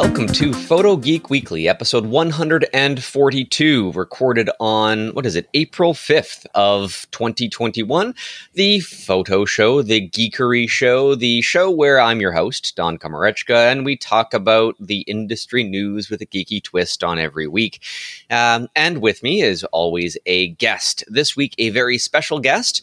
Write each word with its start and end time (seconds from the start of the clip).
Welcome 0.00 0.28
to 0.28 0.52
Photo 0.52 0.94
Geek 0.96 1.28
Weekly, 1.28 1.66
episode 1.68 2.06
142, 2.06 3.92
recorded 3.94 4.48
on, 4.60 5.08
what 5.08 5.26
is 5.26 5.34
it, 5.34 5.48
April 5.54 5.92
5th 5.92 6.46
of 6.54 7.04
2021. 7.10 8.14
The 8.54 8.78
photo 8.78 9.44
show, 9.44 9.82
the 9.82 10.08
geekery 10.08 10.68
show, 10.68 11.16
the 11.16 11.42
show 11.42 11.68
where 11.68 12.00
I'm 12.00 12.20
your 12.20 12.30
host, 12.30 12.76
Don 12.76 12.96
Komarechka, 12.96 13.72
and 13.72 13.84
we 13.84 13.96
talk 13.96 14.32
about 14.32 14.76
the 14.78 15.00
industry 15.00 15.64
news 15.64 16.08
with 16.08 16.22
a 16.22 16.26
geeky 16.26 16.62
twist 16.62 17.02
on 17.02 17.18
every 17.18 17.48
week. 17.48 17.82
Um, 18.30 18.68
and 18.76 18.98
with 18.98 19.24
me 19.24 19.42
is 19.42 19.64
always 19.64 20.16
a 20.26 20.50
guest. 20.50 21.02
This 21.08 21.34
week, 21.34 21.56
a 21.58 21.70
very 21.70 21.98
special 21.98 22.38
guest. 22.38 22.82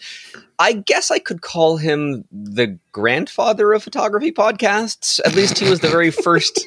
I 0.60 0.74
guess 0.74 1.12
I 1.12 1.20
could 1.20 1.42
call 1.42 1.78
him 1.78 2.26
the 2.32 2.78
grandfather 2.92 3.74
of 3.74 3.84
photography 3.84 4.32
podcasts. 4.32 5.20
At 5.26 5.36
least 5.36 5.60
he 5.60 5.70
was 5.70 5.82
the 5.82 5.90
very 5.90 6.12
first, 6.24 6.66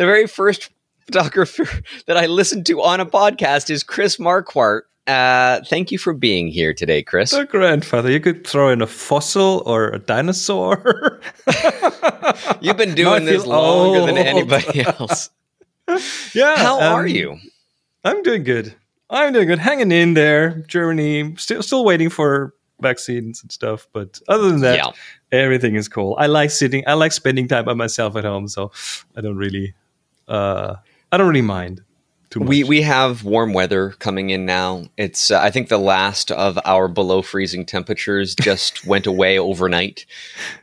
the 0.00 0.06
very 0.06 0.26
first 0.26 0.70
photographer 1.04 1.68
that 2.06 2.16
I 2.16 2.24
listened 2.24 2.64
to 2.66 2.80
on 2.80 3.00
a 3.00 3.06
podcast 3.06 3.68
is 3.68 3.82
Chris 3.82 4.16
Marquardt. 4.16 4.82
Uh, 5.06 5.60
thank 5.66 5.92
you 5.92 5.98
for 5.98 6.14
being 6.14 6.48
here 6.48 6.72
today, 6.72 7.02
Chris. 7.02 7.32
The 7.32 7.44
grandfather. 7.44 8.10
You 8.10 8.20
could 8.20 8.46
throw 8.46 8.70
in 8.70 8.80
a 8.80 8.86
fossil 8.86 9.62
or 9.66 9.90
a 9.90 9.98
dinosaur. 9.98 11.20
You've 12.62 12.78
been 12.78 12.94
doing 12.94 13.26
this 13.26 13.44
longer 13.44 13.98
old. 13.98 14.08
than 14.08 14.16
anybody 14.16 14.80
else. 14.86 15.28
yeah. 16.32 16.56
How 16.56 16.80
um, 16.80 16.94
are 16.94 17.06
you? 17.06 17.36
I'm 18.02 18.22
doing 18.22 18.42
good. 18.42 18.74
I'm 19.10 19.34
doing 19.34 19.48
good. 19.48 19.58
Hanging 19.58 19.92
in 19.92 20.14
there. 20.14 20.64
Germany. 20.66 21.34
Still, 21.36 21.62
still 21.62 21.84
waiting 21.84 22.08
for 22.08 22.54
vaccines 22.80 23.42
and 23.42 23.52
stuff. 23.52 23.86
But 23.92 24.18
other 24.28 24.48
than 24.48 24.60
that, 24.60 24.76
yeah. 24.76 24.92
everything 25.30 25.74
is 25.74 25.88
cool. 25.88 26.16
I 26.18 26.26
like 26.26 26.50
sitting. 26.50 26.84
I 26.86 26.94
like 26.94 27.12
spending 27.12 27.48
time 27.48 27.66
by 27.66 27.74
myself 27.74 28.16
at 28.16 28.24
home, 28.24 28.48
so 28.48 28.72
I 29.14 29.20
don't 29.20 29.36
really, 29.36 29.74
uh, 30.30 30.76
I 31.12 31.16
don't 31.16 31.28
really 31.28 31.42
mind. 31.42 31.82
We 32.36 32.62
we 32.62 32.82
have 32.82 33.24
warm 33.24 33.52
weather 33.52 33.90
coming 33.98 34.30
in 34.30 34.46
now. 34.46 34.84
It's 34.96 35.32
uh, 35.32 35.40
I 35.40 35.50
think 35.50 35.68
the 35.68 35.78
last 35.78 36.30
of 36.30 36.60
our 36.64 36.86
below 36.86 37.22
freezing 37.22 37.66
temperatures 37.66 38.36
just 38.36 38.86
went 38.86 39.04
away 39.04 39.36
overnight, 39.36 40.06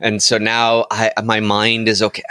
and 0.00 0.22
so 0.22 0.38
now 0.38 0.86
I 0.90 1.12
my 1.22 1.40
mind 1.40 1.86
is 1.86 2.00
okay. 2.00 2.22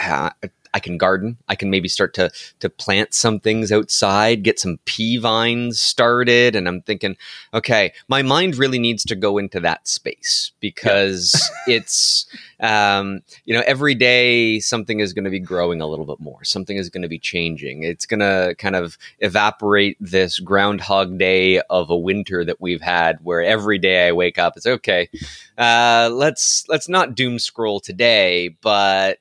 I 0.78 0.80
can 0.80 1.00
garden. 1.00 1.38
I 1.48 1.56
can 1.56 1.72
maybe 1.72 1.88
start 1.88 2.14
to 2.14 2.30
to 2.60 2.70
plant 2.70 3.16
some 3.16 3.40
things 3.40 3.72
outside, 3.72 4.44
get 4.44 4.60
some 4.60 4.78
pea 4.86 5.18
vines 5.18 5.82
started. 5.82 6.56
And 6.56 6.68
I'm 6.68 6.84
thinking, 6.84 7.18
okay, 7.52 7.94
my 8.08 8.22
mind 8.22 8.58
really 8.58 8.78
needs 8.78 9.04
to 9.06 9.16
go 9.16 9.40
into 9.40 9.60
that 9.62 9.88
space 9.88 10.52
because 10.60 11.50
yeah. 11.66 11.78
it's 11.78 12.28
um, 12.60 13.22
you 13.46 13.56
know 13.56 13.64
every 13.66 13.96
day 13.96 14.60
something 14.60 15.00
is 15.00 15.14
going 15.14 15.26
to 15.26 15.32
be 15.32 15.40
growing 15.40 15.82
a 15.82 15.88
little 15.88 16.06
bit 16.06 16.20
more. 16.20 16.44
Something 16.44 16.78
is 16.78 16.92
going 16.92 17.02
to 17.02 17.10
be 17.10 17.18
changing. 17.18 17.82
It's 17.82 18.06
going 18.06 18.20
to 18.20 18.54
kind 18.60 18.76
of 18.76 19.00
evaporate 19.18 19.98
this 20.00 20.38
groundhog 20.38 21.18
day 21.18 21.60
of 21.72 21.90
a 21.90 21.98
winter 21.98 22.46
that 22.46 22.62
we've 22.62 22.82
had, 22.82 23.18
where 23.24 23.42
every 23.42 23.80
day 23.80 24.08
I 24.08 24.12
wake 24.12 24.38
up, 24.38 24.54
it's 24.58 24.68
okay. 24.68 25.10
Uh, 25.58 26.12
let's 26.14 26.66
let's 26.70 26.88
not 26.88 27.16
doom 27.16 27.40
scroll 27.40 27.80
today, 27.80 28.50
but 28.62 29.18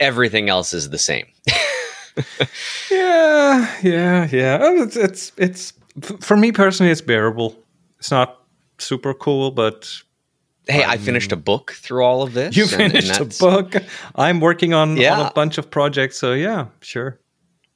everything 0.00 0.48
else 0.48 0.72
is 0.72 0.90
the 0.90 0.98
same. 0.98 1.26
yeah, 2.90 3.76
yeah, 3.82 4.28
yeah. 4.30 4.58
Oh, 4.60 4.82
it's, 4.82 4.96
it's 4.96 5.32
it's 5.36 5.72
for 6.20 6.36
me 6.36 6.50
personally, 6.50 6.90
it's 6.90 7.00
bearable. 7.00 7.56
It's 7.98 8.10
not 8.10 8.40
super 8.78 9.14
cool, 9.14 9.50
but 9.50 9.88
hey, 10.66 10.82
um, 10.82 10.90
I 10.90 10.96
finished 10.96 11.30
a 11.32 11.36
book 11.36 11.72
through 11.72 12.02
all 12.02 12.22
of 12.22 12.32
this. 12.32 12.56
You 12.56 12.66
finished 12.66 13.20
and 13.20 13.32
a 13.32 13.38
book. 13.38 13.74
I'm 14.16 14.40
working 14.40 14.74
on, 14.74 14.96
yeah. 14.96 15.20
on 15.20 15.26
a 15.26 15.30
bunch 15.32 15.58
of 15.58 15.70
projects, 15.70 16.18
so 16.18 16.32
yeah, 16.32 16.66
sure 16.80 17.20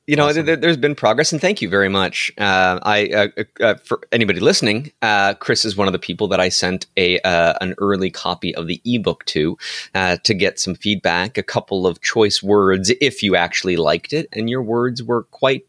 you 0.07 0.17
know, 0.17 0.29
awesome. 0.29 0.45
there, 0.45 0.59
has 0.61 0.77
been 0.77 0.95
progress, 0.95 1.33
and 1.33 1.41
thank 1.41 1.63
you 1.63 1.69
very 1.69 1.89
much. 1.89 2.31
Uh, 2.37 2.79
I, 2.83 3.09
uh, 3.09 3.45
uh, 3.61 3.75
for 3.77 4.01
anybody 4.13 4.39
listening, 4.39 4.93
uh, 5.01 5.35
Chris 5.35 5.65
is 5.65 5.77
one 5.77 5.87
of 5.87 5.93
the 5.93 5.99
people 5.99 6.29
that 6.29 6.41
I 6.41 6.51
sent 6.51 6.87
a 6.97 7.21
uh, 7.21 7.55
an 7.63 7.75
early 7.79 8.11
copy 8.11 8.55
of 8.55 8.67
the 8.67 8.83
ebook 8.85 9.25
to 9.27 9.57
uh, 9.95 10.19
to 10.25 10.35
get 10.35 10.61
some 10.61 10.75
feedback, 10.75 11.39
a 11.39 11.43
couple 11.43 11.87
of 11.87 12.03
choice 12.03 12.43
words 12.43 12.93
if 13.01 13.23
you 13.23 13.35
actually 13.35 13.77
liked 13.77 14.13
it, 14.13 14.29
and 14.33 14.51
your 14.51 14.63
words 14.63 15.03
were 15.03 15.23
quite 15.25 15.67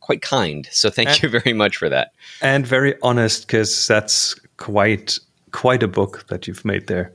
quite 0.00 0.22
kind. 0.22 0.68
So 0.70 0.88
thank 0.88 1.08
and, 1.08 1.22
you 1.22 1.28
very 1.40 1.52
much 1.52 1.76
for 1.76 1.88
that, 1.88 2.12
and 2.40 2.64
very 2.64 2.94
honest 3.02 3.48
because 3.48 3.88
that's 3.88 4.34
quite 4.56 5.18
quite 5.50 5.82
a 5.82 5.88
book 5.88 6.26
that 6.28 6.46
you've 6.46 6.64
made 6.64 6.86
there. 6.86 7.12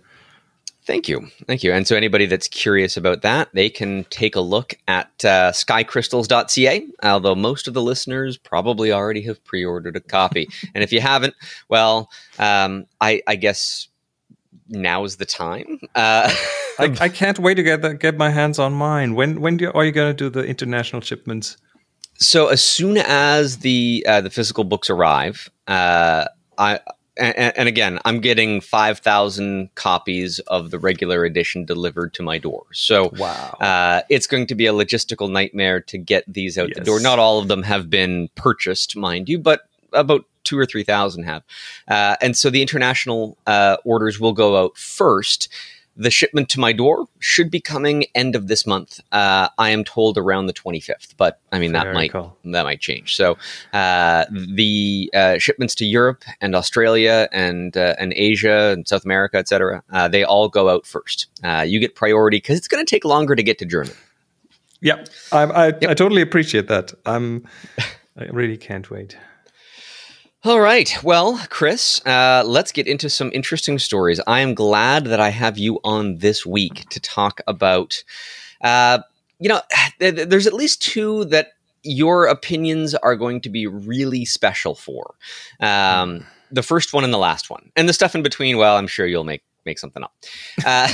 Thank 0.86 1.08
you. 1.08 1.28
Thank 1.48 1.64
you. 1.64 1.72
And 1.72 1.88
so, 1.88 1.96
anybody 1.96 2.26
that's 2.26 2.50
curious 2.50 2.98
about 2.98 3.22
that, 3.22 3.50
they 3.54 3.70
can 3.70 4.06
take 4.10 4.36
a 4.36 4.42
look 4.42 4.74
at 4.88 5.10
uh, 5.24 5.52
skycrystals.ca, 5.52 6.88
although 7.04 7.36
most 7.36 7.70
of 7.70 7.74
the 7.74 7.82
listeners 7.82 8.38
probably 8.38 8.92
already 8.92 9.22
have 9.22 9.42
pre 9.46 9.64
ordered 9.64 9.96
a 9.96 10.02
copy. 10.02 10.50
and 10.76 10.84
if 10.84 10.92
you 10.92 11.00
haven't, 11.00 11.36
well, 11.70 12.10
um, 12.38 12.86
I, 13.00 13.22
I, 13.28 13.36
guess 13.38 13.88
now 14.68 15.06
is 15.06 15.16
the 15.16 15.26
time. 15.26 15.80
Uh, 15.96 16.34
I, 16.80 16.98
I, 17.00 17.10
can't 17.10 17.40
wait 17.40 17.56
to 17.56 17.64
get 17.64 17.82
the, 17.82 17.94
get 17.94 18.18
my 18.18 18.30
hands 18.30 18.60
on 18.60 18.74
mine. 18.74 19.16
When 19.16 19.40
when 19.40 19.58
do, 19.58 19.72
are 19.72 19.86
you 19.86 19.94
going 19.94 20.14
to 20.14 20.14
do 20.14 20.30
the 20.30 20.46
international 20.46 21.02
shipments? 21.02 21.56
So 22.16 22.48
as 22.48 22.62
soon 22.62 22.98
as 22.98 23.60
the 23.60 24.06
uh, 24.08 24.20
the 24.20 24.30
physical 24.30 24.66
books 24.66 24.90
arrive, 24.90 25.50
uh, 25.68 26.26
I 26.58 26.80
and, 27.18 27.58
and, 27.58 27.68
again, 27.68 28.00
I'm 28.06 28.20
getting 28.20 28.60
5,000 28.60 29.74
copies 29.76 30.40
of 30.40 30.72
the 30.72 30.80
regular 30.80 31.26
edition 31.26 31.66
delivered 31.66 32.14
to 32.16 32.24
my 32.24 32.38
door. 32.38 32.66
So 32.74 33.12
wow. 33.18 33.58
Uh, 33.60 34.02
it's 34.10 34.26
going 34.28 34.48
to 34.48 34.56
be 34.56 34.66
a 34.66 34.74
logistical 34.74 35.30
nightmare 35.30 35.80
to 35.82 35.98
get 35.98 36.24
these 36.28 36.58
out 36.58 36.70
yes. 36.70 36.78
the 36.78 36.84
door. 36.84 37.00
Not 37.00 37.20
all 37.20 37.40
of 37.40 37.48
them 37.48 37.64
have 37.64 37.90
been 37.90 38.30
purchased, 38.36 38.96
mind 38.96 39.30
you, 39.30 39.38
but 39.38 39.62
about 39.92 40.26
two 40.44 40.58
or 40.58 40.66
3,000 40.66 41.24
have. 41.24 41.44
Uh, 41.88 42.16
and 42.22 42.36
so 42.36 42.50
the 42.50 42.62
international 42.62 43.38
uh, 43.48 43.78
orders 43.86 44.20
will 44.20 44.34
go 44.34 44.58
out 44.64 44.78
first. 44.78 45.50
The 45.96 46.10
shipment 46.10 46.50
to 46.50 46.60
my 46.60 46.74
door 46.74 47.06
should 47.20 47.52
be 47.52 47.60
coming 47.60 48.06
end 48.16 48.36
of 48.36 48.48
this 48.48 48.66
month. 48.66 49.00
Uh, 49.12 49.50
I 49.58 49.70
am 49.70 49.84
told 49.84 50.18
around 50.18 50.48
the 50.48 50.54
25th, 50.54 51.14
but 51.18 51.40
I 51.52 51.60
mean 51.60 51.74
that 51.74 51.84
Very 51.84 51.94
might 51.94 52.12
cool. 52.12 52.36
that 52.46 52.64
might 52.64 52.80
change. 52.80 53.16
So 53.16 53.38
uh, 53.74 54.26
the 54.32 55.12
uh, 55.14 55.38
shipments 55.38 55.76
to 55.76 55.86
Europe 55.86 56.24
and 56.42 56.56
Australia 56.56 57.30
and 57.32 57.78
uh, 57.78 57.96
and 58.00 58.14
Asia 58.16 58.72
and 58.74 58.88
South 58.88 59.06
America, 59.06 59.38
etc. 59.38 59.84
Uh, 59.92 60.08
they 60.08 60.24
all 60.24 60.50
go 60.50 60.70
out 60.70 60.88
first. 60.88 61.28
Uh, 61.44 61.64
you 61.68 61.80
get 61.80 61.96
priority 61.96 62.38
because 62.38 62.58
it's 62.58 62.68
going 62.68 62.84
to 62.84 62.90
take 62.90 63.06
longer 63.06 63.36
to 63.36 63.44
get 63.44 63.60
to 63.60 63.66
Germany. 63.66 63.96
Yeah, 64.82 65.06
I, 65.32 65.44
I, 65.44 65.66
yep. 65.68 65.84
I 65.84 65.94
totally 65.94 66.22
appreciate 66.22 66.68
that. 66.68 66.94
I'm 67.06 67.48
I 68.18 68.26
really 68.26 68.58
can't 68.58 68.90
wait. 68.92 69.16
All 70.46 70.60
right. 70.60 71.02
Well, 71.02 71.40
Chris, 71.50 72.06
uh, 72.06 72.44
let's 72.46 72.74
get 72.74 72.86
into 72.86 73.10
some 73.10 73.32
interesting 73.34 73.80
stories. 73.80 74.20
I 74.28 74.42
am 74.42 74.54
glad 74.54 75.06
that 75.06 75.22
I 75.22 75.30
have 75.30 75.58
you 75.58 75.80
on 75.86 76.18
this 76.18 76.46
week 76.46 76.90
to 76.90 77.00
talk 77.00 77.40
about, 77.48 78.04
uh, 78.62 79.00
you 79.40 79.48
know, 79.48 79.62
th- 80.00 80.28
there's 80.28 80.46
at 80.46 80.54
least 80.54 80.82
two 80.82 81.24
that 81.26 81.54
your 81.84 82.26
opinions 82.26 82.94
are 82.94 83.16
going 83.16 83.40
to 83.40 83.50
be 83.50 83.68
really 83.68 84.26
special 84.26 84.76
for. 84.76 85.16
Um, 85.62 86.26
the 86.52 86.62
first 86.62 86.92
one 86.92 87.06
and 87.06 87.14
the 87.14 87.18
last 87.18 87.50
one. 87.50 87.72
And 87.78 87.88
the 87.88 87.94
stuff 87.94 88.14
in 88.14 88.22
between, 88.22 88.58
well, 88.58 88.76
I'm 88.76 88.88
sure 88.88 89.08
you'll 89.08 89.24
make, 89.24 89.44
make 89.66 89.80
something 89.80 90.04
up. 90.04 90.14
Uh, 90.66 90.90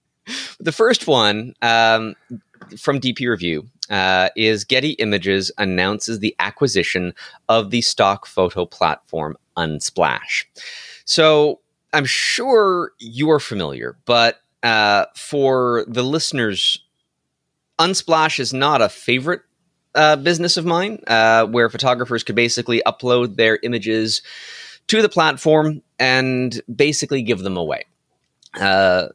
the 0.60 0.72
first 0.72 1.06
one 1.06 1.54
um, 1.62 2.14
from 2.76 3.00
DP 3.00 3.26
Review 3.26 3.70
uh, 3.92 4.30
is 4.34 4.64
Getty 4.64 4.92
Images 4.92 5.52
announces 5.58 6.18
the 6.18 6.34
acquisition 6.40 7.14
of 7.48 7.70
the 7.70 7.82
stock 7.82 8.26
photo 8.26 8.64
platform 8.64 9.36
Unsplash. 9.56 10.44
So 11.04 11.60
I'm 11.92 12.06
sure 12.06 12.92
you 12.98 13.30
are 13.30 13.38
familiar, 13.38 13.96
but 14.06 14.40
uh, 14.62 15.06
for 15.14 15.84
the 15.86 16.02
listeners, 16.02 16.82
Unsplash 17.78 18.40
is 18.40 18.54
not 18.54 18.80
a 18.80 18.88
favorite 18.88 19.42
uh, 19.94 20.16
business 20.16 20.56
of 20.56 20.64
mine, 20.64 21.00
uh, 21.06 21.44
where 21.46 21.68
photographers 21.68 22.24
could 22.24 22.36
basically 22.36 22.82
upload 22.86 23.36
their 23.36 23.58
images 23.62 24.22
to 24.86 25.02
the 25.02 25.08
platform 25.08 25.82
and 25.98 26.62
basically 26.74 27.20
give 27.20 27.40
them 27.40 27.58
away 27.58 27.84
uh, 28.60 29.08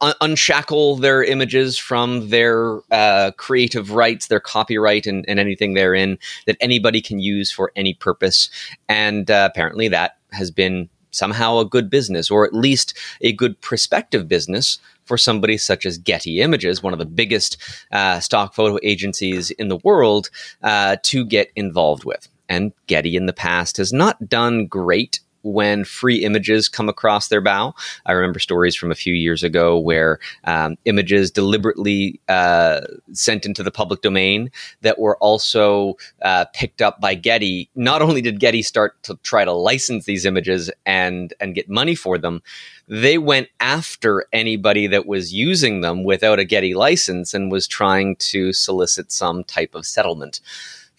un- 0.00 0.14
unshackle 0.20 0.96
their 0.96 1.22
images 1.22 1.78
from 1.78 2.28
their 2.28 2.80
uh, 2.90 3.30
creative 3.36 3.92
rights, 3.92 4.26
their 4.26 4.40
copyright, 4.40 5.06
and, 5.06 5.24
and, 5.26 5.40
anything 5.40 5.74
therein 5.74 6.18
that 6.46 6.56
anybody 6.60 7.00
can 7.00 7.18
use 7.18 7.50
for 7.50 7.72
any 7.76 7.94
purpose. 7.94 8.50
And 8.88 9.30
uh, 9.30 9.48
apparently, 9.50 9.88
that 9.88 10.18
has 10.32 10.50
been 10.50 10.90
somehow 11.12 11.58
a 11.58 11.64
good 11.64 11.88
business, 11.88 12.30
or 12.30 12.44
at 12.44 12.52
least 12.52 12.98
a 13.20 13.32
good 13.32 13.58
prospective 13.60 14.28
business 14.28 14.78
for 15.04 15.16
somebody 15.16 15.56
such 15.56 15.86
as 15.86 15.98
Getty 15.98 16.40
Images, 16.40 16.82
one 16.82 16.92
of 16.92 16.98
the 16.98 17.06
biggest 17.06 17.56
uh, 17.90 18.20
stock 18.20 18.54
photo 18.54 18.78
agencies 18.82 19.50
in 19.52 19.68
the 19.68 19.78
world, 19.78 20.30
uh, 20.62 20.96
to 21.04 21.24
get 21.24 21.50
involved 21.56 22.04
with. 22.04 22.28
And 22.48 22.72
Getty 22.86 23.16
in 23.16 23.26
the 23.26 23.32
past 23.32 23.78
has 23.78 23.92
not 23.92 24.28
done 24.28 24.66
great 24.66 25.20
when 25.42 25.84
free 25.84 26.24
images 26.24 26.68
come 26.68 26.88
across 26.88 27.28
their 27.28 27.40
bow. 27.40 27.74
I 28.06 28.12
remember 28.12 28.38
stories 28.38 28.76
from 28.76 28.90
a 28.90 28.96
few 28.96 29.14
years 29.14 29.42
ago 29.42 29.78
where 29.78 30.18
um, 30.44 30.76
images 30.84 31.30
deliberately 31.30 32.20
uh, 32.28 32.82
sent 33.12 33.44
into 33.44 33.62
the 33.62 33.70
public 33.70 34.02
domain 34.02 34.50
that 34.82 34.98
were 34.98 35.16
also 35.18 35.96
uh, 36.22 36.46
picked 36.54 36.82
up 36.82 37.00
by 37.00 37.14
Getty. 37.14 37.68
Not 37.74 38.02
only 38.02 38.20
did 38.20 38.40
Getty 38.40 38.62
start 38.62 39.02
to 39.04 39.18
try 39.22 39.44
to 39.44 39.52
license 39.52 40.04
these 40.04 40.24
images 40.24 40.70
and 40.86 41.32
and 41.40 41.54
get 41.54 41.68
money 41.68 41.94
for 41.94 42.18
them, 42.18 42.42
they 42.88 43.18
went 43.18 43.48
after 43.60 44.26
anybody 44.32 44.86
that 44.86 45.06
was 45.06 45.32
using 45.32 45.80
them 45.80 46.04
without 46.04 46.38
a 46.38 46.44
Getty 46.44 46.74
license 46.74 47.34
and 47.34 47.50
was 47.50 47.66
trying 47.66 48.16
to 48.16 48.52
solicit 48.52 49.12
some 49.12 49.44
type 49.44 49.74
of 49.74 49.86
settlement 49.86 50.40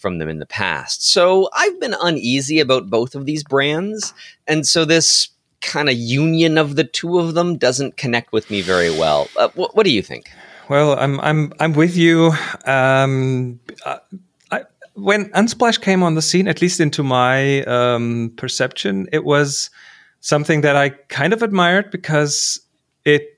from 0.03 0.17
them 0.17 0.27
in 0.27 0.39
the 0.39 0.45
past. 0.45 1.07
So 1.07 1.50
I've 1.53 1.79
been 1.79 1.95
uneasy 2.01 2.59
about 2.59 2.89
both 2.89 3.15
of 3.15 3.25
these 3.25 3.41
brands. 3.41 4.13
And 4.45 4.67
so 4.67 4.83
this 4.83 5.29
kind 5.61 5.88
of 5.88 5.95
union 5.95 6.57
of 6.57 6.75
the 6.75 6.83
two 6.83 7.19
of 7.19 7.35
them 7.35 7.57
doesn't 7.57 7.95
connect 7.95 8.33
with 8.33 8.51
me 8.51 8.61
very 8.61 8.89
well. 8.89 9.29
Uh, 9.38 9.47
wh- 9.55 9.73
what 9.73 9.85
do 9.85 9.91
you 9.91 10.01
think? 10.01 10.29
Well, 10.67 11.00
I'm 11.00 11.21
I'm 11.21 11.53
I'm 11.61 11.71
with 11.71 11.95
you. 11.95 12.33
Um, 12.65 13.61
I, 14.51 14.63
when 14.95 15.29
Unsplash 15.31 15.79
came 15.79 16.03
on 16.03 16.15
the 16.15 16.21
scene, 16.21 16.49
at 16.49 16.61
least 16.61 16.81
into 16.81 17.01
my 17.01 17.63
um, 17.63 18.33
perception, 18.35 19.07
it 19.13 19.23
was 19.23 19.69
something 20.19 20.61
that 20.61 20.75
I 20.75 20.89
kind 20.89 21.31
of 21.31 21.41
admired 21.44 21.91
because 21.91 22.59
it 23.06 23.32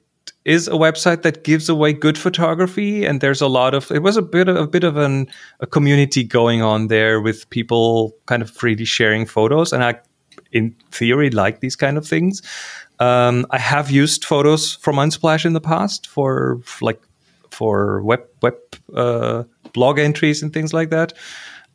is 0.46 0.68
a 0.68 0.72
website 0.72 1.24
that 1.24 1.44
gives 1.44 1.68
away 1.68 1.92
good 1.92 2.18
photography 2.18 3.04
and 3.04 3.20
there's 3.20 3.42
a 3.42 3.48
lot 3.48 3.74
of 3.74 3.92
it 3.92 4.04
was 4.04 4.16
a 4.16 4.22
bit 4.22 4.48
of, 4.48 4.56
a 4.56 4.68
bit 4.68 4.84
of 4.84 4.96
an 4.96 5.28
a 5.60 5.68
community 5.68 6.24
going 6.24 6.62
on 6.62 6.88
there 6.88 7.20
with 7.20 7.50
people 7.50 8.16
kind 8.28 8.42
of 8.44 8.50
freely 8.50 8.86
sharing 8.86 9.26
photos 9.26 9.74
and 9.74 9.84
i 9.84 9.96
in 10.52 10.76
theory 10.92 11.30
like 11.30 11.60
these 11.60 11.76
kind 11.76 11.98
of 11.98 12.08
things. 12.08 12.42
Um, 13.00 13.46
i 13.52 13.58
have 13.58 13.92
used 13.92 14.24
photos 14.24 14.76
from 14.76 14.96
unsplash 14.96 15.46
in 15.46 15.54
the 15.54 15.62
past 15.62 16.08
for 16.08 16.62
like 16.82 17.02
for 17.52 18.02
web 18.04 18.22
web 18.42 18.56
uh, 18.94 19.44
blog 19.74 20.00
entries 20.00 20.42
and 20.42 20.54
things 20.54 20.74
like 20.74 20.90
that. 20.92 21.14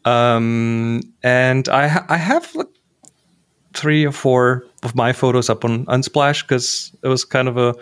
Um, 0.05 1.03
and 1.23 1.69
i 1.69 1.89
ha- 1.89 2.07
i 2.09 2.17
have 2.17 2.55
like 2.55 2.69
three 3.75 4.07
or 4.07 4.13
four 4.13 4.65
of 4.83 4.95
my 4.95 5.13
photos 5.13 5.51
up 5.51 5.65
on 5.65 5.85
unsplash 5.87 6.43
because 6.43 6.91
it 7.03 7.09
was 7.09 7.25
kind 7.25 7.49
of 7.49 7.59
a 7.59 7.75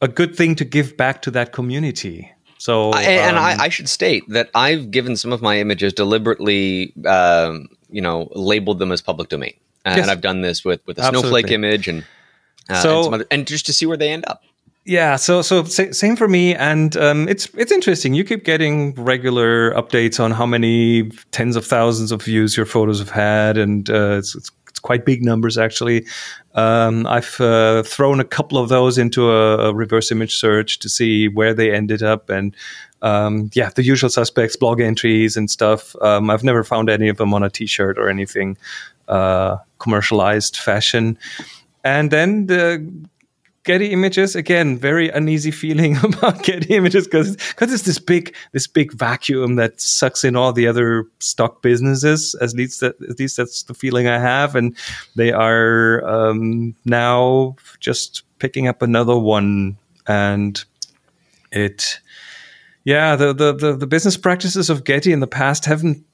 a 0.00 0.08
good 0.08 0.36
thing 0.36 0.54
to 0.56 0.64
give 0.64 0.96
back 0.96 1.22
to 1.22 1.30
that 1.32 1.52
community. 1.52 2.32
So, 2.58 2.90
I, 2.90 3.02
and 3.02 3.38
I, 3.38 3.52
um, 3.52 3.60
I, 3.60 3.68
should 3.68 3.88
state 3.88 4.24
that 4.28 4.50
I've 4.54 4.90
given 4.90 5.16
some 5.16 5.32
of 5.32 5.42
my 5.42 5.60
images 5.60 5.92
deliberately, 5.92 6.92
um, 7.06 7.68
you 7.90 8.00
know, 8.00 8.28
labeled 8.34 8.78
them 8.78 8.92
as 8.92 9.02
public 9.02 9.28
domain, 9.28 9.54
yes. 9.84 9.98
and 9.98 10.10
I've 10.10 10.22
done 10.22 10.40
this 10.40 10.64
with 10.64 10.80
with 10.86 10.98
a 10.98 11.02
Absolutely. 11.02 11.42
snowflake 11.42 11.50
image 11.50 11.86
and 11.86 12.04
uh, 12.70 12.80
so, 12.80 13.04
and, 13.04 13.14
other, 13.14 13.26
and, 13.30 13.46
just 13.46 13.66
to 13.66 13.72
see 13.72 13.84
where 13.84 13.98
they 13.98 14.10
end 14.10 14.24
up. 14.26 14.42
Yeah, 14.86 15.16
so 15.16 15.42
so 15.42 15.64
same 15.64 16.14
for 16.14 16.28
me, 16.28 16.54
and 16.54 16.96
um, 16.96 17.28
it's 17.28 17.46
it's 17.54 17.72
interesting. 17.72 18.14
You 18.14 18.24
keep 18.24 18.44
getting 18.44 18.94
regular 18.94 19.72
updates 19.72 20.18
on 20.18 20.30
how 20.30 20.46
many 20.46 21.10
tens 21.32 21.56
of 21.56 21.66
thousands 21.66 22.12
of 22.12 22.22
views 22.22 22.56
your 22.56 22.66
photos 22.66 23.00
have 23.00 23.10
had, 23.10 23.58
and 23.58 23.90
uh, 23.90 24.16
it's 24.18 24.36
it's 24.36 24.50
quite 24.86 25.04
big 25.04 25.24
numbers 25.24 25.58
actually. 25.58 26.06
Um, 26.54 27.08
I've 27.08 27.40
uh, 27.40 27.82
thrown 27.82 28.20
a 28.20 28.24
couple 28.24 28.56
of 28.56 28.68
those 28.68 28.98
into 28.98 29.28
a, 29.30 29.70
a, 29.70 29.74
reverse 29.74 30.12
image 30.12 30.36
search 30.36 30.78
to 30.78 30.88
see 30.88 31.26
where 31.26 31.52
they 31.52 31.74
ended 31.74 32.04
up, 32.04 32.30
and 32.30 32.54
um, 33.02 33.50
yeah, 33.52 33.70
the 33.74 33.82
usual 33.82 34.08
suspects, 34.08 34.54
blog 34.54 34.80
entries 34.80 35.36
and 35.36 35.50
stuff. 35.50 35.96
Um, 36.00 36.30
I've 36.30 36.44
never 36.44 36.62
found 36.62 36.88
any 36.88 37.08
of 37.08 37.16
them 37.16 37.34
on 37.34 37.42
a 37.42 37.50
T-shirt 37.50 37.98
or 37.98 38.08
anything 38.08 38.56
uh, 39.08 39.56
commercialized 39.80 40.56
fashion. 40.56 41.18
And 41.82 42.10
then 42.12 42.46
the 42.46 42.88
Getty 43.66 43.90
Images 43.90 44.36
again, 44.36 44.78
very 44.78 45.10
uneasy 45.10 45.50
feeling 45.50 45.96
about 46.02 46.44
Getty 46.44 46.74
Images 46.74 47.06
because 47.06 47.36
because 47.36 47.72
it's 47.72 47.82
this 47.82 47.98
big 47.98 48.34
this 48.52 48.68
big 48.68 48.92
vacuum 48.92 49.56
that 49.56 49.80
sucks 49.80 50.22
in 50.22 50.36
all 50.36 50.52
the 50.52 50.68
other 50.68 51.04
stock 51.18 51.62
businesses. 51.62 52.36
At 52.40 52.52
least 52.54 52.80
that 52.80 52.94
at 53.10 53.18
least 53.18 53.36
that's 53.36 53.64
the 53.64 53.74
feeling 53.74 54.06
I 54.06 54.20
have, 54.20 54.54
and 54.54 54.76
they 55.16 55.32
are 55.32 56.06
um, 56.06 56.76
now 56.84 57.56
just 57.80 58.22
picking 58.38 58.68
up 58.68 58.82
another 58.82 59.18
one, 59.18 59.76
and 60.06 60.64
it, 61.50 61.98
yeah, 62.84 63.16
the, 63.16 63.34
the 63.34 63.52
the 63.52 63.76
the 63.76 63.86
business 63.88 64.16
practices 64.16 64.70
of 64.70 64.84
Getty 64.84 65.12
in 65.12 65.18
the 65.18 65.26
past 65.26 65.64
haven't 65.64 66.04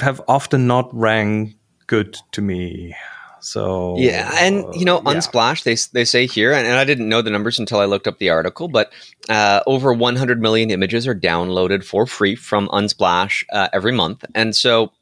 have 0.00 0.20
often 0.26 0.66
not 0.66 0.92
rang 0.92 1.54
good 1.86 2.18
to 2.32 2.42
me. 2.42 2.96
So 3.48 3.96
yeah, 3.96 4.30
and 4.38 4.64
you 4.74 4.84
know, 4.84 4.98
uh, 4.98 5.02
Unsplash 5.02 5.62
they 5.62 5.76
they 5.92 6.04
say 6.04 6.26
here, 6.26 6.52
and, 6.52 6.66
and, 6.66 6.76
I 6.76 6.84
didn't 6.84 7.08
know 7.08 7.22
the 7.22 7.30
numbers 7.30 7.58
until 7.58 7.80
I 7.80 7.86
looked 7.86 8.06
up 8.06 8.18
the 8.18 8.30
article, 8.30 8.68
but 8.68 8.92
uh, 9.28 9.60
over 9.66 9.92
100 9.92 10.40
million 10.40 10.70
images 10.70 11.06
are 11.06 11.14
downloaded 11.14 11.84
for 11.84 12.06
free 12.06 12.34
from 12.34 12.68
Unsplash 12.68 13.44
uh, 13.52 13.68
every 13.72 13.92
month, 13.92 14.24
and 14.34 14.54
so 14.54 14.92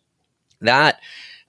that 0.60 1.00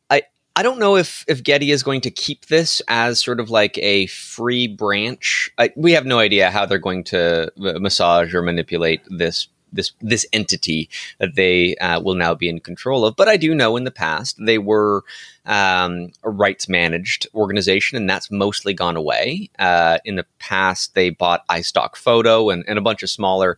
I 0.09 0.23
I 0.55 0.63
don't 0.63 0.79
know 0.79 0.95
if 0.95 1.23
if 1.27 1.43
Getty 1.43 1.71
is 1.71 1.83
going 1.83 2.01
to 2.01 2.11
keep 2.11 2.47
this 2.47 2.81
as 2.87 3.23
sort 3.23 3.39
of 3.39 3.49
like 3.49 3.77
a 3.77 4.07
free 4.07 4.67
branch. 4.67 5.51
I, 5.57 5.71
we 5.75 5.91
have 5.91 6.05
no 6.05 6.19
idea 6.19 6.49
how 6.49 6.65
they're 6.65 6.79
going 6.79 7.03
to 7.05 7.51
uh, 7.63 7.79
massage 7.79 8.33
or 8.33 8.41
manipulate 8.41 9.01
this 9.09 9.47
this 9.71 9.91
this 10.01 10.25
entity 10.33 10.89
that 11.19 11.35
they 11.35 11.75
uh, 11.77 11.99
will 11.99 12.15
now 12.15 12.33
be 12.33 12.49
in 12.49 12.59
control 12.59 13.05
of. 13.05 13.15
But 13.15 13.27
I 13.27 13.37
do 13.37 13.53
know 13.53 13.77
in 13.77 13.83
the 13.83 13.91
past 13.91 14.37
they 14.39 14.57
were 14.57 15.03
um, 15.45 16.11
a 16.23 16.29
rights 16.29 16.67
managed 16.67 17.27
organization, 17.33 17.97
and 17.97 18.09
that's 18.09 18.29
mostly 18.31 18.73
gone 18.73 18.95
away. 18.95 19.49
Uh, 19.59 19.99
in 20.05 20.15
the 20.15 20.25
past, 20.39 20.93
they 20.93 21.09
bought 21.09 21.47
iStock 21.47 21.95
Photo 21.95 22.49
and, 22.49 22.63
and 22.67 22.77
a 22.77 22.81
bunch 22.81 23.03
of 23.03 23.09
smaller 23.09 23.57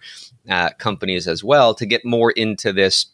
uh, 0.49 0.69
companies 0.77 1.27
as 1.27 1.43
well 1.43 1.73
to 1.73 1.85
get 1.85 2.05
more 2.05 2.31
into 2.31 2.71
this 2.73 3.07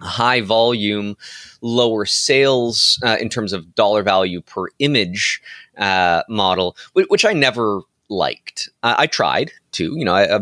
high 0.00 0.40
volume, 0.40 1.16
lower 1.60 2.06
sales 2.06 3.00
uh, 3.04 3.16
in 3.20 3.28
terms 3.28 3.52
of 3.52 3.74
dollar 3.74 4.02
value 4.02 4.40
per 4.40 4.66
image 4.78 5.42
uh, 5.76 6.22
model, 6.28 6.76
which 6.92 7.24
I 7.24 7.32
never 7.32 7.80
liked. 8.08 8.68
I 8.82 9.06
tried 9.06 9.52
to, 9.72 9.96
you 9.96 10.04
know, 10.04 10.14
I, 10.14 10.38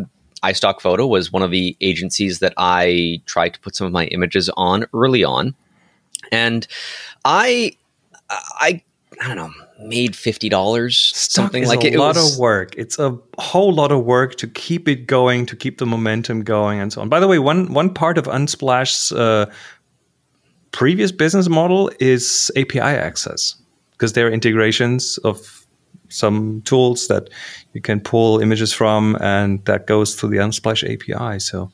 iStock 0.50 0.80
Photo 0.80 1.06
was 1.06 1.32
one 1.32 1.42
of 1.42 1.50
the 1.50 1.76
agencies 1.80 2.38
that 2.40 2.54
I 2.56 3.20
tried 3.26 3.54
to 3.54 3.60
put 3.60 3.76
some 3.76 3.86
of 3.86 3.92
my 3.92 4.06
images 4.06 4.50
on 4.56 4.86
early 4.94 5.24
on, 5.24 5.54
and 6.32 6.66
I, 7.24 7.76
I, 8.30 8.82
I 9.20 9.28
don't 9.28 9.36
know, 9.36 9.52
made 9.80 10.14
fifty 10.16 10.48
dollars, 10.48 11.12
something 11.14 11.66
like 11.66 11.84
it. 11.84 11.94
A 11.94 11.98
lot 11.98 12.16
was, 12.16 12.34
of 12.34 12.38
work. 12.38 12.74
It's 12.76 12.98
a 12.98 13.18
whole 13.38 13.74
lot 13.74 13.92
of 13.92 14.04
work 14.04 14.36
to 14.36 14.46
keep 14.46 14.88
it 14.88 15.06
going, 15.06 15.46
to 15.46 15.56
keep 15.56 15.78
the 15.78 15.86
momentum 15.86 16.42
going, 16.42 16.80
and 16.80 16.92
so 16.92 17.00
on. 17.00 17.08
By 17.08 17.20
the 17.20 17.28
way, 17.28 17.38
one 17.38 17.72
one 17.72 17.92
part 17.92 18.18
of 18.18 18.26
Unsplash's 18.26 19.12
uh, 19.12 19.46
previous 20.72 21.12
business 21.12 21.48
model 21.48 21.90
is 22.00 22.50
API 22.56 22.80
access 22.80 23.56
because 23.92 24.12
there 24.12 24.26
are 24.26 24.30
integrations 24.30 25.18
of 25.18 25.65
some 26.08 26.62
tools 26.62 27.08
that 27.08 27.30
you 27.72 27.80
can 27.80 28.00
pull 28.00 28.40
images 28.40 28.72
from, 28.72 29.16
and 29.20 29.64
that 29.64 29.86
goes 29.86 30.14
through 30.14 30.30
the 30.30 30.38
Unsplash 30.38 30.82
API. 30.82 31.38
So 31.38 31.70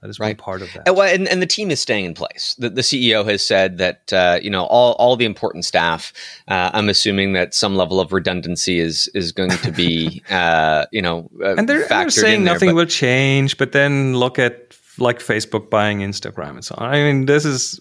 that 0.00 0.10
is 0.10 0.20
right. 0.20 0.28
one 0.28 0.36
part 0.36 0.62
of 0.62 0.72
that. 0.74 0.88
And, 0.88 0.98
and, 0.98 1.28
and, 1.28 1.42
the 1.42 1.46
team 1.46 1.72
is 1.72 1.80
staying 1.80 2.04
in 2.04 2.14
place. 2.14 2.54
The, 2.58 2.70
the 2.70 2.82
CEO 2.82 3.28
has 3.28 3.44
said 3.44 3.78
that 3.78 4.12
uh, 4.12 4.38
you 4.40 4.48
know 4.48 4.64
all, 4.66 4.92
all 4.92 5.16
the 5.16 5.24
important 5.24 5.64
staff. 5.64 6.12
Uh, 6.46 6.70
I'm 6.72 6.88
assuming 6.88 7.32
that 7.32 7.52
some 7.52 7.74
level 7.74 8.00
of 8.00 8.12
redundancy 8.12 8.78
is 8.78 9.08
is 9.14 9.32
going 9.32 9.50
to 9.50 9.72
be 9.72 10.22
uh, 10.30 10.86
you 10.92 11.02
know 11.02 11.28
uh, 11.42 11.56
and 11.56 11.68
they're, 11.68 11.86
they're 11.88 12.10
saying 12.10 12.44
nothing 12.44 12.74
will 12.76 12.86
change. 12.86 13.58
But 13.58 13.72
then 13.72 14.16
look 14.16 14.38
at 14.38 14.76
like 14.98 15.18
Facebook 15.18 15.68
buying 15.68 15.98
Instagram 15.98 16.50
and 16.50 16.64
so 16.64 16.76
on. 16.78 16.94
I 16.94 17.02
mean, 17.02 17.26
this 17.26 17.44
is 17.44 17.80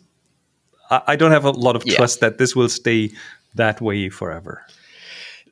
I, 0.90 1.02
I 1.08 1.16
don't 1.16 1.32
have 1.32 1.46
a 1.46 1.52
lot 1.52 1.76
of 1.76 1.86
trust 1.86 2.20
yeah. 2.22 2.30
that 2.30 2.40
this 2.40 2.56
will 2.56 2.70
stay 2.70 3.12
that 3.54 3.80
way 3.80 4.10
forever. 4.10 4.66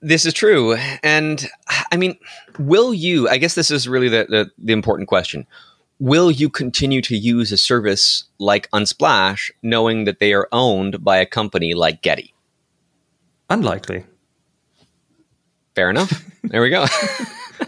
This 0.02 0.26
is 0.26 0.34
true. 0.34 0.76
And 1.04 1.48
I 1.92 1.98
mean, 1.98 2.18
will 2.60 2.94
you, 2.94 3.30
I 3.30 3.38
guess 3.38 3.56
this 3.56 3.72
is 3.72 3.88
really 3.88 4.10
the, 4.10 4.26
the, 4.30 4.52
the, 4.58 4.74
important 4.74 5.08
question. 5.08 5.48
Will 6.00 6.30
you 6.30 6.50
continue 6.50 7.02
to 7.04 7.16
use 7.16 7.52
a 7.52 7.58
service 7.58 8.26
like 8.38 8.70
Unsplash 8.72 9.52
knowing 9.64 10.06
that 10.06 10.20
they 10.20 10.34
are 10.34 10.48
owned 10.52 11.04
by 11.04 11.18
a 11.18 11.26
company 11.26 11.74
like 11.74 12.02
Getty? 12.02 12.34
Unlikely. 13.50 14.06
Fair 15.76 15.90
enough. 15.90 16.24
There 16.44 16.62
we 16.62 16.70
go. 16.70 16.86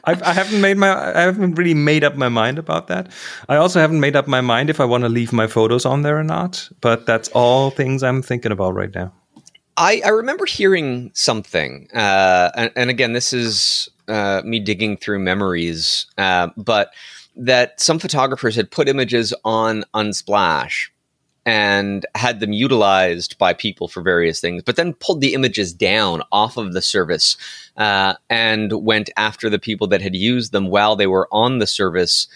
I've, 0.04 0.22
I 0.24 0.34
haven't 0.34 0.62
made 0.62 0.78
my 0.78 0.90
I 0.90 1.22
haven't 1.22 1.56
really 1.56 1.74
made 1.74 2.04
up 2.04 2.16
my 2.16 2.30
mind 2.30 2.60
about 2.60 2.88
that. 2.88 3.12
I 3.50 3.58
also 3.58 3.80
haven't 3.80 4.00
made 4.00 4.16
up 4.16 4.28
my 4.28 4.42
mind 4.42 4.70
if 4.70 4.80
I 4.80 4.86
want 4.86 5.04
to 5.04 5.10
leave 5.10 5.34
my 5.34 5.48
photos 5.48 5.86
on 5.86 6.02
there 6.02 6.18
or 6.18 6.24
not. 6.24 6.70
But 6.82 7.06
that's 7.06 7.30
all 7.30 7.72
things 7.72 8.04
I'm 8.04 8.22
thinking 8.22 8.52
about 8.52 8.74
right 8.74 8.94
now. 8.94 9.14
I, 9.78 10.02
I 10.04 10.10
remember 10.10 10.46
hearing 10.46 11.12
something, 11.14 11.88
uh, 11.94 12.52
and, 12.56 12.72
and, 12.76 12.90
again, 12.90 13.14
this 13.14 13.32
is 13.32 13.88
uh, 14.08 14.42
me 14.44 14.60
digging 14.60 14.98
through 14.98 15.20
memories, 15.20 16.08
uh, 16.18 16.50
but 16.58 16.92
that 17.36 17.80
some 17.80 18.00
photographers 18.00 18.56
had 18.56 18.72
put 18.72 18.90
images 18.90 19.34
on 19.46 19.86
Unsplash, 19.94 20.90
and 21.48 22.06
had 22.14 22.42
them 22.42 22.52
utilized 22.52 23.38
by 23.38 23.54
people 23.54 23.88
for 23.88 24.02
various 24.02 24.42
things, 24.42 24.62
but 24.64 24.76
then 24.76 24.94
pulled 24.96 25.22
the 25.22 25.34
images 25.34 25.72
down 25.72 26.22
off 26.30 26.58
of 26.58 26.74
the 26.74 26.82
service 26.82 27.38
uh, 27.78 28.16
and 28.30 28.84
went 28.84 29.10
after 29.16 29.50
the 29.50 29.58
people 29.58 29.88
that 29.88 30.02
had 30.02 30.14
used 30.14 30.52
them 30.52 30.68
while 30.68 30.98
they 30.98 31.08
were 31.08 31.30
on 31.32 31.60
the 31.60 31.68
service 31.68 32.28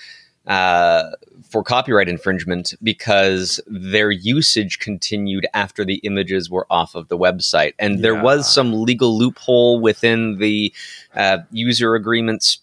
uh, 0.48 1.12
for 1.52 1.64
copyright 1.64 2.08
infringement 2.08 2.74
because 2.82 3.60
their 3.68 4.10
usage 4.10 4.80
continued 4.80 5.46
after 5.54 5.84
the 5.84 5.96
images 5.96 6.50
were 6.50 6.66
off 6.70 6.96
of 6.96 7.10
the 7.10 7.18
website. 7.18 7.74
And 7.78 7.96
yeah. 7.96 8.02
there 8.02 8.24
was 8.24 8.52
some 8.52 8.84
legal 8.84 9.18
loophole 9.18 9.82
within 9.82 10.38
the 10.38 10.74
uh, 11.16 11.40
user 11.52 11.94
agreements 11.96 12.60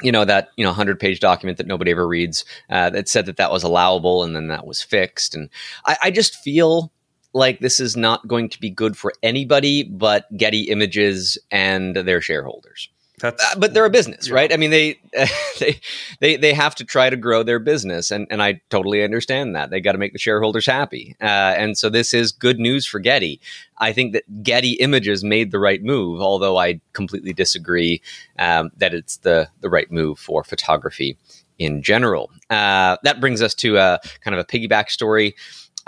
you 0.00 0.12
know 0.12 0.24
that 0.24 0.50
you 0.56 0.62
know 0.62 0.70
100 0.70 1.00
page 1.00 1.18
document 1.18 1.58
that 1.58 1.66
nobody 1.66 1.90
ever 1.90 2.06
reads 2.06 2.44
uh, 2.70 2.88
that 2.90 3.08
said 3.08 3.26
that 3.26 3.36
that 3.36 3.50
was 3.50 3.64
allowable 3.64 4.22
and 4.22 4.36
then 4.36 4.46
that 4.46 4.64
was 4.64 4.80
fixed 4.80 5.34
and 5.34 5.50
I, 5.86 5.96
I, 6.04 6.10
just 6.12 6.36
feel 6.36 6.92
like 7.32 7.58
this 7.58 7.80
is 7.80 7.96
not 7.96 8.28
going 8.28 8.48
to 8.50 8.60
be 8.60 8.70
good 8.70 8.96
for 8.96 9.12
anybody 9.24 9.82
but 9.82 10.24
getty 10.36 10.68
images 10.68 11.36
and 11.50 11.96
their 11.96 12.20
shareholders 12.20 12.88
that's, 13.20 13.42
uh, 13.42 13.58
but 13.58 13.74
they're 13.74 13.84
a 13.84 13.90
business, 13.90 14.28
yeah. 14.28 14.34
right? 14.34 14.52
I 14.52 14.56
mean, 14.56 14.70
they, 14.70 14.98
they 15.60 15.80
they 16.20 16.36
they 16.36 16.52
have 16.52 16.74
to 16.76 16.84
try 16.84 17.10
to 17.10 17.16
grow 17.16 17.42
their 17.42 17.58
business, 17.58 18.10
and 18.10 18.26
and 18.30 18.42
I 18.42 18.60
totally 18.70 19.02
understand 19.02 19.54
that. 19.56 19.70
They 19.70 19.80
got 19.80 19.92
to 19.92 19.98
make 19.98 20.12
the 20.12 20.18
shareholders 20.18 20.66
happy, 20.66 21.16
uh, 21.20 21.54
and 21.56 21.76
so 21.76 21.88
this 21.88 22.14
is 22.14 22.32
good 22.32 22.58
news 22.58 22.86
for 22.86 22.98
Getty. 22.98 23.40
I 23.78 23.92
think 23.92 24.12
that 24.12 24.42
Getty 24.42 24.72
Images 24.74 25.22
made 25.22 25.50
the 25.50 25.58
right 25.58 25.82
move, 25.82 26.20
although 26.20 26.56
I 26.58 26.80
completely 26.92 27.32
disagree 27.32 28.02
um, 28.38 28.70
that 28.76 28.94
it's 28.94 29.18
the 29.18 29.48
the 29.60 29.70
right 29.70 29.90
move 29.90 30.18
for 30.18 30.44
photography 30.44 31.16
in 31.58 31.82
general. 31.82 32.30
Uh, 32.50 32.96
that 33.02 33.20
brings 33.20 33.42
us 33.42 33.54
to 33.56 33.76
a 33.78 34.00
kind 34.22 34.34
of 34.34 34.40
a 34.40 34.44
piggyback 34.44 34.90
story. 34.90 35.34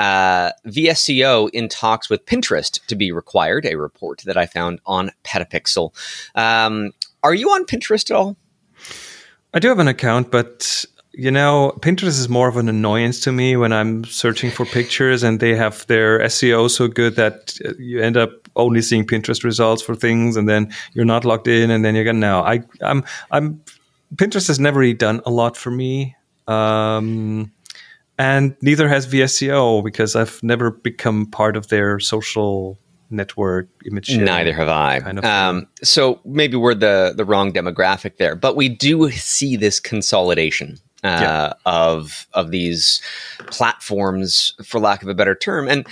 Uh, 0.01 0.51
VSCO 0.67 1.51
in 1.53 1.69
talks 1.69 2.09
with 2.09 2.25
Pinterest 2.25 2.85
to 2.87 2.97
be 2.97 3.13
required, 3.13 3.67
a 3.67 3.75
report 3.75 4.23
that 4.25 4.39
I 4.39 4.47
found 4.47 4.81
on 4.87 5.11
Petapixel. 5.25 5.93
Um, 6.35 6.93
are 7.23 7.35
you 7.35 7.51
on 7.51 7.65
Pinterest 7.65 8.11
at 8.11 8.17
all? 8.17 8.37
I 9.53 9.59
do 9.59 9.69
have 9.69 9.79
an 9.79 9.89
account, 9.89 10.31
but 10.31 10.85
you 11.13 11.31
know, 11.31 11.77
Pinterest 11.81 12.19
is 12.19 12.29
more 12.29 12.49
of 12.49 12.57
an 12.57 12.69
annoyance 12.69 13.21
to 13.21 13.33
me 13.33 13.57
when 13.57 13.73
I'm 13.73 14.05
searching 14.05 14.51
for 14.51 14.65
pictures 14.65 15.23
and 15.23 15.41
they 15.41 15.57
have 15.57 15.87
their 15.89 16.21
SEO 16.21 16.71
so 16.71 16.87
good 16.87 17.17
that 17.17 17.59
you 17.79 18.01
end 18.01 18.17
up 18.17 18.31
only 18.55 18.81
seeing 18.81 19.05
Pinterest 19.05 19.43
results 19.43 19.83
for 19.83 19.95
things 19.95 20.37
and 20.37 20.49
then 20.49 20.73
you're 20.95 21.05
not 21.05 21.25
logged 21.25 21.49
in 21.49 21.71
and 21.71 21.85
then 21.85 21.95
you're 21.95 22.05
gonna 22.05 22.19
now 22.19 22.43
I 22.43 22.63
I'm 22.81 23.05
I'm 23.31 23.61
Pinterest 24.15 24.49
has 24.49 24.61
never 24.61 24.81
really 24.81 24.95
done 24.95 25.21
a 25.27 25.31
lot 25.31 25.57
for 25.57 25.71
me. 25.71 26.17
Um, 26.47 27.53
and 28.19 28.57
neither 28.61 28.89
has 28.89 29.07
VSCO 29.07 29.83
because 29.85 30.17
I've 30.17 30.43
never 30.43 30.71
become 30.71 31.27
part 31.27 31.57
of 31.57 31.69
their 31.69 32.01
social 32.01 32.79
network 33.11 33.69
image 33.87 34.17
neither 34.17 34.53
have 34.53 34.69
i. 34.69 35.01
kind 35.01 35.19
of 35.19 35.25
um, 35.25 35.67
so 35.83 36.21
maybe 36.25 36.57
we're 36.57 36.75
the 36.75 37.13
the 37.17 37.25
wrong 37.25 37.53
demographic 37.53 38.17
there 38.17 38.35
but 38.35 38.57
we 38.57 38.69
do 38.69 39.11
see 39.11 39.57
this 39.57 39.81
consolidation 39.81 40.79
uh, 41.03 41.19
yeah. 41.21 41.53
of 41.67 42.27
of 42.35 42.51
these 42.51 43.01
platforms 43.47 44.55
for 44.63 44.81
lack 44.81 45.03
of 45.03 45.09
a 45.09 45.15
better 45.15 45.35
term. 45.35 45.69
And 45.69 45.87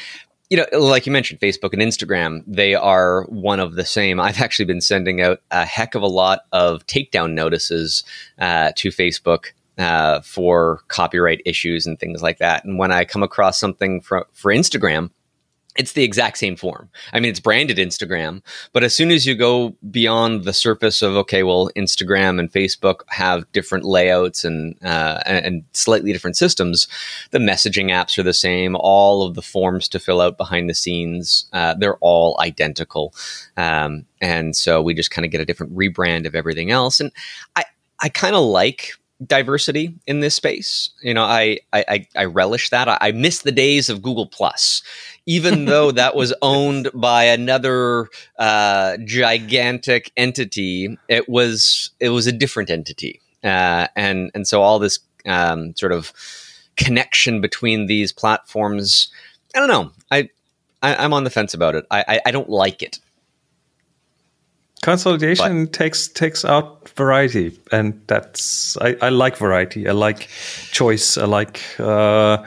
you 0.50 0.56
know 0.56 0.66
like 0.78 1.04
you 1.04 1.12
mentioned 1.12 1.40
facebook 1.40 1.74
and 1.74 1.82
instagram 1.82 2.42
they 2.46 2.74
are 2.74 3.24
one 3.24 3.60
of 3.60 3.74
the 3.74 3.84
same. 3.84 4.20
I've 4.20 4.40
actually 4.40 4.64
been 4.64 4.80
sending 4.80 5.20
out 5.20 5.40
a 5.50 5.64
heck 5.64 5.94
of 5.94 6.02
a 6.02 6.06
lot 6.06 6.40
of 6.52 6.86
takedown 6.86 7.32
notices 7.32 8.04
uh, 8.38 8.72
to 8.76 8.88
facebook 8.88 9.46
uh, 9.76 10.20
for 10.22 10.80
copyright 10.88 11.40
issues 11.46 11.86
and 11.86 12.00
things 12.00 12.22
like 12.22 12.38
that. 12.38 12.64
And 12.64 12.78
when 12.78 12.92
i 12.92 13.04
come 13.04 13.22
across 13.22 13.58
something 13.58 14.00
for, 14.00 14.26
for 14.32 14.52
instagram 14.52 15.10
it's 15.76 15.92
the 15.92 16.02
exact 16.02 16.38
same 16.38 16.56
form. 16.56 16.90
I 17.12 17.20
mean, 17.20 17.30
it's 17.30 17.40
branded 17.40 17.76
Instagram, 17.76 18.42
but 18.72 18.82
as 18.82 18.94
soon 18.94 19.10
as 19.10 19.26
you 19.26 19.36
go 19.36 19.76
beyond 19.90 20.44
the 20.44 20.52
surface 20.52 21.02
of 21.02 21.14
okay, 21.16 21.44
well, 21.44 21.70
Instagram 21.76 22.40
and 22.40 22.52
Facebook 22.52 23.02
have 23.08 23.50
different 23.52 23.84
layouts 23.84 24.44
and 24.44 24.74
uh, 24.84 25.20
and 25.24 25.62
slightly 25.72 26.12
different 26.12 26.36
systems, 26.36 26.88
the 27.30 27.38
messaging 27.38 27.86
apps 27.86 28.18
are 28.18 28.24
the 28.24 28.34
same. 28.34 28.76
All 28.76 29.22
of 29.22 29.34
the 29.34 29.42
forms 29.42 29.88
to 29.90 30.00
fill 30.00 30.20
out 30.20 30.36
behind 30.36 30.68
the 30.68 30.74
scenes, 30.74 31.46
uh, 31.52 31.74
they're 31.74 31.98
all 31.98 32.36
identical, 32.40 33.14
um, 33.56 34.04
and 34.20 34.56
so 34.56 34.82
we 34.82 34.94
just 34.94 35.12
kind 35.12 35.24
of 35.24 35.30
get 35.30 35.40
a 35.40 35.46
different 35.46 35.76
rebrand 35.76 36.26
of 36.26 36.34
everything 36.34 36.72
else. 36.72 36.98
And 36.98 37.12
I 37.54 37.64
I 38.00 38.08
kind 38.08 38.34
of 38.34 38.42
like 38.42 38.92
diversity 39.26 39.94
in 40.06 40.20
this 40.20 40.34
space. 40.34 40.90
You 41.02 41.14
know, 41.14 41.24
I 41.24 41.58
I, 41.72 42.06
I 42.16 42.24
relish 42.24 42.70
that. 42.70 42.88
I, 42.88 42.98
I 43.00 43.12
miss 43.12 43.42
the 43.42 43.52
days 43.52 43.88
of 43.88 44.02
Google 44.02 44.26
Plus 44.26 44.82
even 45.28 45.64
though 45.66 45.92
that 45.92 46.16
was 46.16 46.34
owned 46.42 46.88
by 46.94 47.24
another 47.24 48.08
uh, 48.38 48.96
gigantic 49.04 50.10
entity, 50.16 50.98
it 51.06 51.28
was 51.28 51.90
it 52.00 52.08
was 52.08 52.26
a 52.26 52.32
different 52.32 52.70
entity, 52.70 53.20
uh, 53.44 53.86
and 53.94 54.32
and 54.34 54.48
so 54.48 54.62
all 54.62 54.80
this 54.80 54.98
um, 55.26 55.76
sort 55.76 55.92
of 55.92 56.12
connection 56.76 57.40
between 57.40 57.86
these 57.86 58.12
platforms, 58.12 59.12
I 59.54 59.60
don't 59.60 59.68
know. 59.68 59.92
I, 60.10 60.30
I 60.82 61.04
am 61.04 61.12
on 61.12 61.24
the 61.24 61.30
fence 61.30 61.54
about 61.54 61.74
it. 61.74 61.84
I, 61.90 62.04
I, 62.08 62.20
I 62.26 62.30
don't 62.30 62.48
like 62.48 62.82
it. 62.82 62.98
Consolidation 64.82 65.64
but, 65.64 65.72
takes 65.72 66.08
takes 66.08 66.44
out 66.44 66.88
variety, 66.90 67.58
and 67.72 68.00
that's 68.06 68.76
I, 68.78 68.96
I 69.02 69.08
like 69.08 69.36
variety. 69.36 69.88
I 69.88 69.92
like 69.92 70.28
choice. 70.70 71.18
I 71.18 71.24
like. 71.24 71.60
Uh, 71.80 72.44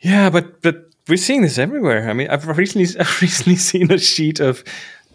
yeah, 0.00 0.30
but 0.30 0.60
but 0.62 0.90
we're 1.08 1.16
seeing 1.16 1.42
this 1.42 1.58
everywhere. 1.58 2.10
I 2.10 2.12
mean, 2.12 2.28
I've 2.28 2.46
recently 2.46 2.88
I've 3.00 3.22
recently 3.22 3.56
seen 3.56 3.92
a 3.92 3.98
sheet 3.98 4.40
of 4.40 4.64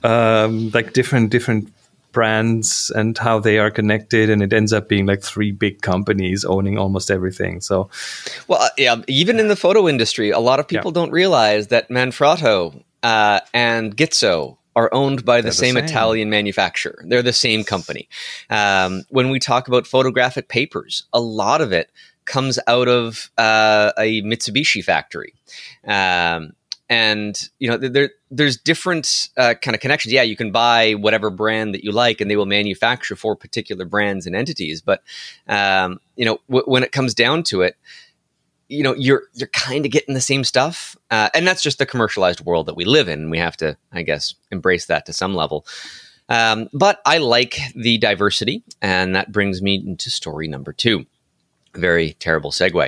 um, 0.03 0.69
like 0.73 0.93
different 0.93 1.29
different 1.29 1.73
brands 2.13 2.91
and 2.95 3.17
how 3.17 3.39
they 3.39 3.59
are 3.59 3.69
connected, 3.69 4.29
and 4.29 4.41
it 4.41 4.53
ends 4.53 4.73
up 4.73 4.87
being 4.87 5.05
like 5.05 5.21
three 5.21 5.51
big 5.51 5.81
companies 5.81 6.45
owning 6.45 6.77
almost 6.77 7.11
everything. 7.11 7.61
So, 7.61 7.89
well, 8.47 8.61
uh, 8.61 8.69
yeah, 8.77 8.95
even 9.07 9.39
in 9.39 9.49
the 9.49 9.55
photo 9.55 9.87
industry, 9.87 10.31
a 10.31 10.39
lot 10.39 10.59
of 10.59 10.67
people 10.67 10.91
yeah. 10.91 10.95
don't 10.95 11.11
realize 11.11 11.67
that 11.67 11.89
Manfrotto 11.89 12.81
uh, 13.03 13.41
and 13.53 13.95
Gitzo 13.95 14.56
are 14.77 14.93
owned 14.93 15.25
by 15.25 15.41
the 15.41 15.51
same, 15.51 15.73
the 15.73 15.79
same, 15.79 15.89
Italian 15.89 16.29
manufacturer. 16.29 17.03
They're 17.03 17.23
the 17.23 17.33
same 17.33 17.63
company. 17.63 18.07
Um, 18.51 19.05
when 19.09 19.31
we 19.31 19.39
talk 19.39 19.67
about 19.67 19.87
photographic 19.87 20.49
papers, 20.49 21.03
a 21.11 21.19
lot 21.19 21.61
of 21.61 21.73
it 21.73 21.89
comes 22.25 22.59
out 22.67 22.87
of 22.87 23.31
uh, 23.39 23.91
a 23.97 24.21
Mitsubishi 24.21 24.83
factory. 24.83 25.33
Um, 25.83 26.53
and 26.89 27.49
you 27.59 27.69
know 27.69 27.77
there 27.77 28.11
there's 28.31 28.55
different 28.55 29.29
uh, 29.35 29.55
kind 29.61 29.73
of 29.75 29.81
connections. 29.81 30.13
Yeah, 30.13 30.21
you 30.21 30.37
can 30.37 30.51
buy 30.51 30.93
whatever 30.93 31.29
brand 31.29 31.73
that 31.73 31.83
you 31.83 31.91
like, 31.91 32.21
and 32.21 32.29
they 32.31 32.37
will 32.37 32.45
manufacture 32.45 33.15
for 33.15 33.35
particular 33.35 33.83
brands 33.83 34.25
and 34.25 34.35
entities. 34.35 34.81
But 34.81 35.01
um, 35.47 35.99
you 36.15 36.23
know 36.23 36.39
w- 36.47 36.65
when 36.65 36.83
it 36.83 36.91
comes 36.91 37.13
down 37.13 37.43
to 37.43 37.61
it, 37.63 37.75
you 38.69 38.83
know 38.83 38.93
you're 38.95 39.23
you're 39.33 39.47
kind 39.49 39.85
of 39.85 39.91
getting 39.91 40.13
the 40.13 40.21
same 40.21 40.43
stuff, 40.43 40.95
uh, 41.11 41.29
and 41.33 41.47
that's 41.47 41.63
just 41.63 41.79
the 41.79 41.85
commercialized 41.85 42.41
world 42.41 42.65
that 42.67 42.75
we 42.75 42.85
live 42.85 43.07
in. 43.07 43.29
We 43.29 43.37
have 43.37 43.57
to, 43.57 43.77
I 43.91 44.01
guess, 44.01 44.35
embrace 44.51 44.85
that 44.87 45.05
to 45.05 45.13
some 45.13 45.35
level. 45.35 45.65
Um, 46.29 46.67
but 46.73 46.99
I 47.05 47.19
like 47.19 47.57
the 47.75 47.97
diversity, 47.97 48.63
and 48.81 49.15
that 49.15 49.31
brings 49.31 49.61
me 49.61 49.75
into 49.75 50.09
story 50.09 50.47
number 50.47 50.73
two 50.73 51.05
very 51.77 52.13
terrible 52.13 52.51
segue. 52.51 52.87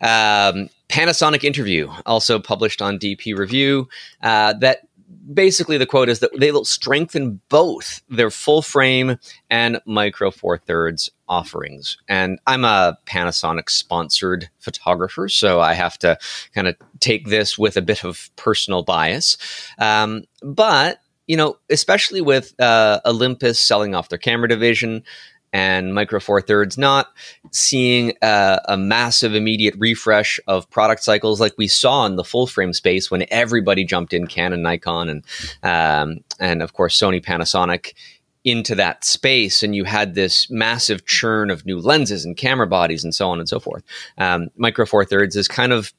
Um, 0.00 0.68
Panasonic 0.88 1.44
interview, 1.44 1.90
also 2.06 2.38
published 2.38 2.80
on 2.80 2.98
DP 2.98 3.36
Review, 3.36 3.88
uh, 4.22 4.54
that 4.54 4.87
basically 5.32 5.78
the 5.78 5.86
quote 5.86 6.08
is 6.08 6.20
that 6.20 6.38
they 6.38 6.52
will 6.52 6.64
strengthen 6.64 7.40
both 7.48 8.00
their 8.08 8.30
full 8.30 8.62
frame 8.62 9.18
and 9.50 9.80
micro 9.86 10.30
four 10.30 10.58
thirds 10.58 11.10
offerings. 11.28 11.98
And 12.08 12.38
I'm 12.46 12.64
a 12.64 12.98
Panasonic 13.06 13.70
sponsored 13.70 14.48
photographer, 14.58 15.28
so 15.28 15.60
I 15.60 15.74
have 15.74 15.98
to 15.98 16.18
kind 16.54 16.68
of 16.68 16.76
take 17.00 17.28
this 17.28 17.58
with 17.58 17.76
a 17.76 17.82
bit 17.82 18.04
of 18.04 18.30
personal 18.36 18.82
bias. 18.82 19.36
Um, 19.78 20.24
but 20.42 21.00
you 21.26 21.36
know, 21.36 21.58
especially 21.68 22.22
with 22.22 22.58
uh, 22.58 23.00
Olympus 23.04 23.60
selling 23.60 23.94
off 23.94 24.08
their 24.08 24.18
camera 24.18 24.48
division, 24.48 25.04
and 25.52 25.94
Micro 25.94 26.20
Four 26.20 26.40
Thirds 26.40 26.76
not 26.76 27.08
seeing 27.52 28.12
a, 28.22 28.60
a, 28.66 28.76
massive 28.76 29.34
immediate 29.34 29.74
refresh 29.78 30.38
of 30.46 30.68
product 30.70 31.02
cycles 31.02 31.40
like 31.40 31.54
we 31.56 31.66
saw 31.66 32.06
in 32.06 32.16
the 32.16 32.24
full 32.24 32.46
frame 32.46 32.72
space 32.72 33.10
when 33.10 33.24
everybody 33.30 33.84
jumped 33.84 34.12
in 34.12 34.26
Canon, 34.26 34.62
Nikon, 34.62 35.08
and 35.08 35.24
um, 35.62 36.20
and 36.38 36.62
of 36.62 36.72
course 36.72 36.98
Sony, 36.98 37.24
Panasonic 37.24 37.94
into 38.44 38.74
that 38.74 39.04
space, 39.04 39.62
and 39.62 39.74
you 39.74 39.84
had 39.84 40.14
this 40.14 40.48
massive 40.50 41.04
churn 41.06 41.50
of 41.50 41.66
new 41.66 41.78
lenses 41.78 42.24
and 42.24 42.36
camera 42.36 42.66
bodies 42.66 43.04
and 43.04 43.14
so 43.14 43.28
on 43.28 43.38
and 43.38 43.48
so 43.48 43.60
forth. 43.60 43.82
Um, 44.16 44.48
Micro 44.56 44.86
Four 44.86 45.04
Thirds 45.04 45.34
has 45.34 45.48
kind 45.48 45.72
of 45.72 45.92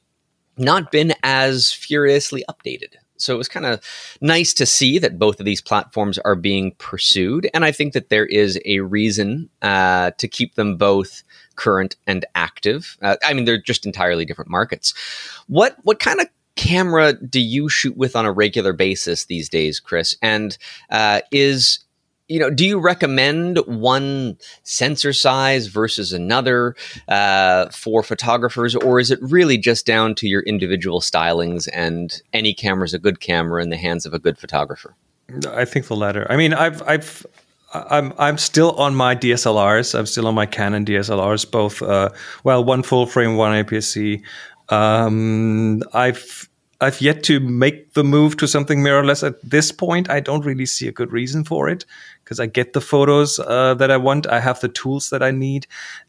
not 0.56 0.90
been 0.90 1.14
as 1.22 1.72
furiously 1.72 2.44
updated 2.48 2.94
so 3.20 3.34
it 3.34 3.38
was 3.38 3.48
kind 3.48 3.66
of 3.66 3.80
nice 4.20 4.52
to 4.54 4.66
see 4.66 4.98
that 4.98 5.18
both 5.18 5.40
of 5.40 5.46
these 5.46 5.60
platforms 5.60 6.18
are 6.18 6.34
being 6.34 6.72
pursued. 6.78 7.48
And 7.54 7.64
I 7.64 7.72
think 7.72 7.92
that 7.92 8.08
there 8.08 8.26
is 8.26 8.58
a 8.64 8.80
reason 8.80 9.50
uh, 9.62 10.12
to 10.18 10.28
keep 10.28 10.54
them 10.54 10.76
both 10.76 11.22
current 11.56 11.96
and 12.06 12.24
active. 12.34 12.96
Uh, 13.02 13.16
I 13.24 13.34
mean, 13.34 13.44
they're 13.44 13.60
just 13.60 13.86
entirely 13.86 14.24
different 14.24 14.50
markets. 14.50 14.94
What 15.46 15.76
what 15.82 15.98
kind 15.98 16.20
of 16.20 16.28
camera 16.56 17.12
do 17.14 17.40
you 17.40 17.68
shoot 17.68 17.96
with 17.96 18.16
on 18.16 18.26
a 18.26 18.32
regular 18.32 18.72
basis 18.72 19.26
these 19.26 19.48
days, 19.48 19.80
Chris? 19.80 20.16
And 20.22 20.56
uh, 20.90 21.20
is 21.30 21.80
you 22.30 22.38
know, 22.38 22.48
do 22.48 22.64
you 22.64 22.78
recommend 22.78 23.58
one 23.66 24.38
sensor 24.62 25.12
size 25.12 25.66
versus 25.66 26.12
another 26.12 26.76
uh, 27.08 27.68
for 27.70 28.04
photographers, 28.04 28.76
or 28.76 29.00
is 29.00 29.10
it 29.10 29.18
really 29.20 29.58
just 29.58 29.84
down 29.84 30.14
to 30.14 30.28
your 30.28 30.42
individual 30.42 31.00
stylings 31.00 31.68
and 31.72 32.22
any 32.32 32.54
camera 32.54 32.84
is 32.84 32.94
a 32.94 33.00
good 33.00 33.18
camera 33.18 33.60
in 33.60 33.70
the 33.70 33.76
hands 33.76 34.06
of 34.06 34.14
a 34.14 34.20
good 34.20 34.38
photographer? 34.38 34.94
I 35.48 35.64
think 35.64 35.88
the 35.88 35.96
latter. 35.96 36.24
I 36.30 36.36
mean, 36.36 36.54
I've, 36.54 36.82
I've, 36.88 37.26
I'm, 37.74 38.12
I'm 38.16 38.38
still 38.38 38.72
on 38.72 38.94
my 38.94 39.16
DSLRs. 39.16 39.98
I'm 39.98 40.06
still 40.06 40.28
on 40.28 40.34
my 40.36 40.46
Canon 40.46 40.84
DSLRs, 40.84 41.50
both, 41.50 41.82
uh, 41.82 42.10
well, 42.44 42.62
one 42.62 42.84
full 42.84 43.06
frame, 43.06 43.36
one 43.36 43.52
APS-C. 43.52 44.22
Um, 44.68 45.82
I've 45.92 46.48
I've 46.80 47.00
yet 47.00 47.22
to 47.24 47.40
make 47.40 47.92
the 47.92 48.04
move 48.04 48.38
to 48.38 48.48
something 48.48 48.80
mirrorless 48.80 49.26
at 49.26 49.42
this 49.42 49.70
point. 49.70 50.08
I 50.08 50.20
don't 50.20 50.44
really 50.44 50.64
see 50.64 50.88
a 50.88 50.92
good 50.92 51.12
reason 51.12 51.44
for 51.44 51.68
it 51.68 51.84
because 52.30 52.38
I 52.38 52.46
get 52.46 52.74
the 52.74 52.80
photos 52.80 53.40
uh, 53.40 53.74
that 53.74 53.90
I 53.90 53.96
want. 53.96 54.28
I 54.28 54.38
have 54.38 54.60
the 54.60 54.68
tools 54.68 55.10
that 55.10 55.20
I 55.20 55.32
need. 55.32 55.66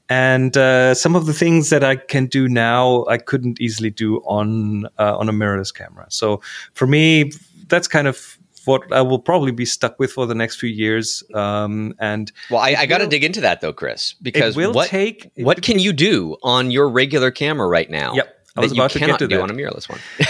And 0.07 0.55
uh, 0.55 0.93
some 0.93 1.15
of 1.15 1.25
the 1.25 1.33
things 1.33 1.71
that 1.71 1.83
I 1.83 1.95
can 1.95 2.27
do 2.27 2.47
now, 2.47 3.05
I 3.07 3.17
couldn't 3.17 3.59
easily 3.59 3.89
do 3.89 4.17
on 4.19 4.85
uh, 4.99 5.17
on 5.17 5.29
a 5.29 5.31
mirrorless 5.31 5.73
camera. 5.73 6.05
So 6.09 6.39
for 6.73 6.85
me, 6.85 7.31
that's 7.69 7.87
kind 7.87 8.07
of 8.07 8.37
what 8.65 8.83
I 8.93 9.01
will 9.01 9.17
probably 9.17 9.51
be 9.51 9.65
stuck 9.65 9.97
with 9.97 10.11
for 10.11 10.27
the 10.27 10.35
next 10.35 10.57
few 10.57 10.69
years. 10.69 11.23
Um, 11.33 11.95
and 11.97 12.31
well, 12.51 12.61
I, 12.61 12.75
I 12.77 12.85
got 12.85 12.99
to 12.99 13.07
dig 13.07 13.23
into 13.23 13.41
that 13.41 13.61
though, 13.61 13.73
Chris, 13.73 14.13
because 14.21 14.55
what 14.55 14.89
take, 14.89 15.31
what 15.37 15.63
can 15.63 15.79
you 15.79 15.91
do 15.91 16.37
on 16.43 16.69
your 16.69 16.87
regular 16.87 17.31
camera 17.31 17.67
right 17.67 17.89
now? 17.89 18.13
Yep, 18.13 18.45
I 18.57 18.59
was 18.59 18.73
about 18.73 18.91
to 18.91 18.99
get 18.99 19.17
to 19.17 19.27
do 19.27 19.37
that. 19.37 19.41
on 19.41 19.49
a 19.49 19.53
mirrorless 19.53 19.89
one. 19.89 19.99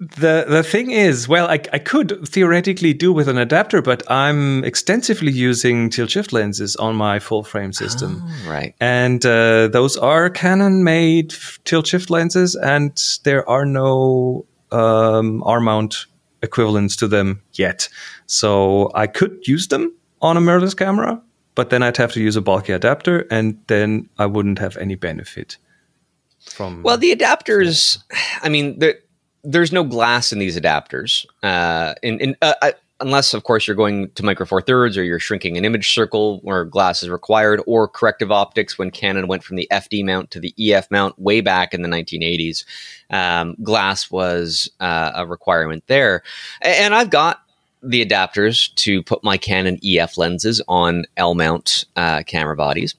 the 0.00 0.46
the 0.48 0.62
thing 0.62 0.92
is, 0.92 1.26
well, 1.28 1.48
I, 1.48 1.60
I 1.72 1.78
could 1.78 2.28
theoretically 2.28 2.94
do 2.94 3.12
with 3.12 3.28
an 3.28 3.36
adapter, 3.36 3.82
but 3.82 4.08
I'm 4.10 4.62
extensively 4.64 5.32
using 5.32 5.90
tilt 5.90 6.10
shift 6.10 6.32
lenses 6.32 6.76
on 6.76 6.94
my 6.94 7.18
full 7.18 7.42
frame 7.42 7.72
system. 7.72 8.22
Oh, 8.24 8.50
right. 8.50 8.74
And 8.80 9.24
uh, 9.26 9.68
those 9.68 9.96
are 9.96 10.30
Canon 10.30 10.84
made 10.84 11.34
tilt 11.64 11.88
shift 11.88 12.10
lenses, 12.10 12.54
and 12.54 13.00
there 13.24 13.48
are 13.48 13.64
no 13.64 14.46
um, 14.70 15.42
R 15.42 15.60
mount 15.60 16.06
equivalents 16.42 16.94
to 16.96 17.08
them 17.08 17.42
yet. 17.54 17.88
So 18.26 18.92
I 18.94 19.08
could 19.08 19.48
use 19.48 19.66
them 19.66 19.92
on 20.22 20.36
a 20.36 20.40
mirrorless 20.40 20.76
camera, 20.76 21.20
but 21.56 21.70
then 21.70 21.82
I'd 21.82 21.96
have 21.96 22.12
to 22.12 22.22
use 22.22 22.36
a 22.36 22.40
bulky 22.40 22.72
adapter, 22.72 23.26
and 23.32 23.60
then 23.66 24.08
I 24.16 24.26
wouldn't 24.26 24.60
have 24.60 24.76
any 24.76 24.94
benefit 24.94 25.56
from. 26.38 26.84
Well, 26.84 26.98
the 26.98 27.14
adapters, 27.14 27.98
I 28.42 28.48
mean, 28.48 28.78
there's 29.48 29.72
no 29.72 29.82
glass 29.82 30.30
in 30.30 30.38
these 30.38 30.58
adapters. 30.58 31.24
Uh, 31.42 31.94
uh, 32.42 32.72
unless, 33.00 33.32
of 33.32 33.44
course, 33.44 33.66
you're 33.66 33.76
going 33.76 34.10
to 34.10 34.22
micro 34.22 34.44
four 34.44 34.60
thirds 34.60 34.98
or 34.98 35.02
you're 35.02 35.18
shrinking 35.18 35.56
an 35.56 35.64
image 35.64 35.94
circle 35.94 36.40
where 36.40 36.66
glass 36.66 37.02
is 37.02 37.08
required, 37.08 37.62
or 37.66 37.88
corrective 37.88 38.30
optics 38.30 38.78
when 38.78 38.90
Canon 38.90 39.26
went 39.26 39.42
from 39.42 39.56
the 39.56 39.66
FD 39.72 40.04
mount 40.04 40.30
to 40.32 40.40
the 40.40 40.54
EF 40.58 40.90
mount 40.90 41.18
way 41.18 41.40
back 41.40 41.72
in 41.72 41.80
the 41.80 41.88
1980s. 41.88 42.64
Um, 43.08 43.56
glass 43.62 44.10
was 44.10 44.70
uh, 44.80 45.12
a 45.14 45.26
requirement 45.26 45.82
there. 45.86 46.22
And 46.60 46.94
I've 46.94 47.10
got 47.10 47.40
the 47.82 48.04
adapters 48.04 48.74
to 48.74 49.02
put 49.02 49.24
my 49.24 49.38
Canon 49.38 49.78
EF 49.82 50.18
lenses 50.18 50.60
on 50.68 51.04
L 51.16 51.34
mount 51.34 51.86
uh, 51.96 52.22
camera 52.24 52.56
bodies 52.56 52.94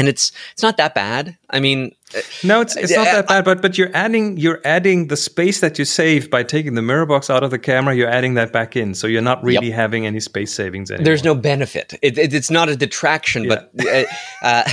and 0.00 0.08
it's 0.08 0.32
it's 0.54 0.62
not 0.62 0.78
that 0.78 0.94
bad. 0.94 1.36
I 1.50 1.60
mean, 1.60 1.94
no, 2.42 2.62
it's 2.62 2.74
it's 2.74 2.90
not 2.90 3.04
that 3.04 3.28
bad. 3.28 3.44
But 3.44 3.60
but 3.60 3.76
you're 3.76 3.94
adding 3.94 4.38
you're 4.38 4.62
adding 4.64 5.08
the 5.08 5.16
space 5.16 5.60
that 5.60 5.78
you 5.78 5.84
save 5.84 6.30
by 6.30 6.42
taking 6.42 6.74
the 6.74 6.80
mirror 6.80 7.04
box 7.04 7.28
out 7.28 7.42
of 7.42 7.50
the 7.50 7.58
camera. 7.58 7.94
You're 7.94 8.08
adding 8.08 8.32
that 8.34 8.50
back 8.50 8.76
in, 8.76 8.94
so 8.94 9.06
you're 9.06 9.20
not 9.20 9.44
really 9.44 9.66
yep. 9.66 9.76
having 9.76 10.06
any 10.06 10.18
space 10.18 10.54
savings 10.54 10.90
anymore. 10.90 11.04
There's 11.04 11.22
no 11.22 11.34
benefit. 11.34 11.98
It, 12.00 12.16
it, 12.16 12.32
it's 12.32 12.50
not 12.50 12.70
a 12.70 12.76
detraction, 12.76 13.44
yeah. 13.44 13.64
but 13.74 13.86
uh, 13.86 14.04
uh, 14.42 14.70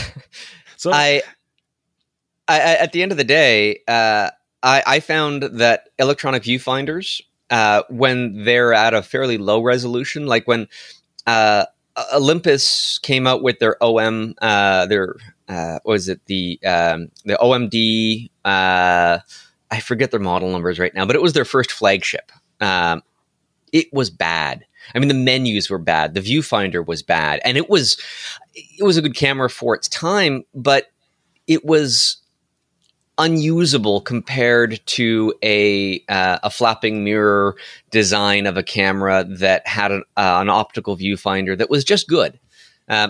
so 0.77 0.93
I, 0.93 1.21
I, 2.47 2.59
at 2.77 2.93
the 2.93 3.03
end 3.03 3.11
of 3.11 3.17
the 3.17 3.25
day, 3.25 3.81
uh, 3.85 4.29
I, 4.63 4.83
I 4.87 4.99
found 5.01 5.43
that 5.43 5.89
electronic 5.99 6.43
viewfinders 6.43 7.21
uh, 7.49 7.83
when 7.89 8.45
they're 8.45 8.73
at 8.73 8.93
a 8.93 9.01
fairly 9.01 9.37
low 9.37 9.61
resolution, 9.61 10.25
like 10.25 10.47
when 10.47 10.69
uh, 11.25 11.65
Olympus 12.13 12.99
came 12.99 13.25
out 13.25 13.41
with 13.41 13.59
their 13.59 13.81
OM, 13.83 14.35
uh, 14.41 14.85
their 14.85 15.15
uh, 15.47 15.79
was 15.85 16.09
it 16.09 16.21
the 16.25 16.59
um, 16.65 17.09
the 17.25 17.35
OMD? 17.35 18.29
Uh, 18.45 19.19
I 19.69 19.79
forget 19.79 20.11
their 20.11 20.19
model 20.19 20.51
numbers 20.51 20.79
right 20.79 20.93
now, 20.93 21.05
but 21.05 21.15
it 21.15 21.21
was 21.21 21.33
their 21.33 21.45
first 21.45 21.71
flagship. 21.71 22.31
Um, 22.61 23.01
it 23.71 23.91
was 23.91 24.09
bad. 24.09 24.65
I 24.95 24.99
mean, 24.99 25.07
the 25.09 25.13
menus 25.13 25.69
were 25.69 25.79
bad. 25.79 26.13
The 26.13 26.21
viewfinder 26.21 26.85
was 26.85 27.03
bad, 27.03 27.41
and 27.43 27.57
it 27.57 27.69
was 27.69 27.97
it 28.55 28.83
was 28.83 28.97
a 28.97 29.01
good 29.01 29.15
camera 29.15 29.49
for 29.49 29.75
its 29.75 29.87
time, 29.87 30.43
but 30.53 30.87
it 31.47 31.65
was 31.65 32.17
unusable 33.17 34.01
compared 34.01 34.79
to 34.85 35.33
a 35.43 36.03
uh, 36.07 36.39
a 36.43 36.49
flapping 36.49 37.03
mirror 37.03 37.55
design 37.91 38.45
of 38.45 38.57
a 38.57 38.63
camera 38.63 39.25
that 39.27 39.67
had 39.67 39.91
an, 39.91 40.03
uh, 40.15 40.37
an 40.41 40.49
optical 40.49 40.97
viewfinder 40.97 41.57
that 41.57 41.69
was 41.69 41.83
just 41.83 42.07
good. 42.07 42.39
Uh, 42.87 43.09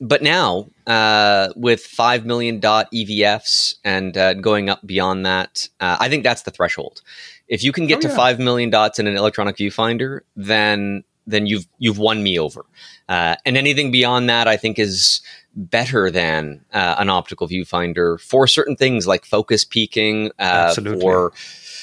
but 0.00 0.22
now, 0.22 0.68
uh, 0.86 1.48
with 1.56 1.80
five 1.80 2.26
million 2.26 2.60
dot 2.60 2.90
EVFs 2.92 3.76
and 3.84 4.16
uh, 4.16 4.34
going 4.34 4.68
up 4.68 4.86
beyond 4.86 5.24
that, 5.24 5.68
uh, 5.80 5.96
I 6.00 6.08
think 6.08 6.22
that's 6.22 6.42
the 6.42 6.50
threshold. 6.50 7.02
If 7.48 7.62
you 7.62 7.72
can 7.72 7.86
get 7.86 7.98
oh, 7.98 8.02
to 8.02 8.08
yeah. 8.08 8.16
five 8.16 8.38
million 8.38 8.70
dots 8.70 8.98
in 8.98 9.06
an 9.06 9.16
electronic 9.16 9.56
viewfinder, 9.56 10.20
then 10.34 11.04
then 11.26 11.46
you've 11.46 11.66
you've 11.78 11.98
won 11.98 12.22
me 12.22 12.38
over. 12.38 12.64
and 13.08 13.56
anything 13.56 13.90
beyond 13.90 14.28
that, 14.28 14.48
I 14.48 14.56
think 14.56 14.78
is 14.78 15.20
better 15.56 16.10
than 16.10 16.64
uh, 16.72 16.96
an 16.98 17.08
optical 17.08 17.48
viewfinder 17.48 18.20
for 18.20 18.46
certain 18.46 18.76
things 18.76 19.06
like 19.06 19.24
focus 19.24 19.64
peaking, 19.64 20.30
uh, 20.38 20.74
for 20.74 21.32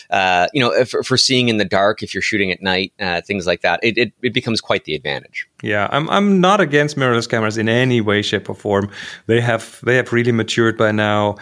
uh, 0.10 0.48
you 0.54 0.62
know, 0.62 0.86
for, 0.86 1.02
for, 1.02 1.18
seeing 1.18 1.50
in 1.50 1.58
the 1.58 1.66
dark 1.66 2.04
if 2.04 2.14
you're 2.14 2.22
shooting 2.22 2.52
at 2.52 2.62
night, 2.62 2.94
uh, 3.00 3.22
things 3.22 3.48
like 3.48 3.62
that. 3.62 3.80
It, 3.82 3.98
it, 3.98 4.14
it, 4.22 4.34
becomes 4.34 4.62
quite 4.62 4.86
the 4.86 4.94
advantage. 4.94 5.48
Yeah, 5.64 5.88
I'm 5.92 6.08
I'm 6.10 6.40
not 6.40 6.62
against 6.62 6.98
mirrorless 6.98 7.28
cameras 7.28 7.58
in 7.58 7.68
any 7.68 8.00
way, 8.00 8.22
shape, 8.22 8.48
or 8.48 8.54
form. 8.54 8.92
They 9.26 9.42
have 9.42 9.80
they 9.84 9.96
have 9.96 10.14
really 10.14 10.32
matured 10.32 10.78
by 10.78 10.92
now. 10.92 11.38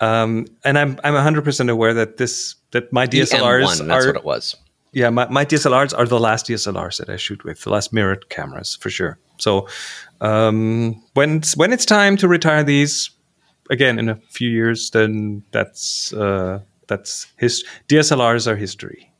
Um, 0.00 0.46
and 0.64 0.78
I'm 0.78 0.98
I'm 1.04 1.14
100 1.14 1.44
percent 1.44 1.68
aware 1.68 1.92
that 1.92 2.16
this 2.16 2.54
that 2.70 2.92
my 2.92 3.06
DSLRs 3.06 3.64
EM1, 3.64 3.86
that's 3.86 4.04
are, 4.04 4.08
what 4.08 4.16
it 4.16 4.24
was. 4.24 4.56
Yeah, 4.92 5.10
my, 5.10 5.28
my 5.28 5.44
DSLRs 5.44 5.96
are 5.96 6.06
the 6.06 6.20
last 6.20 6.46
DSLRs 6.46 6.98
that 6.98 7.10
I 7.10 7.16
shoot 7.16 7.44
with, 7.44 7.62
the 7.62 7.70
last 7.70 7.92
mirrored 7.92 8.28
cameras 8.28 8.76
for 8.76 8.90
sure. 8.90 9.18
So 9.38 9.68
um, 10.24 11.02
when 11.14 11.42
when 11.56 11.72
it's 11.72 11.84
time 11.84 12.16
to 12.18 12.28
retire 12.28 12.64
these, 12.64 13.10
again 13.70 13.98
in 13.98 14.08
a 14.08 14.16
few 14.30 14.50
years, 14.50 14.90
then 14.90 15.42
that's 15.50 16.12
uh, 16.12 16.60
that's 16.88 17.26
his 17.36 17.64
DSLRs 17.88 18.46
are 18.46 18.56
history. 18.56 19.10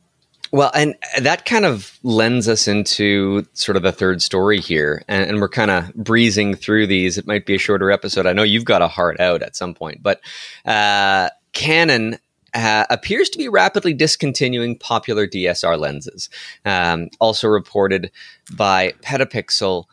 Well, 0.51 0.71
and 0.73 0.95
that 1.19 1.45
kind 1.45 1.65
of 1.65 1.99
lends 2.03 2.47
us 2.47 2.67
into 2.67 3.45
sort 3.53 3.75
of 3.75 3.83
the 3.83 3.91
third 3.91 4.21
story 4.21 4.59
here, 4.59 5.03
and, 5.07 5.29
and 5.29 5.41
we're 5.41 5.49
kind 5.49 5.71
of 5.71 5.93
breezing 5.95 6.55
through 6.55 6.87
these. 6.87 7.17
It 7.17 7.27
might 7.27 7.45
be 7.45 7.55
a 7.55 7.59
shorter 7.59 7.91
episode. 7.91 8.25
I 8.25 8.33
know 8.33 8.43
you've 8.43 8.65
got 8.65 8.81
a 8.81 8.87
heart 8.87 9.19
out 9.19 9.41
at 9.41 9.55
some 9.55 9.73
point, 9.73 10.01
but 10.01 10.21
uh, 10.65 11.29
Canon 11.51 12.19
uh, 12.53 12.85
appears 12.89 13.29
to 13.29 13.37
be 13.37 13.49
rapidly 13.49 13.93
discontinuing 13.93 14.77
popular 14.77 15.27
DSLR 15.27 15.77
lenses. 15.77 16.29
Um, 16.63 17.09
also 17.19 17.47
reported 17.47 18.11
by 18.53 18.93
Petapixel. 19.03 19.85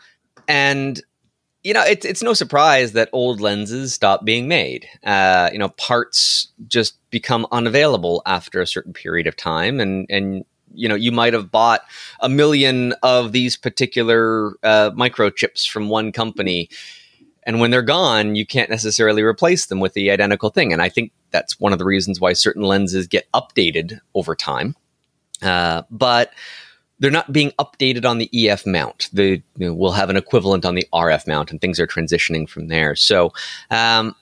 And 0.49 1.01
you 1.63 1.73
know, 1.73 1.83
it's 1.83 2.05
it's 2.05 2.23
no 2.23 2.33
surprise 2.33 2.93
that 2.93 3.09
old 3.13 3.41
lenses 3.41 3.95
stop 3.95 4.25
being 4.25 4.49
made. 4.49 4.89
Uh, 5.05 5.49
you 5.53 5.59
know, 5.59 5.69
parts 5.71 6.49
just 6.67 6.99
become 7.11 7.47
unavailable 7.53 8.23
after 8.27 8.61
a 8.61 8.67
certain 8.67 8.93
period 8.93 9.27
of 9.27 9.37
time, 9.37 9.79
and 9.79 10.07
and 10.11 10.45
you 10.75 10.89
know, 10.89 10.95
you 10.95 11.13
might 11.13 11.35
have 11.35 11.51
bought 11.51 11.83
a 12.21 12.29
million 12.29 12.95
of 13.03 13.33
these 13.33 13.57
particular 13.57 14.55
uh, 14.63 14.91
microchips 14.93 15.69
from 15.69 15.89
one 15.89 16.11
company, 16.11 16.69
and 17.45 17.61
when 17.61 17.71
they're 17.71 17.83
gone, 17.83 18.35
you 18.35 18.45
can't 18.45 18.71
necessarily 18.71 19.23
replace 19.23 19.67
them 19.67 19.79
with 19.79 19.95
the 19.95 20.11
identical 20.11 20.51
thing. 20.51 20.73
And 20.73 20.83
I 20.83 20.89
think 20.89 21.13
that's 21.31 21.61
one 21.61 21.73
of 21.73 21.79
the 21.79 21.85
reasons 21.85 22.21
why 22.21 22.33
certain 22.33 22.63
lenses 22.63 23.07
get 23.07 23.31
updated 23.33 24.01
over 24.15 24.35
time. 24.35 24.75
Uh, 25.43 25.83
but 25.91 26.33
they're 27.03 27.11
not 27.11 27.33
being 27.33 27.51
updated 27.59 28.05
on 28.05 28.19
the 28.19 28.31
EF 28.33 28.65
mount. 28.65 29.11
They 29.13 29.43
you 29.57 29.67
know, 29.67 29.75
will 29.75 29.91
have 29.91 30.09
an 30.09 30.17
equivalent 30.17 30.65
on 30.65 30.77
the 30.77 30.87
RF 30.95 31.27
mount, 31.27 31.51
and 31.51 31.61
things 31.61 31.81
are 31.81 31.87
transitioning 31.87 32.49
from 32.49 32.69
there. 32.69 32.95
So, 32.95 33.33
um, 33.73 34.15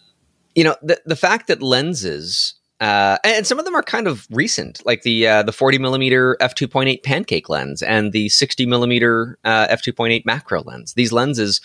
you 0.54 0.64
know, 0.64 0.74
the 0.82 0.98
the 1.04 1.14
fact 1.14 1.46
that 1.48 1.62
lenses 1.62 2.54
uh, 2.80 3.18
and 3.22 3.46
some 3.46 3.58
of 3.58 3.66
them 3.66 3.76
are 3.76 3.82
kind 3.82 4.06
of 4.06 4.26
recent, 4.30 4.80
like 4.86 5.02
the 5.02 5.28
uh, 5.28 5.42
the 5.42 5.52
40 5.52 5.78
millimeter 5.78 6.38
f 6.40 6.54
2.8 6.54 7.02
pancake 7.02 7.50
lens 7.50 7.82
and 7.82 8.12
the 8.12 8.30
60 8.30 8.64
millimeter 8.64 9.38
uh, 9.44 9.66
f 9.68 9.82
2.8 9.82 10.24
macro 10.24 10.62
lens. 10.62 10.94
These 10.94 11.12
lenses, 11.12 11.60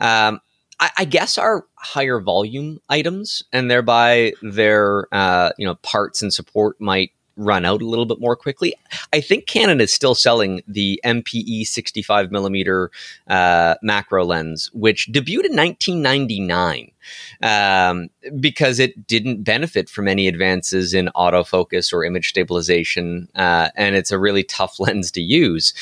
um, 0.00 0.40
I, 0.80 0.90
I, 0.98 1.04
guess 1.04 1.38
are 1.38 1.66
higher 1.76 2.18
volume 2.18 2.80
items, 2.88 3.44
and 3.52 3.70
thereby 3.70 4.32
their 4.42 5.06
uh, 5.12 5.50
you 5.56 5.64
know 5.64 5.76
parts 5.76 6.22
and 6.22 6.34
support 6.34 6.80
might 6.80 7.12
run 7.38 7.64
out 7.64 7.80
a 7.80 7.86
little 7.86 8.04
bit 8.04 8.20
more 8.20 8.36
quickly. 8.36 8.74
I 9.12 9.20
think 9.20 9.46
Canon 9.46 9.80
is 9.80 9.92
still 9.92 10.14
selling 10.14 10.60
the 10.66 11.00
MPE 11.04 11.66
65 11.66 12.30
millimeter 12.30 12.90
uh, 13.28 13.76
macro 13.82 14.24
lens, 14.24 14.70
which 14.74 15.08
debuted 15.10 15.46
in 15.46 15.56
1999 15.56 16.90
um, 17.42 18.10
because 18.40 18.78
it 18.78 19.06
didn't 19.06 19.44
benefit 19.44 19.88
from 19.88 20.08
any 20.08 20.28
advances 20.28 20.92
in 20.92 21.10
autofocus 21.14 21.92
or 21.92 22.04
image 22.04 22.28
stabilization, 22.28 23.28
uh, 23.34 23.70
and 23.76 23.94
it's 23.94 24.12
a 24.12 24.18
really 24.18 24.42
tough 24.42 24.78
lens 24.80 25.10
to 25.12 25.22
use. 25.22 25.72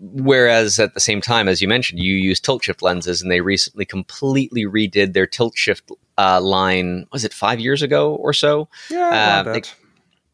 Whereas 0.00 0.78
at 0.78 0.94
the 0.94 1.00
same 1.00 1.20
time, 1.20 1.48
as 1.48 1.60
you 1.60 1.66
mentioned, 1.66 1.98
you 1.98 2.14
use 2.14 2.38
tilt 2.38 2.62
shift 2.62 2.82
lenses, 2.82 3.20
and 3.20 3.30
they 3.30 3.40
recently 3.40 3.84
completely 3.84 4.64
redid 4.64 5.12
their 5.12 5.26
tilt 5.26 5.58
shift 5.58 5.90
uh, 6.16 6.40
line. 6.40 7.06
Was 7.12 7.24
it 7.24 7.32
five 7.34 7.58
years 7.58 7.82
ago 7.82 8.14
or 8.14 8.32
so? 8.32 8.68
Yeah, 8.90 9.42
uh, 9.44 9.60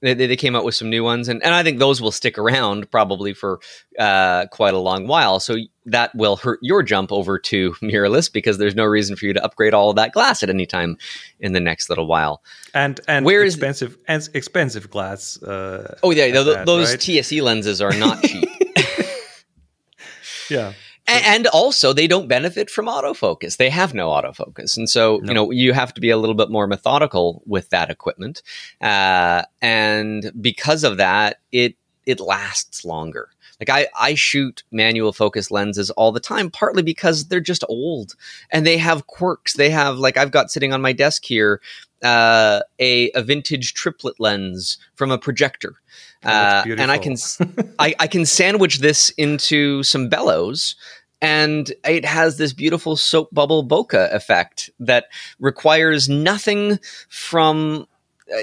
they, 0.05 0.27
they, 0.27 0.37
came 0.37 0.55
out 0.55 0.65
with 0.65 0.75
some 0.75 0.91
new 0.91 1.03
ones, 1.03 1.29
and, 1.29 1.43
and 1.43 1.55
I 1.55 1.63
think 1.63 1.79
those 1.79 2.01
will 2.01 2.13
stick 2.13 2.37
around 2.37 2.91
probably 2.91 3.33
for 3.33 3.61
uh, 3.99 4.47
quite 4.51 4.75
a 4.75 4.79
long 4.79 5.07
while. 5.07 5.41
So 5.41 5.57
that 5.87 6.15
will 6.15 6.37
hurt 6.37 6.59
your 6.63 6.83
jump 6.83 7.11
over 7.11 7.39
to 7.39 7.73
mirrorless 7.83 8.31
because 8.31 8.59
there's 8.59 8.75
no 8.75 8.85
reason 8.85 9.17
for 9.17 9.25
you 9.25 9.33
to 9.33 9.43
upgrade 9.43 9.73
all 9.73 9.91
of 9.91 9.97
that 9.97 10.13
glass 10.13 10.43
at 10.43 10.51
any 10.51 10.67
time 10.67 10.99
in 11.41 11.53
the 11.53 11.61
next 11.61 11.89
little 11.89 12.07
while. 12.07 12.43
And 12.75 13.01
and 13.09 13.25
Where 13.25 13.43
expensive 13.45 13.97
and 14.07 14.29
expensive 14.35 14.91
glass. 14.91 15.43
Uh, 15.43 15.97
oh 16.03 16.11
yeah, 16.11 16.27
th- 16.27 16.45
that, 16.45 16.67
those 16.67 16.91
right? 16.91 17.01
TSE 17.23 17.41
lenses 17.41 17.81
are 17.81 17.95
not 17.95 18.23
cheap. 18.23 18.49
yeah 20.51 20.75
and 21.07 21.47
also 21.49 21.93
they 21.93 22.07
don't 22.07 22.29
benefit 22.29 22.71
from 22.71 22.87
autofocus 22.87 23.57
they 23.57 23.71
have 23.71 23.95
no 23.95 24.09
autofocus 24.09 24.77
and 24.77 24.89
so 24.89 25.19
no. 25.23 25.29
you 25.29 25.35
know 25.35 25.51
you 25.51 25.73
have 25.73 25.93
to 25.93 26.01
be 26.01 26.11
a 26.11 26.17
little 26.17 26.35
bit 26.35 26.51
more 26.51 26.67
methodical 26.67 27.43
with 27.47 27.71
that 27.71 27.91
equipment 27.91 28.43
uh, 28.81 29.43
and 29.61 30.33
because 30.41 30.85
of 30.85 30.97
that 30.97 31.41
it 31.53 31.77
it 32.07 32.21
lasts 32.21 32.85
longer 32.85 33.31
like 33.61 33.71
I, 33.71 33.89
I 33.99 34.15
shoot 34.15 34.63
manual 34.71 35.13
focus 35.13 35.51
lenses 35.51 35.91
all 35.91 36.13
the 36.13 36.21
time, 36.21 36.51
partly 36.51 36.83
because 36.83 37.29
they're 37.29 37.41
just 37.41 37.65
old 37.69 38.15
and 38.51 38.67
they 38.67 38.79
have 38.79 39.07
quirks. 39.07 39.55
They 39.55 39.71
have 39.71 39.97
like 39.97 40.17
I've 40.17 40.33
got 40.33 40.51
sitting 40.51 40.73
on 40.73 40.83
my 40.83 40.93
desk 40.93 41.25
here 41.25 41.61
uh, 42.05 42.61
a, 42.79 43.11
a 43.13 43.23
vintage 43.23 43.75
triplet 43.75 44.21
lens 44.21 44.79
from 44.95 45.11
a 45.11 45.19
projector. 45.19 45.75
Uh, 46.23 46.65
and 46.79 46.91
I 46.91 46.99
can 46.99 47.17
I, 47.79 47.95
I 47.99 48.07
can 48.07 48.25
sandwich 48.25 48.79
this 48.79 49.11
into 49.11 49.83
some 49.83 50.09
bellows 50.09 50.75
and 51.21 51.73
it 51.85 52.05
has 52.05 52.39
this 52.39 52.53
beautiful 52.53 52.97
soap 52.97 53.29
bubble 53.33 53.67
bokeh 53.67 54.13
effect 54.13 54.71
that 54.79 55.07
requires 55.39 56.09
nothing 56.09 56.79
from 57.09 57.87
uh, 58.35 58.43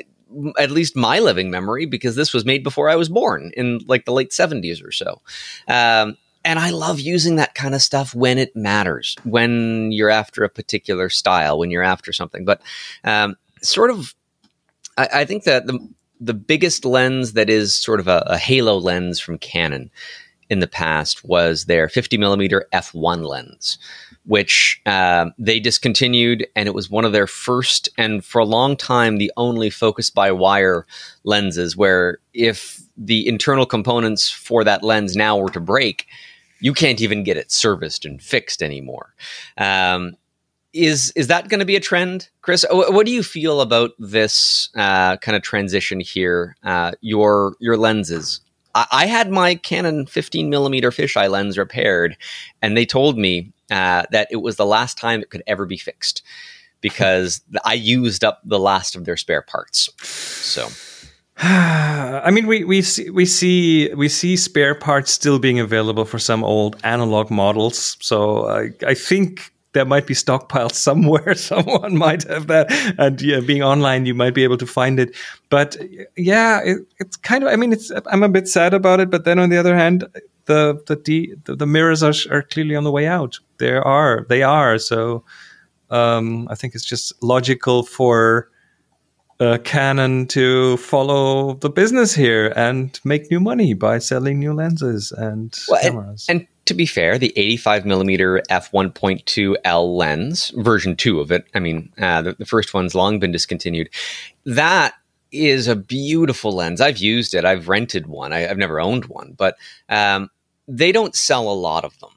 at 0.59 0.71
least 0.71 0.95
my 0.95 1.19
living 1.19 1.49
memory 1.49 1.85
because 1.85 2.15
this 2.15 2.33
was 2.33 2.45
made 2.45 2.63
before 2.63 2.89
I 2.89 2.95
was 2.95 3.09
born 3.09 3.51
in 3.55 3.81
like 3.87 4.05
the 4.05 4.13
late 4.13 4.31
70s 4.31 4.83
or 4.83 4.91
so. 4.91 5.21
Um, 5.67 6.17
and 6.43 6.57
I 6.57 6.71
love 6.71 6.99
using 6.99 7.35
that 7.35 7.53
kind 7.53 7.75
of 7.75 7.81
stuff 7.81 8.15
when 8.15 8.37
it 8.37 8.55
matters, 8.55 9.15
when 9.23 9.91
you're 9.91 10.09
after 10.09 10.43
a 10.43 10.49
particular 10.49 11.09
style, 11.09 11.59
when 11.59 11.69
you're 11.69 11.83
after 11.83 12.11
something. 12.11 12.45
But 12.45 12.61
um, 13.03 13.35
sort 13.61 13.91
of, 13.91 14.13
I, 14.97 15.09
I, 15.13 15.25
think 15.25 15.43
that 15.43 15.67
the 15.67 15.79
the 16.19 16.33
biggest 16.33 16.85
lens 16.85 17.33
that 17.33 17.49
is 17.49 17.73
sort 17.73 17.99
of 17.99 18.07
a, 18.07 18.23
a 18.27 18.37
halo 18.37 18.77
lens 18.77 19.19
from 19.19 19.39
Canon 19.39 19.89
in 20.51 20.59
the 20.59 20.67
past 20.67 21.23
was 21.23 21.65
their 21.65 21.87
50 21.87 22.17
millimeter 22.17 22.67
f1 22.73 23.25
lens, 23.25 23.77
which 24.25 24.81
uh, 24.85 25.27
they 25.39 25.59
discontinued, 25.59 26.45
and 26.55 26.67
it 26.67 26.75
was 26.75 26.89
one 26.89 27.05
of 27.05 27.13
their 27.13 27.25
first 27.25 27.89
and 27.97 28.23
for 28.23 28.39
a 28.39 28.45
long 28.45 28.75
time 28.75 29.17
the 29.17 29.31
only 29.37 29.69
focus 29.69 30.09
by 30.09 30.31
wire 30.31 30.85
lenses. 31.23 31.75
Where 31.75 32.19
if 32.33 32.81
the 32.97 33.27
internal 33.27 33.65
components 33.65 34.29
for 34.29 34.63
that 34.63 34.83
lens 34.83 35.15
now 35.15 35.37
were 35.37 35.49
to 35.49 35.61
break, 35.61 36.05
you 36.59 36.73
can't 36.73 37.01
even 37.01 37.23
get 37.23 37.37
it 37.37 37.51
serviced 37.51 38.05
and 38.05 38.21
fixed 38.21 38.61
anymore. 38.61 39.15
Um, 39.57 40.17
is 40.73 41.11
is 41.15 41.27
that 41.27 41.49
going 41.49 41.59
to 41.59 41.65
be 41.65 41.75
a 41.75 41.79
trend, 41.79 42.29
Chris? 42.41 42.65
What 42.69 43.05
do 43.05 43.11
you 43.11 43.23
feel 43.23 43.61
about 43.61 43.91
this 43.99 44.69
uh, 44.75 45.17
kind 45.17 45.35
of 45.35 45.41
transition 45.41 45.99
here? 45.99 46.55
Uh, 46.63 46.91
your 47.01 47.55
your 47.59 47.77
lenses 47.77 48.41
I, 48.75 48.87
I 48.91 49.05
had 49.05 49.31
my 49.31 49.55
Canon 49.55 50.05
15 50.05 50.49
millimeter 50.49 50.91
fisheye 50.91 51.29
lens 51.29 51.57
repaired, 51.57 52.17
and 52.61 52.75
they 52.75 52.85
told 52.85 53.17
me 53.17 53.51
uh, 53.69 54.03
that 54.11 54.27
it 54.31 54.37
was 54.37 54.55
the 54.55 54.65
last 54.65 54.97
time 54.97 55.21
it 55.21 55.29
could 55.29 55.43
ever 55.47 55.65
be 55.65 55.77
fixed 55.77 56.21
because 56.81 57.41
I 57.65 57.73
used 57.73 58.23
up 58.23 58.41
the 58.43 58.59
last 58.59 58.95
of 58.95 59.05
their 59.05 59.17
spare 59.17 59.41
parts. 59.41 59.89
So. 60.05 60.69
I 61.43 62.29
mean, 62.29 62.45
we, 62.45 62.63
we 62.63 62.83
see 62.83 63.09
we 63.09 63.25
see 63.25 63.91
we 63.95 64.09
see 64.09 64.37
spare 64.37 64.75
parts 64.75 65.11
still 65.11 65.39
being 65.39 65.59
available 65.59 66.05
for 66.05 66.19
some 66.19 66.43
old 66.43 66.75
analog 66.83 67.31
models. 67.31 67.97
So 67.99 68.47
I, 68.47 68.69
I 68.85 68.93
think 68.93 69.50
there 69.73 69.85
might 69.85 70.07
be 70.07 70.13
stockpiled 70.13 70.73
somewhere. 70.87 71.35
Someone 71.35 71.97
might 71.97 72.23
have 72.23 72.47
that, 72.47 72.71
and 72.97 73.21
yeah, 73.21 73.39
being 73.39 73.63
online, 73.63 74.05
you 74.05 74.13
might 74.13 74.33
be 74.33 74.43
able 74.43 74.57
to 74.57 74.67
find 74.67 74.99
it. 74.99 75.15
But 75.49 75.77
yeah, 76.17 76.61
it, 76.63 76.79
it's 76.99 77.15
kind 77.17 77.43
of. 77.43 77.51
I 77.51 77.55
mean, 77.55 77.73
it's. 77.73 77.91
I'm 78.07 78.23
a 78.23 78.29
bit 78.29 78.47
sad 78.47 78.73
about 78.73 78.99
it, 78.99 79.09
but 79.09 79.25
then 79.25 79.39
on 79.39 79.49
the 79.49 79.57
other 79.57 79.75
hand, 79.75 80.05
the 80.45 80.81
the 80.87 80.95
the, 81.45 81.55
the 81.55 81.67
mirrors 81.67 82.03
are, 82.03 82.13
are 82.29 82.43
clearly 82.43 82.75
on 82.75 82.83
the 82.83 82.91
way 82.91 83.07
out. 83.07 83.39
There 83.57 83.85
are 83.85 84.25
they 84.29 84.43
are. 84.43 84.77
So 84.77 85.23
um, 85.89 86.47
I 86.49 86.55
think 86.55 86.75
it's 86.75 86.85
just 86.85 87.21
logical 87.23 87.83
for. 87.83 88.49
Uh, 89.39 89.57
Canon 89.57 90.27
to 90.27 90.77
follow 90.77 91.55
the 91.55 91.69
business 91.71 92.13
here 92.13 92.53
and 92.55 92.99
make 93.03 93.31
new 93.31 93.39
money 93.39 93.73
by 93.73 93.97
selling 93.97 94.37
new 94.37 94.53
lenses 94.53 95.11
and 95.11 95.57
well, 95.67 95.81
cameras. 95.81 96.27
And, 96.29 96.41
and 96.41 96.47
to 96.65 96.73
be 96.73 96.85
fair, 96.85 97.17
the 97.17 97.33
85 97.35 97.85
millimeter 97.85 98.41
f1.2 98.49 99.55
L 99.63 99.97
lens, 99.97 100.51
version 100.55 100.95
two 100.95 101.19
of 101.19 101.31
it, 101.31 101.45
I 101.53 101.59
mean, 101.59 101.91
uh, 101.97 102.21
the, 102.21 102.33
the 102.33 102.45
first 102.45 102.73
one's 102.73 102.95
long 102.95 103.19
been 103.19 103.31
discontinued. 103.31 103.89
That 104.45 104.93
is 105.31 105.67
a 105.67 105.75
beautiful 105.75 106.53
lens. 106.53 106.81
I've 106.81 106.97
used 106.97 107.33
it. 107.33 107.45
I've 107.45 107.69
rented 107.69 108.07
one. 108.07 108.33
I, 108.33 108.39
have 108.39 108.57
never 108.57 108.79
owned 108.79 109.05
one, 109.05 109.33
but 109.37 109.55
um, 109.89 110.29
they 110.67 110.91
don't 110.91 111.15
sell 111.15 111.49
a 111.49 111.53
lot 111.53 111.85
of 111.85 111.97
them 111.99 112.11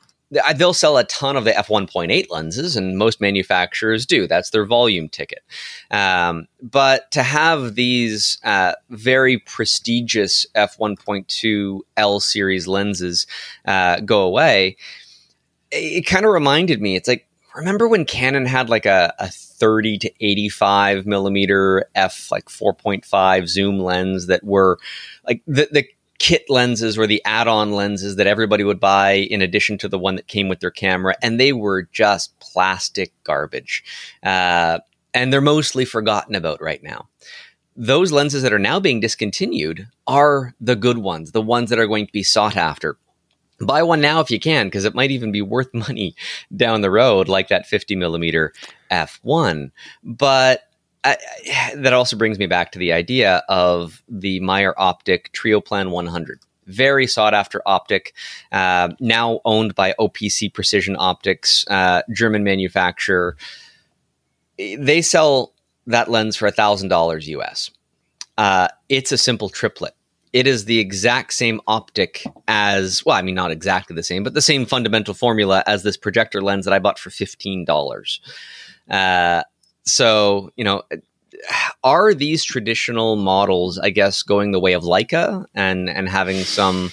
they'll 0.56 0.74
sell 0.74 0.98
a 0.98 1.04
ton 1.04 1.36
of 1.36 1.44
the 1.44 1.52
f1.8 1.52 2.30
lenses 2.30 2.76
and 2.76 2.98
most 2.98 3.20
manufacturers 3.20 4.06
do. 4.06 4.26
That's 4.26 4.50
their 4.50 4.64
volume 4.64 5.08
ticket. 5.08 5.42
Um, 5.90 6.46
but 6.62 7.10
to 7.12 7.22
have 7.22 7.74
these 7.74 8.38
uh, 8.44 8.72
very 8.90 9.38
prestigious 9.38 10.46
f1.2 10.54 11.80
l 11.96 12.20
series 12.20 12.66
lenses 12.66 13.26
uh, 13.66 14.00
go 14.00 14.22
away 14.22 14.76
it, 15.74 15.76
it 15.98 16.06
kind 16.06 16.24
of 16.24 16.32
reminded 16.32 16.80
me 16.80 16.96
it's 16.96 17.08
like 17.08 17.26
remember 17.54 17.88
when 17.88 18.04
canon 18.04 18.46
had 18.46 18.68
like 18.68 18.86
a, 18.86 19.12
a 19.18 19.28
30 19.28 19.98
to 19.98 20.12
85 20.20 21.06
millimeter 21.06 21.88
f 21.94 22.30
like 22.30 22.46
4.5 22.46 23.48
zoom 23.48 23.78
lens 23.78 24.26
that 24.26 24.44
were 24.44 24.78
like 25.26 25.42
the, 25.46 25.68
the 25.70 25.86
kit 26.24 26.48
lenses 26.48 26.96
were 26.96 27.06
the 27.06 27.22
add-on 27.26 27.72
lenses 27.72 28.16
that 28.16 28.26
everybody 28.26 28.64
would 28.64 28.80
buy 28.80 29.12
in 29.12 29.42
addition 29.42 29.76
to 29.76 29.88
the 29.90 29.98
one 29.98 30.16
that 30.16 30.26
came 30.26 30.48
with 30.48 30.58
their 30.58 30.70
camera 30.70 31.14
and 31.20 31.38
they 31.38 31.52
were 31.52 31.82
just 31.92 32.32
plastic 32.40 33.12
garbage. 33.24 33.84
Uh, 34.22 34.78
and 35.12 35.30
they're 35.30 35.42
mostly 35.42 35.84
forgotten 35.84 36.34
about 36.34 36.62
right 36.62 36.82
now. 36.82 37.10
Those 37.76 38.10
lenses 38.10 38.42
that 38.42 38.54
are 38.54 38.58
now 38.58 38.80
being 38.80 39.00
discontinued 39.00 39.86
are 40.06 40.54
the 40.62 40.76
good 40.76 40.96
ones 40.96 41.32
the 41.32 41.42
ones 41.42 41.68
that 41.68 41.78
are 41.78 41.86
going 41.86 42.06
to 42.06 42.12
be 42.12 42.22
sought 42.22 42.56
after. 42.56 42.96
Buy 43.60 43.82
one 43.82 44.00
now 44.00 44.20
if 44.20 44.30
you 44.30 44.40
can 44.40 44.68
because 44.68 44.86
it 44.86 44.94
might 44.94 45.10
even 45.10 45.30
be 45.30 45.42
worth 45.42 45.74
money 45.74 46.14
down 46.56 46.80
the 46.80 46.90
road 46.90 47.28
like 47.28 47.48
that 47.48 47.66
50 47.66 47.96
millimeter 47.96 48.54
f1 48.90 49.72
but 50.02 50.62
I, 51.04 51.16
that 51.76 51.92
also 51.92 52.16
brings 52.16 52.38
me 52.38 52.46
back 52.46 52.72
to 52.72 52.78
the 52.78 52.92
idea 52.92 53.42
of 53.48 54.02
the 54.08 54.40
Meyer-Optik 54.40 55.30
Trioplan 55.32 55.90
100. 55.90 56.40
Very 56.66 57.06
sought 57.06 57.34
after 57.34 57.60
optic, 57.66 58.14
uh, 58.50 58.88
now 58.98 59.40
owned 59.44 59.74
by 59.74 59.94
OPC 60.00 60.52
Precision 60.52 60.96
Optics, 60.98 61.66
uh, 61.68 62.02
German 62.10 62.42
manufacturer. 62.42 63.36
They 64.56 65.02
sell 65.02 65.52
that 65.86 66.10
lens 66.10 66.36
for 66.36 66.50
$1,000 66.50 67.26
US. 67.26 67.70
Uh, 68.38 68.68
it's 68.88 69.12
a 69.12 69.18
simple 69.18 69.50
triplet. 69.50 69.94
It 70.32 70.46
is 70.46 70.64
the 70.64 70.78
exact 70.78 71.34
same 71.34 71.60
optic 71.66 72.24
as, 72.48 73.04
well, 73.04 73.16
I 73.16 73.22
mean, 73.22 73.36
not 73.36 73.52
exactly 73.52 73.94
the 73.94 74.02
same, 74.02 74.24
but 74.24 74.34
the 74.34 74.42
same 74.42 74.64
fundamental 74.64 75.14
formula 75.14 75.62
as 75.66 75.82
this 75.82 75.96
projector 75.96 76.40
lens 76.40 76.64
that 76.64 76.74
I 76.74 76.78
bought 76.78 76.98
for 76.98 77.10
$15. 77.10 78.18
Uh, 78.90 79.42
so, 79.84 80.50
you 80.56 80.64
know, 80.64 80.82
are 81.82 82.14
these 82.14 82.44
traditional 82.44 83.16
models, 83.16 83.78
I 83.78 83.90
guess, 83.90 84.22
going 84.22 84.52
the 84.52 84.60
way 84.60 84.72
of 84.72 84.82
Leica 84.82 85.44
and 85.54 85.88
and 85.90 86.08
having 86.08 86.38
some 86.44 86.90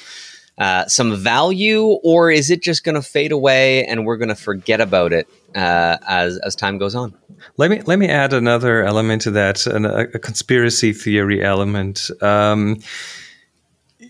uh, 0.58 0.86
some 0.88 1.16
value, 1.16 1.84
or 2.04 2.30
is 2.30 2.52
it 2.52 2.62
just 2.62 2.84
going 2.84 2.96
to 2.96 3.02
fade 3.02 3.32
away 3.32 3.86
and 3.86 4.06
we're 4.06 4.18
going 4.18 4.30
to 4.30 4.36
forget 4.36 4.82
about 4.82 5.14
it 5.14 5.28
uh, 5.56 5.98
as 6.08 6.38
as 6.40 6.56
time 6.56 6.78
goes 6.78 6.96
on? 6.96 7.14
Let 7.58 7.72
me 7.72 7.82
let 7.86 7.98
me 7.98 8.08
add 8.08 8.34
another 8.34 8.84
element 8.84 9.24
to 9.24 9.32
that, 9.32 9.66
an, 9.68 9.86
a, 9.86 10.02
a 10.14 10.20
conspiracy 10.20 10.94
theory 10.94 11.44
element. 11.44 12.12
Um, 12.22 12.80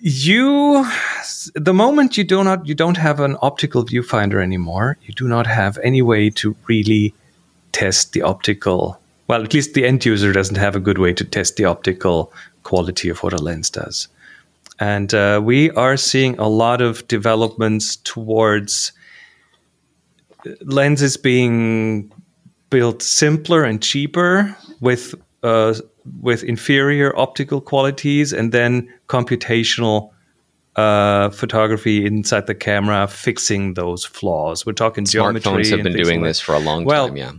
you 0.01 0.85
the 1.53 1.73
moment 1.73 2.17
you 2.17 2.23
do 2.23 2.43
not 2.43 2.65
you 2.65 2.73
don't 2.73 2.97
have 2.97 3.19
an 3.19 3.37
optical 3.41 3.85
viewfinder 3.85 4.41
anymore 4.41 4.97
you 5.03 5.13
do 5.13 5.27
not 5.27 5.45
have 5.45 5.77
any 5.83 6.01
way 6.01 6.29
to 6.29 6.55
really 6.67 7.13
test 7.71 8.13
the 8.13 8.21
optical 8.21 8.99
well 9.27 9.43
at 9.43 9.53
least 9.53 9.73
the 9.73 9.85
end 9.85 10.05
user 10.05 10.33
doesn't 10.33 10.57
have 10.57 10.75
a 10.75 10.79
good 10.79 10.97
way 10.97 11.13
to 11.13 11.23
test 11.23 11.55
the 11.55 11.65
optical 11.65 12.33
quality 12.63 13.09
of 13.09 13.23
what 13.23 13.33
a 13.33 13.37
lens 13.37 13.69
does. 13.69 14.07
And 14.79 15.13
uh, 15.13 15.41
we 15.43 15.71
are 15.71 15.97
seeing 15.97 16.37
a 16.39 16.47
lot 16.47 16.81
of 16.81 17.07
developments 17.07 17.97
towards 17.97 18.91
lenses 20.61 21.17
being 21.17 22.11
built 22.69 23.03
simpler 23.03 23.63
and 23.63 23.81
cheaper 23.81 24.55
with 24.79 25.13
uh, 25.43 25.75
with 26.21 26.43
inferior 26.43 27.17
optical 27.17 27.61
qualities 27.61 28.33
and 28.33 28.51
then 28.51 28.91
computational 29.07 30.09
uh, 30.75 31.29
photography 31.29 32.05
inside 32.05 32.47
the 32.47 32.55
camera 32.55 33.07
fixing 33.07 33.73
those 33.73 34.05
flaws. 34.05 34.65
We're 34.65 34.73
talking 34.73 35.03
Smartphones 35.03 35.69
have 35.69 35.83
been 35.83 36.01
doing 36.01 36.21
this 36.21 36.39
for 36.39 36.55
a 36.55 36.59
long 36.59 36.85
well, 36.85 37.07
time. 37.07 37.17
Yeah, 37.17 37.31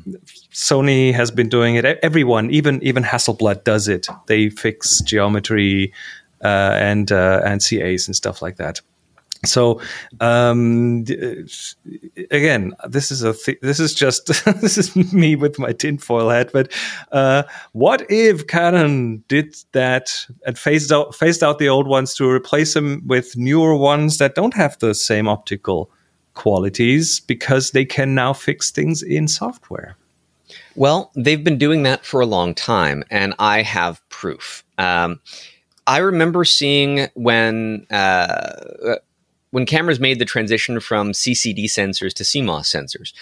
Sony 0.53 1.15
has 1.15 1.31
been 1.31 1.49
doing 1.49 1.77
it. 1.77 1.85
Everyone, 1.85 2.51
even 2.51 2.83
even 2.83 3.03
Hasselblad, 3.03 3.65
does 3.65 3.89
it. 3.89 4.07
They 4.27 4.51
fix 4.51 5.01
geometry 5.01 5.93
uh, 6.43 6.77
and 6.77 7.11
uh, 7.11 7.41
and 7.45 7.65
CAs 7.65 8.07
and 8.07 8.15
stuff 8.15 8.43
like 8.43 8.57
that. 8.57 8.81
So 9.45 9.81
um, 10.21 11.05
again, 12.31 12.73
this 12.89 13.11
is 13.11 13.23
a 13.23 13.35
th- 13.35 13.59
this 13.61 13.81
is 13.81 13.93
just 13.93 14.27
this 14.61 14.79
is 14.79 14.95
me 15.13 15.35
with 15.35 15.59
my 15.59 15.73
tinfoil 15.73 16.29
hat. 16.29 16.51
But 16.53 16.73
uh, 17.11 17.43
what 17.73 18.07
if 18.09 18.47
Canon 18.47 19.25
did 19.29 19.57
that 19.73 20.27
and 20.47 20.57
phased 20.57 20.93
out 20.93 21.15
phased 21.15 21.43
out 21.43 21.59
the 21.59 21.69
old 21.69 21.89
ones 21.89 22.15
to 22.15 22.29
replace 22.29 22.75
them 22.75 23.03
with 23.07 23.37
newer 23.37 23.77
ones 23.77 24.19
that 24.19 24.35
don't 24.35 24.55
have 24.55 24.79
the 24.79 24.95
same 24.95 25.29
optical 25.29 25.91
qualities 26.35 27.21
because 27.21 27.73
they 27.73 27.85
can 27.85 28.15
now 28.15 28.33
fix 28.33 28.71
things 28.71 29.03
in 29.03 29.27
software? 29.27 29.97
Well, 30.75 31.11
they've 31.17 31.43
been 31.43 31.59
doing 31.59 31.83
that 31.83 32.05
for 32.05 32.21
a 32.21 32.27
long 32.27 32.55
time, 32.55 33.05
and 33.11 33.35
I 33.39 33.63
have 33.63 34.07
proof. 34.09 34.65
Um, 34.79 35.21
I 35.87 35.99
remember 35.99 36.45
seeing 36.45 37.09
when 37.15 37.87
uh, 37.91 38.97
when 39.53 39.67
cameras 39.67 40.01
made 40.01 40.19
the 40.19 40.25
transition 40.25 40.81
from 40.81 41.13
CCD 41.13 41.67
sensors 41.67 42.13
to 42.15 42.25
CMOS 42.25 42.75
sensors, 42.75 43.13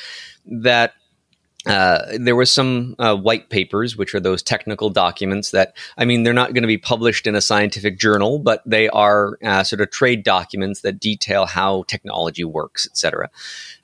that 0.47 0.95
uh, 1.67 2.17
there 2.19 2.37
was 2.37 2.51
some 2.51 2.95
uh, 2.99 3.15
white 3.15 3.51
papers, 3.51 3.97
which 3.97 4.15
are 4.15 4.21
those 4.21 4.43
technical 4.43 4.89
documents 4.89 5.51
that, 5.51 5.77
I 5.99 6.07
mean, 6.07 6.23
they're 6.23 6.33
not 6.33 6.55
going 6.55 6.63
to 6.63 6.69
be 6.69 6.79
published 6.79 7.27
in 7.27 7.35
a 7.35 7.43
scientific 7.43 7.99
journal, 7.99 8.39
but 8.39 8.63
they 8.65 8.89
are 8.89 9.39
uh, 9.45 9.63
sort 9.65 9.83
of 9.83 9.91
trade 9.91 10.23
documents 10.23 10.81
that 10.81 10.99
detail 10.99 11.45
how 11.45 11.83
technology 11.83 12.45
works, 12.45 12.87
etc. 12.87 13.29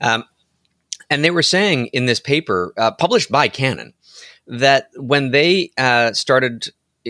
Um, 0.01 0.23
and 1.09 1.23
they 1.23 1.31
were 1.31 1.43
saying 1.43 1.87
in 1.87 2.07
this 2.07 2.19
paper, 2.19 2.73
uh, 2.77 2.91
published 2.91 3.31
by 3.31 3.47
Canon, 3.47 3.93
that 4.47 4.89
when 4.95 5.31
they 5.31 5.71
uh, 5.77 6.13
started 6.13 6.69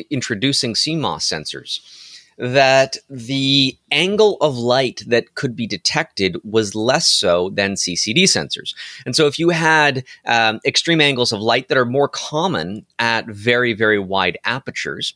introducing 0.09 0.73
CMOS 0.73 1.21
sensors, 1.21 2.06
that 2.37 2.97
the 3.09 3.77
angle 3.91 4.37
of 4.41 4.57
light 4.57 5.01
that 5.07 5.33
could 5.35 5.55
be 5.55 5.65
detected 5.65 6.37
was 6.43 6.75
less 6.75 7.07
so 7.07 7.49
than 7.49 7.73
CCD 7.73 8.23
sensors. 8.23 8.75
And 9.05 9.15
so, 9.15 9.25
if 9.25 9.39
you 9.39 9.49
had 9.49 10.03
um, 10.25 10.59
extreme 10.65 11.01
angles 11.01 11.31
of 11.31 11.41
light 11.41 11.67
that 11.67 11.77
are 11.77 11.85
more 11.85 12.07
common 12.07 12.85
at 12.99 13.25
very, 13.27 13.73
very 13.73 13.99
wide 13.99 14.37
apertures, 14.43 15.15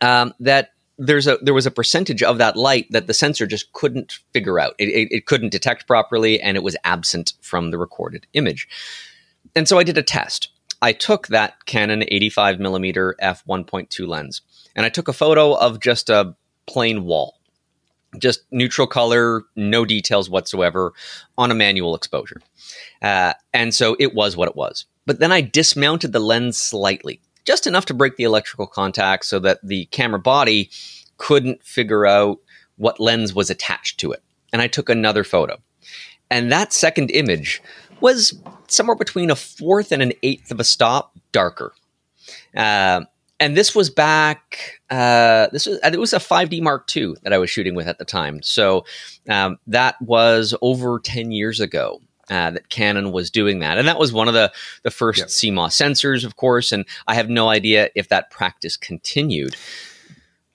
um, 0.00 0.34
that 0.40 0.72
there's 0.98 1.26
a 1.26 1.38
there 1.42 1.54
was 1.54 1.66
a 1.66 1.70
percentage 1.70 2.22
of 2.22 2.38
that 2.38 2.56
light 2.56 2.86
that 2.90 3.06
the 3.06 3.14
sensor 3.14 3.46
just 3.46 3.72
couldn't 3.72 4.18
figure 4.32 4.58
out. 4.58 4.74
It, 4.78 4.88
it, 4.88 5.08
it 5.12 5.26
couldn't 5.26 5.50
detect 5.50 5.86
properly, 5.86 6.40
and 6.40 6.56
it 6.56 6.62
was 6.62 6.76
absent 6.82 7.34
from 7.40 7.70
the 7.70 7.78
recorded 7.78 8.26
image. 8.32 8.68
And 9.54 9.68
so, 9.68 9.78
I 9.78 9.84
did 9.84 9.98
a 9.98 10.02
test. 10.02 10.48
I 10.80 10.92
took 10.92 11.28
that 11.28 11.64
Canon 11.66 12.02
85 12.08 12.58
millimeter 12.58 13.14
f 13.20 13.44
1.2 13.46 14.08
lens 14.08 14.42
and 14.76 14.86
I 14.86 14.88
took 14.88 15.08
a 15.08 15.12
photo 15.12 15.54
of 15.54 15.80
just 15.80 16.10
a 16.10 16.34
plain 16.66 17.04
wall, 17.04 17.38
just 18.18 18.42
neutral 18.50 18.86
color, 18.86 19.44
no 19.56 19.84
details 19.84 20.30
whatsoever 20.30 20.92
on 21.36 21.50
a 21.50 21.54
manual 21.54 21.94
exposure. 21.94 22.40
Uh, 23.00 23.32
and 23.52 23.74
so 23.74 23.96
it 23.98 24.14
was 24.14 24.36
what 24.36 24.48
it 24.48 24.56
was. 24.56 24.86
But 25.06 25.18
then 25.18 25.32
I 25.32 25.40
dismounted 25.40 26.12
the 26.12 26.20
lens 26.20 26.58
slightly, 26.58 27.20
just 27.44 27.66
enough 27.66 27.86
to 27.86 27.94
break 27.94 28.16
the 28.16 28.24
electrical 28.24 28.66
contact 28.66 29.24
so 29.24 29.38
that 29.40 29.58
the 29.62 29.86
camera 29.86 30.20
body 30.20 30.70
couldn't 31.18 31.62
figure 31.64 32.06
out 32.06 32.38
what 32.76 33.00
lens 33.00 33.34
was 33.34 33.50
attached 33.50 33.98
to 34.00 34.12
it. 34.12 34.22
And 34.52 34.62
I 34.62 34.68
took 34.68 34.88
another 34.88 35.24
photo. 35.24 35.58
And 36.30 36.50
that 36.50 36.72
second 36.72 37.10
image 37.10 37.62
was 38.00 38.38
somewhere 38.66 38.96
between 38.96 39.30
a 39.30 39.36
fourth 39.36 39.92
and 39.92 40.02
an 40.02 40.12
eighth 40.22 40.50
of 40.50 40.60
a 40.60 40.64
stop 40.64 41.16
darker. 41.30 41.72
Uh, 42.56 43.02
and 43.42 43.56
this 43.56 43.74
was 43.74 43.90
back. 43.90 44.80
Uh, 44.88 45.48
this 45.50 45.66
was 45.66 45.80
it 45.82 45.98
was 45.98 46.12
a 46.12 46.18
5D 46.18 46.62
Mark 46.62 46.94
II 46.96 47.14
that 47.24 47.32
I 47.32 47.38
was 47.38 47.50
shooting 47.50 47.74
with 47.74 47.88
at 47.88 47.98
the 47.98 48.04
time. 48.04 48.40
So 48.42 48.84
um, 49.28 49.58
that 49.66 50.00
was 50.00 50.54
over 50.62 51.00
10 51.00 51.32
years 51.32 51.58
ago. 51.58 52.00
Uh, 52.30 52.52
that 52.52 52.68
Canon 52.68 53.10
was 53.10 53.30
doing 53.30 53.58
that, 53.58 53.78
and 53.78 53.88
that 53.88 53.98
was 53.98 54.12
one 54.12 54.28
of 54.28 54.32
the 54.32 54.50
the 54.84 54.92
first 54.92 55.18
yep. 55.18 55.28
CMOS 55.28 55.72
sensors, 55.72 56.24
of 56.24 56.36
course. 56.36 56.70
And 56.70 56.86
I 57.08 57.14
have 57.14 57.28
no 57.28 57.48
idea 57.48 57.90
if 57.96 58.08
that 58.08 58.30
practice 58.30 58.76
continued. 58.76 59.56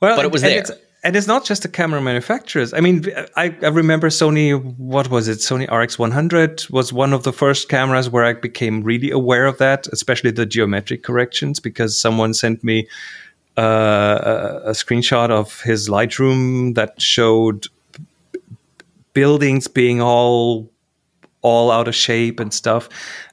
Well, 0.01 0.15
but 0.15 0.25
it 0.25 0.31
was 0.31 0.41
there 0.41 0.63
and 1.07 1.15
it's 1.15 1.25
not 1.25 1.45
just 1.45 1.61
the 1.61 1.69
camera 1.69 2.01
manufacturers. 2.01 2.73
I 2.73 2.81
mean, 2.81 3.05
I, 3.37 3.55
I, 3.61 3.67
remember 3.67 4.09
Sony. 4.09 4.61
What 4.75 5.09
was 5.09 5.29
it? 5.29 5.37
Sony 5.37 5.65
RX100 5.69 6.69
was 6.69 6.91
one 6.91 7.13
of 7.13 7.23
the 7.23 7.31
first 7.31 7.69
cameras 7.69 8.09
where 8.09 8.25
I 8.25 8.33
became 8.33 8.83
really 8.83 9.09
aware 9.09 9.45
of 9.45 9.57
that, 9.57 9.87
especially 9.93 10.31
the 10.31 10.45
geometric 10.45 11.03
corrections, 11.03 11.61
because 11.61 11.97
someone 11.97 12.33
sent 12.33 12.61
me 12.61 12.89
uh, 13.57 13.61
a, 13.61 14.61
a 14.65 14.71
screenshot 14.71 15.29
of 15.29 15.61
his 15.61 15.87
Lightroom 15.87 16.75
that 16.75 17.01
showed 17.01 17.67
buildings 19.13 19.69
being 19.69 20.01
all 20.01 20.69
all 21.41 21.71
out 21.71 21.87
of 21.87 21.95
shape 21.95 22.41
and 22.41 22.53
stuff 22.53 22.89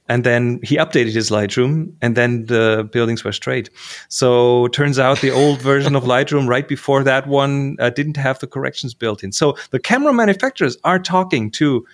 and 0.09 0.23
then 0.25 0.61
he 0.63 0.77
updated 0.77 1.13
his 1.13 1.31
Lightroom, 1.31 1.93
and 2.03 2.17
then 2.17 2.47
the 2.47 2.89
buildings 2.93 3.25
were 3.25 3.33
straight. 3.33 3.71
So 4.09 4.69
turns 4.69 4.99
out 4.99 5.21
the 5.21 5.31
old 5.31 5.63
version 5.63 5.97
of 5.97 6.05
Lightroom, 6.15 6.47
right 6.47 6.69
before 6.69 7.03
that 7.05 7.27
one, 7.27 7.77
uh, 7.81 7.91
didn't 7.91 8.19
have 8.19 8.39
the 8.39 8.47
corrections 8.47 8.93
built 8.93 9.25
in. 9.25 9.33
So 9.33 9.57
the 9.71 9.81
camera 9.81 10.13
manufacturers 10.13 10.77
are 10.85 10.99
talking 10.99 11.51
to, 11.53 11.87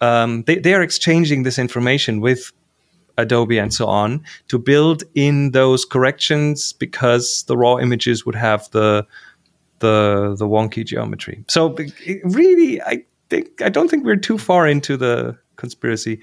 um, 0.00 0.44
they, 0.44 0.58
they 0.58 0.74
are 0.74 0.82
exchanging 0.82 1.42
this 1.42 1.58
information 1.58 2.20
with 2.20 2.52
Adobe 3.18 3.58
and 3.58 3.72
so 3.72 3.86
on 3.86 4.22
to 4.48 4.58
build 4.58 5.02
in 5.14 5.52
those 5.52 5.84
corrections 5.84 6.72
because 6.74 7.44
the 7.44 7.56
raw 7.56 7.78
images 7.78 8.26
would 8.26 8.34
have 8.34 8.70
the 8.70 9.06
the 9.78 10.34
the 10.38 10.46
wonky 10.46 10.84
geometry. 10.84 11.44
So 11.48 11.76
really, 12.24 12.80
I 12.82 13.04
think 13.28 13.62
I 13.62 13.68
don't 13.68 13.88
think 13.90 14.04
we're 14.04 14.16
too 14.16 14.38
far 14.38 14.66
into 14.66 14.96
the 14.96 15.36
conspiracy 15.56 16.20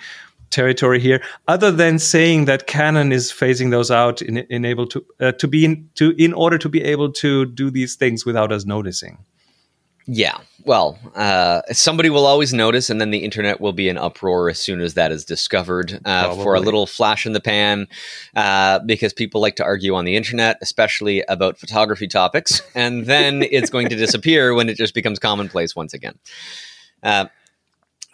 territory 0.54 1.00
here, 1.00 1.22
other 1.48 1.72
than 1.72 2.00
saying 2.00 2.46
that 2.46 2.68
Canon 2.68 3.12
is 3.12 3.32
phasing 3.32 3.72
those 3.72 3.92
out 3.92 4.22
in, 4.22 4.38
in 4.38 4.64
able 4.66 4.88
to 4.88 5.06
uh, 5.20 5.32
to 5.34 5.48
be 5.48 5.66
in, 5.66 5.90
to 5.96 6.12
in 6.18 6.34
order 6.34 6.58
to 6.58 6.70
be 6.70 6.82
able 6.84 7.12
to 7.14 7.46
do 7.46 7.70
these 7.72 7.96
things 7.96 8.26
without 8.26 8.52
us 8.52 8.66
noticing. 8.66 9.18
Yeah, 10.06 10.38
well, 10.66 11.00
uh, 11.16 11.62
somebody 11.72 12.10
will 12.10 12.26
always 12.26 12.54
notice, 12.54 12.90
and 12.90 13.00
then 13.00 13.12
the 13.12 13.24
internet 13.24 13.62
will 13.62 13.72
be 13.72 13.88
in 13.88 13.98
uproar 13.98 14.50
as 14.50 14.60
soon 14.60 14.82
as 14.82 14.96
that 14.96 15.14
is 15.14 15.24
discovered 15.24 15.98
uh, 16.04 16.36
for 16.36 16.56
a 16.56 16.60
little 16.60 16.86
flash 16.86 17.26
in 17.26 17.32
the 17.32 17.40
pan, 17.40 17.88
uh, 18.36 18.80
because 18.80 19.14
people 19.14 19.40
like 19.40 19.56
to 19.56 19.64
argue 19.64 19.96
on 19.96 20.04
the 20.04 20.18
internet, 20.18 20.58
especially 20.62 21.24
about 21.30 21.58
photography 21.58 22.08
topics, 22.08 22.62
and 22.76 23.06
then 23.06 23.44
it's 23.44 23.70
going 23.70 23.88
to 23.90 23.96
disappear 23.96 24.54
when 24.54 24.68
it 24.68 24.76
just 24.76 24.94
becomes 24.94 25.20
commonplace 25.20 25.74
once 25.74 25.94
again. 25.94 26.20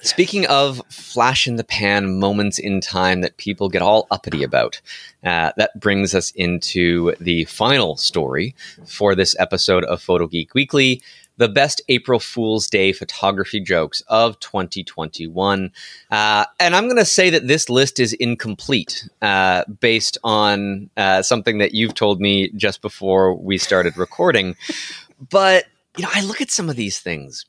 Speaking 0.02 0.46
of 0.48 0.82
flash 0.90 1.46
in 1.46 1.58
the 1.58 1.64
pan 1.64 2.20
moments 2.20 2.58
in 2.58 2.80
time 2.80 3.22
that 3.22 3.38
people 3.38 3.70
get 3.70 3.82
all 3.82 4.08
uppity 4.12 4.44
about, 4.44 4.82
uh, 5.24 5.52
that 5.58 5.78
brings 5.80 6.16
us 6.16 6.32
into 6.32 7.14
the 7.20 7.46
final 7.46 7.98
story 7.98 8.56
for 8.86 9.14
this 9.14 9.36
episode 9.40 9.84
of 9.84 10.02
Photo 10.02 10.28
Geek 10.28 10.54
Weekly 10.54 11.02
the 11.40 11.48
best 11.48 11.82
April 11.88 12.20
Fool's 12.20 12.68
Day 12.68 12.92
photography 12.92 13.62
jokes 13.62 14.04
of 14.10 14.38
2021. 14.42 15.72
Uh, 16.12 16.46
and 16.60 16.76
I'm 16.76 16.84
going 16.84 16.98
to 16.98 17.06
say 17.06 17.30
that 17.30 17.48
this 17.48 17.70
list 17.70 17.98
is 17.98 18.12
incomplete 18.12 19.08
uh, 19.22 19.64
based 19.80 20.18
on 20.22 20.90
uh, 20.98 21.22
something 21.22 21.60
that 21.60 21.74
you've 21.74 21.94
told 21.94 22.20
me 22.20 22.52
just 22.58 22.82
before 22.82 23.34
we 23.34 23.58
started 23.58 23.96
recording. 23.96 24.58
but, 25.30 25.64
you 25.96 26.04
know, 26.04 26.10
I 26.14 26.26
look 26.26 26.42
at 26.42 26.52
some 26.52 26.70
of 26.70 26.76
these 26.76 27.00
things 27.00 27.46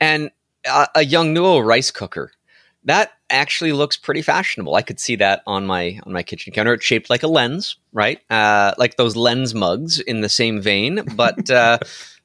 and 0.00 0.30
a, 0.66 0.88
a 0.96 1.00
Yongnuo 1.00 1.64
rice 1.64 1.90
cooker. 1.90 2.32
That 2.84 3.12
actually 3.28 3.72
looks 3.72 3.96
pretty 3.96 4.22
fashionable. 4.22 4.74
I 4.74 4.82
could 4.82 5.00
see 5.00 5.16
that 5.16 5.42
on 5.46 5.66
my 5.66 6.00
on 6.04 6.12
my 6.12 6.22
kitchen 6.22 6.52
counter. 6.52 6.74
It's 6.74 6.84
shaped 6.84 7.10
like 7.10 7.22
a 7.22 7.28
lens, 7.28 7.76
right? 7.92 8.20
Uh, 8.30 8.74
like 8.78 8.96
those 8.96 9.16
lens 9.16 9.54
mugs 9.54 10.00
in 10.00 10.20
the 10.20 10.28
same 10.28 10.60
vein, 10.60 11.02
but 11.16 11.50
uh, 11.50 11.78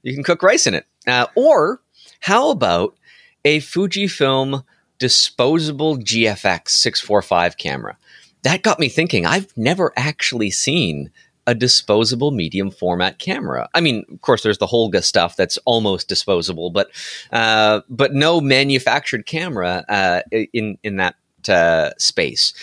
you 0.03 0.13
can 0.13 0.23
cook 0.23 0.43
rice 0.43 0.67
in 0.67 0.75
it. 0.75 0.85
Uh, 1.07 1.27
or 1.35 1.81
how 2.21 2.49
about 2.51 2.95
a 3.43 3.59
Fujifilm 3.59 4.63
disposable 4.99 5.97
GFX 5.97 6.69
645 6.69 7.57
camera? 7.57 7.97
That 8.43 8.61
got 8.61 8.79
me 8.79 8.89
thinking. 8.89 9.25
I've 9.25 9.55
never 9.57 9.91
actually 9.97 10.51
seen 10.51 11.11
a 11.45 11.53
disposable 11.53 12.32
medium 12.32 12.71
format 12.71 13.19
camera. 13.19 13.69
I 13.73 13.82
mean, 13.82 14.06
of 14.12 14.21
course, 14.21 14.43
there's 14.43 14.58
the 14.58 14.67
Holga 14.67 15.03
stuff 15.03 15.36
that's 15.36 15.58
almost 15.65 16.08
disposable, 16.08 16.69
but 16.69 16.89
uh, 17.32 17.82
but 17.89 18.13
no 18.13 18.39
manufactured 18.39 19.25
camera 19.25 19.86
uh, 19.89 20.21
in 20.32 20.77
in 20.84 20.97
that 20.97 21.15
uh, 21.49 21.91
space. 21.97 22.53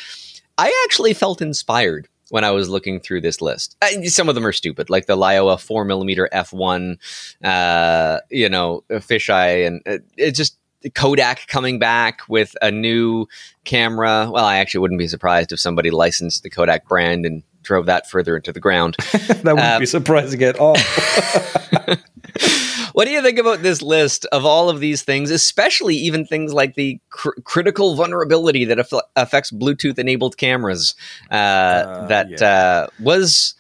I 0.57 0.73
actually 0.85 1.15
felt 1.15 1.43
inspired 1.43 2.09
when 2.31 2.45
I 2.45 2.53
was 2.53 2.69
looking 2.69 3.01
through 3.01 3.23
this 3.23 3.41
list. 3.41 3.77
some 4.05 4.29
of 4.29 4.35
them 4.35 4.47
are 4.47 4.53
stupid, 4.53 4.89
like 4.89 5.07
the 5.07 5.17
Laowa 5.17 5.61
four 5.61 5.85
millimeter 5.85 6.29
f 6.33 6.53
one, 6.53 6.99
uh, 7.45 8.19
you 8.31 8.49
know, 8.49 8.85
fisheye, 8.91 9.67
and 9.67 9.83
uh, 9.87 9.99
it 10.17 10.33
just 10.33 10.57
Kodak 10.95 11.47
coming 11.49 11.79
back 11.79 12.23
with 12.29 12.57
a 12.63 12.71
new 12.71 13.27
camera. 13.65 14.31
Well, 14.33 14.45
I 14.45 14.57
actually 14.57 14.81
wouldn't 14.81 14.99
be 14.99 15.09
surprised 15.09 15.53
if 15.53 15.61
somebody 15.61 15.91
licensed 15.91 16.43
the 16.43 16.51
Kodak 16.51 16.89
brand 16.89 17.27
and 17.27 17.43
drove 17.63 17.87
that 17.87 18.09
further 18.09 18.37
into 18.37 18.53
the 18.53 18.61
ground. 18.61 18.97
that 19.13 19.45
wouldn't 19.45 19.59
uh, 19.59 19.79
be 19.79 19.87
surprising 19.87 20.43
at 20.43 20.59
all. 20.59 20.77
what 22.93 23.07
do 23.07 23.11
you 23.11 23.23
think 23.23 23.39
about 23.39 23.63
this 23.63 23.83
list 23.83 24.27
of 24.27 24.45
all 24.45 24.69
of 24.69 24.81
these 24.81 25.03
things, 25.03 25.31
especially 25.31 25.97
even 25.97 26.27
things 26.27 26.53
like 26.53 26.75
the 26.75 27.01
cr- 27.11 27.41
critical 27.45 27.95
vulnerability 27.95 28.65
that 28.65 28.79
aff- 28.79 28.93
affects 29.17 29.51
Bluetooth 29.51 29.99
enabled 29.99 30.37
cameras? 30.37 30.95
Uh, 31.31 31.35
uh, 31.35 32.07
that 32.09 32.31
yeah. 32.31 32.47
Uh, 32.47 32.87
was, 32.99 33.55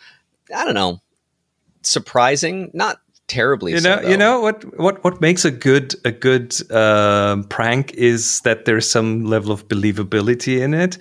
I 0.54 0.64
don't 0.64 0.74
know, 0.74 1.00
surprising, 1.82 2.70
not 2.74 3.00
terribly. 3.30 3.72
You 3.72 3.80
know, 3.80 4.02
so, 4.02 4.08
you 4.08 4.16
know 4.16 4.40
what 4.40 4.78
what 4.78 5.02
what 5.04 5.20
makes 5.20 5.44
a 5.44 5.50
good 5.50 5.94
a 6.04 6.10
good 6.10 6.54
uh, 6.70 7.42
prank 7.48 7.94
is 7.94 8.40
that 8.40 8.64
there's 8.64 8.90
some 8.90 9.24
level 9.24 9.52
of 9.52 9.68
believability 9.68 10.60
in 10.60 10.74
it 10.74 10.98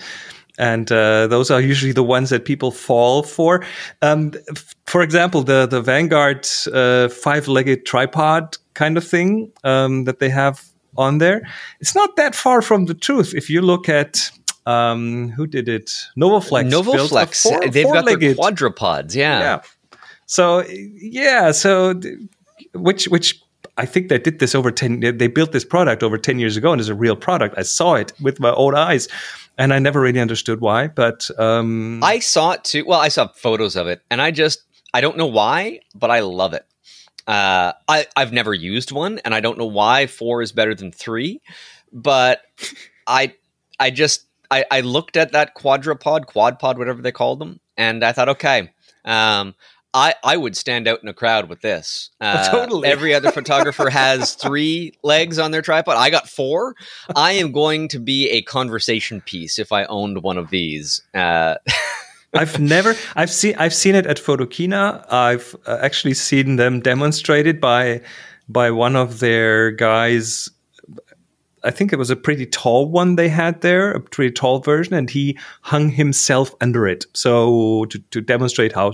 and 0.59 0.91
uh, 0.91 1.25
those 1.27 1.49
are 1.49 1.61
usually 1.61 1.93
the 1.93 2.03
ones 2.03 2.29
that 2.29 2.45
people 2.45 2.71
fall 2.71 3.23
for. 3.23 3.65
Um, 4.01 4.33
f- 4.49 4.75
for 4.85 5.01
example, 5.01 5.43
the 5.43 5.65
the 5.65 5.81
Vanguard 5.81 6.47
uh, 6.71 7.09
five-legged 7.09 7.85
tripod 7.85 8.57
kind 8.73 8.97
of 8.97 9.07
thing 9.07 9.51
um, 9.63 10.03
that 10.03 10.19
they 10.19 10.29
have 10.29 10.63
on 10.97 11.17
there, 11.19 11.47
it's 11.79 11.95
not 11.95 12.15
that 12.17 12.35
far 12.35 12.61
from 12.61 12.85
the 12.85 12.93
truth. 12.93 13.33
If 13.33 13.49
you 13.49 13.61
look 13.61 13.87
at 13.89 14.29
um, 14.65 15.29
who 15.29 15.47
did 15.47 15.69
it, 15.69 15.91
Novoflex. 16.17 16.69
Novoflex, 16.69 17.41
four, 17.41 17.59
they've 17.69 17.85
got 17.85 18.05
their 18.05 18.17
quadrupods, 18.17 19.15
yeah. 19.15 19.39
Yeah. 19.39 19.61
So 20.25 20.63
yeah, 20.67 21.51
so 21.51 21.99
which 22.73 23.07
which 23.07 23.41
I 23.77 23.85
think 23.85 24.09
they 24.09 24.19
did 24.19 24.39
this 24.39 24.53
over 24.53 24.71
10 24.71 24.99
they 25.17 25.27
built 25.27 25.53
this 25.53 25.63
product 25.63 26.03
over 26.03 26.17
10 26.17 26.37
years 26.37 26.57
ago 26.57 26.71
and 26.71 26.81
it's 26.81 26.89
a 26.89 26.93
real 26.93 27.15
product. 27.15 27.55
I 27.57 27.63
saw 27.63 27.95
it 27.95 28.11
with 28.21 28.39
my 28.39 28.51
own 28.51 28.75
eyes 28.75 29.07
and 29.59 29.73
I 29.73 29.77
never 29.77 29.99
really 29.99 30.21
understood 30.21 30.61
why. 30.61 30.87
But 30.87 31.29
um, 31.37 32.01
I 32.01 32.19
saw 32.19 32.51
it 32.51 32.63
too. 32.63 32.85
Well, 32.87 32.99
I 32.99 33.09
saw 33.09 33.27
photos 33.27 33.75
of 33.75 33.87
it, 33.87 34.01
and 34.09 34.21
I 34.21 34.31
just 34.31 34.63
I 34.93 35.01
don't 35.01 35.17
know 35.17 35.27
why, 35.27 35.81
but 35.93 36.09
I 36.09 36.21
love 36.21 36.53
it. 36.53 36.65
Uh, 37.27 37.73
I 37.87 38.07
I've 38.15 38.33
never 38.33 38.53
used 38.53 38.91
one, 38.91 39.19
and 39.19 39.35
I 39.35 39.41
don't 39.41 39.59
know 39.59 39.67
why 39.67 40.07
four 40.07 40.41
is 40.41 40.51
better 40.51 40.73
than 40.73 40.91
three, 40.91 41.41
but 41.91 42.41
I 43.07 43.35
I 43.79 43.91
just 43.91 44.25
I, 44.49 44.65
I 44.71 44.79
looked 44.81 45.17
at 45.17 45.33
that 45.33 45.55
quadrupod, 45.55 46.25
quad 46.25 46.57
pod, 46.57 46.79
whatever 46.79 47.01
they 47.01 47.11
called 47.11 47.39
them, 47.39 47.59
and 47.77 48.03
I 48.03 48.13
thought, 48.13 48.29
okay, 48.29 48.71
um, 49.05 49.53
I, 49.93 50.13
I 50.23 50.37
would 50.37 50.55
stand 50.55 50.87
out 50.87 51.01
in 51.01 51.09
a 51.09 51.13
crowd 51.13 51.49
with 51.49 51.61
this. 51.61 52.11
Uh, 52.21 52.49
totally. 52.49 52.87
every 52.87 53.13
other 53.13 53.31
photographer 53.31 53.89
has 53.89 54.33
three 54.35 54.93
legs 55.03 55.39
on 55.39 55.51
their 55.51 55.61
tripod. 55.61 55.97
I 55.97 56.09
got 56.09 56.29
four. 56.29 56.75
I 57.15 57.33
am 57.33 57.51
going 57.51 57.87
to 57.89 57.99
be 57.99 58.29
a 58.29 58.41
conversation 58.43 59.21
piece 59.21 59.57
if 59.57 59.71
I 59.71 59.85
owned 59.85 60.21
one 60.21 60.37
of 60.37 60.51
these. 60.51 61.01
Uh, 61.13 61.55
I've 62.33 62.59
never 62.59 62.95
I've 63.15 63.31
seen 63.31 63.55
I've 63.57 63.73
seen 63.73 63.95
it 63.95 64.05
at 64.05 64.17
Photokina. 64.17 65.11
I've 65.11 65.55
uh, 65.65 65.79
actually 65.81 66.13
seen 66.13 66.57
them 66.57 66.81
demonstrated 66.81 67.59
by 67.59 68.01
by 68.47 68.71
one 68.71 68.95
of 68.95 69.19
their 69.19 69.71
guys 69.71 70.49
I 71.63 71.71
think 71.71 71.93
it 71.93 71.97
was 71.97 72.09
a 72.09 72.15
pretty 72.15 72.45
tall 72.45 72.89
one 72.89 73.15
they 73.15 73.29
had 73.29 73.61
there, 73.61 73.91
a 73.91 73.99
pretty 73.99 74.31
tall 74.31 74.59
version, 74.59 74.93
and 74.93 75.09
he 75.09 75.37
hung 75.61 75.89
himself 75.89 76.53
under 76.61 76.87
it. 76.87 77.05
So 77.13 77.85
to, 77.85 77.99
to 77.99 78.21
demonstrate 78.21 78.73
how 78.73 78.93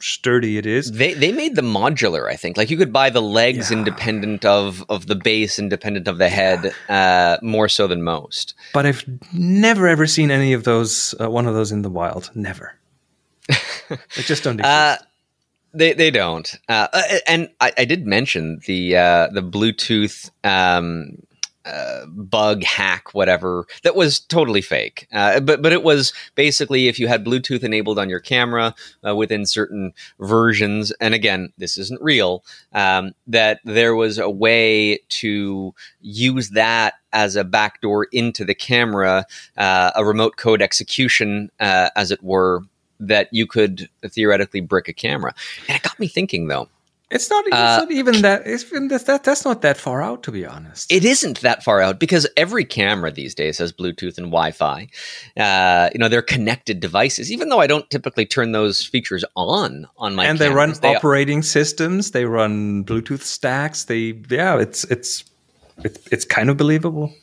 sturdy 0.00 0.58
it 0.58 0.66
is. 0.66 0.92
They 0.92 1.14
they 1.14 1.32
made 1.32 1.56
the 1.56 1.62
modular, 1.62 2.30
I 2.30 2.36
think. 2.36 2.56
Like 2.56 2.70
you 2.70 2.76
could 2.76 2.92
buy 2.92 3.10
the 3.10 3.22
legs 3.22 3.70
yeah. 3.70 3.78
independent 3.78 4.44
of 4.44 4.84
of 4.88 5.06
the 5.06 5.14
base, 5.14 5.58
independent 5.58 6.08
of 6.08 6.18
the 6.18 6.28
head, 6.28 6.72
uh, 6.88 7.38
more 7.42 7.68
so 7.68 7.86
than 7.86 8.02
most. 8.02 8.54
But 8.72 8.86
I've 8.86 9.04
never 9.32 9.86
ever 9.86 10.06
seen 10.06 10.30
any 10.30 10.52
of 10.52 10.64
those, 10.64 11.14
uh, 11.20 11.30
one 11.30 11.46
of 11.46 11.54
those 11.54 11.72
in 11.72 11.82
the 11.82 11.90
wild. 11.90 12.30
Never. 12.34 12.74
they 13.48 14.22
just 14.22 14.42
don't 14.42 14.60
uh, 14.60 14.94
exist. 14.94 15.10
They, 15.74 15.92
they 15.92 16.10
don't, 16.10 16.58
uh, 16.70 16.88
uh, 16.90 17.02
and 17.26 17.50
I, 17.60 17.70
I, 17.76 17.84
did 17.84 18.06
mention 18.06 18.60
the 18.66 18.96
uh, 18.96 19.28
the 19.28 19.42
Bluetooth 19.42 20.30
um, 20.42 21.18
uh, 21.66 22.06
bug 22.06 22.62
hack 22.62 23.12
whatever 23.12 23.66
that 23.82 23.96
was 23.96 24.20
totally 24.20 24.62
fake. 24.62 25.06
Uh, 25.12 25.40
but 25.40 25.62
but 25.62 25.72
it 25.72 25.82
was 25.82 26.12
basically 26.34 26.88
if 26.88 26.98
you 26.98 27.08
had 27.08 27.24
bluetooth 27.24 27.62
enabled 27.62 27.98
on 27.98 28.08
your 28.08 28.20
camera 28.20 28.74
uh, 29.06 29.14
within 29.14 29.44
certain 29.44 29.92
versions 30.20 30.92
and 31.00 31.14
again 31.14 31.52
this 31.58 31.76
isn't 31.76 32.00
real 32.00 32.44
um, 32.72 33.12
that 33.26 33.60
there 33.64 33.94
was 33.94 34.18
a 34.18 34.30
way 34.30 34.98
to 35.08 35.74
use 36.00 36.50
that 36.50 36.94
as 37.12 37.36
a 37.36 37.44
backdoor 37.44 38.04
into 38.12 38.44
the 38.44 38.54
camera 38.54 39.24
uh, 39.56 39.90
a 39.94 40.04
remote 40.04 40.36
code 40.36 40.62
execution 40.62 41.50
uh, 41.60 41.90
as 41.96 42.10
it 42.10 42.22
were 42.22 42.62
that 43.00 43.28
you 43.32 43.46
could 43.46 43.88
theoretically 44.06 44.60
brick 44.60 44.88
a 44.88 44.92
camera. 44.92 45.34
And 45.68 45.76
it 45.76 45.82
got 45.82 45.98
me 45.98 46.08
thinking 46.08 46.48
though 46.48 46.68
it's 47.10 47.30
not, 47.30 47.46
it's 47.46 47.54
uh, 47.54 47.78
not 47.78 47.90
even 47.92 48.22
that. 48.22 48.42
It's 48.46 48.64
been 48.64 48.88
that. 48.88 49.22
That's 49.22 49.44
not 49.44 49.62
that 49.62 49.76
far 49.76 50.02
out, 50.02 50.24
to 50.24 50.32
be 50.32 50.44
honest. 50.44 50.90
It 50.90 51.04
isn't 51.04 51.40
that 51.42 51.62
far 51.62 51.80
out 51.80 52.00
because 52.00 52.26
every 52.36 52.64
camera 52.64 53.12
these 53.12 53.32
days 53.34 53.58
has 53.58 53.72
Bluetooth 53.72 54.18
and 54.18 54.26
Wi-Fi. 54.26 54.88
Uh, 55.36 55.90
you 55.92 56.00
know, 56.00 56.08
they're 56.08 56.20
connected 56.22 56.80
devices. 56.80 57.30
Even 57.30 57.48
though 57.48 57.60
I 57.60 57.68
don't 57.68 57.88
typically 57.90 58.26
turn 58.26 58.50
those 58.50 58.84
features 58.84 59.24
on 59.36 59.86
on 59.96 60.16
my 60.16 60.24
and 60.26 60.38
cameras, 60.38 60.38
they 60.38 60.54
run 60.54 60.72
they 60.80 60.96
operating 60.96 61.38
are- 61.40 61.42
systems. 61.42 62.10
They 62.10 62.24
run 62.24 62.84
Bluetooth 62.84 63.22
stacks. 63.22 63.84
They 63.84 64.18
yeah, 64.28 64.58
it's 64.58 64.82
it's 64.84 65.24
it's, 65.78 66.08
it's 66.10 66.24
kind 66.24 66.50
of 66.50 66.56
believable. 66.56 67.14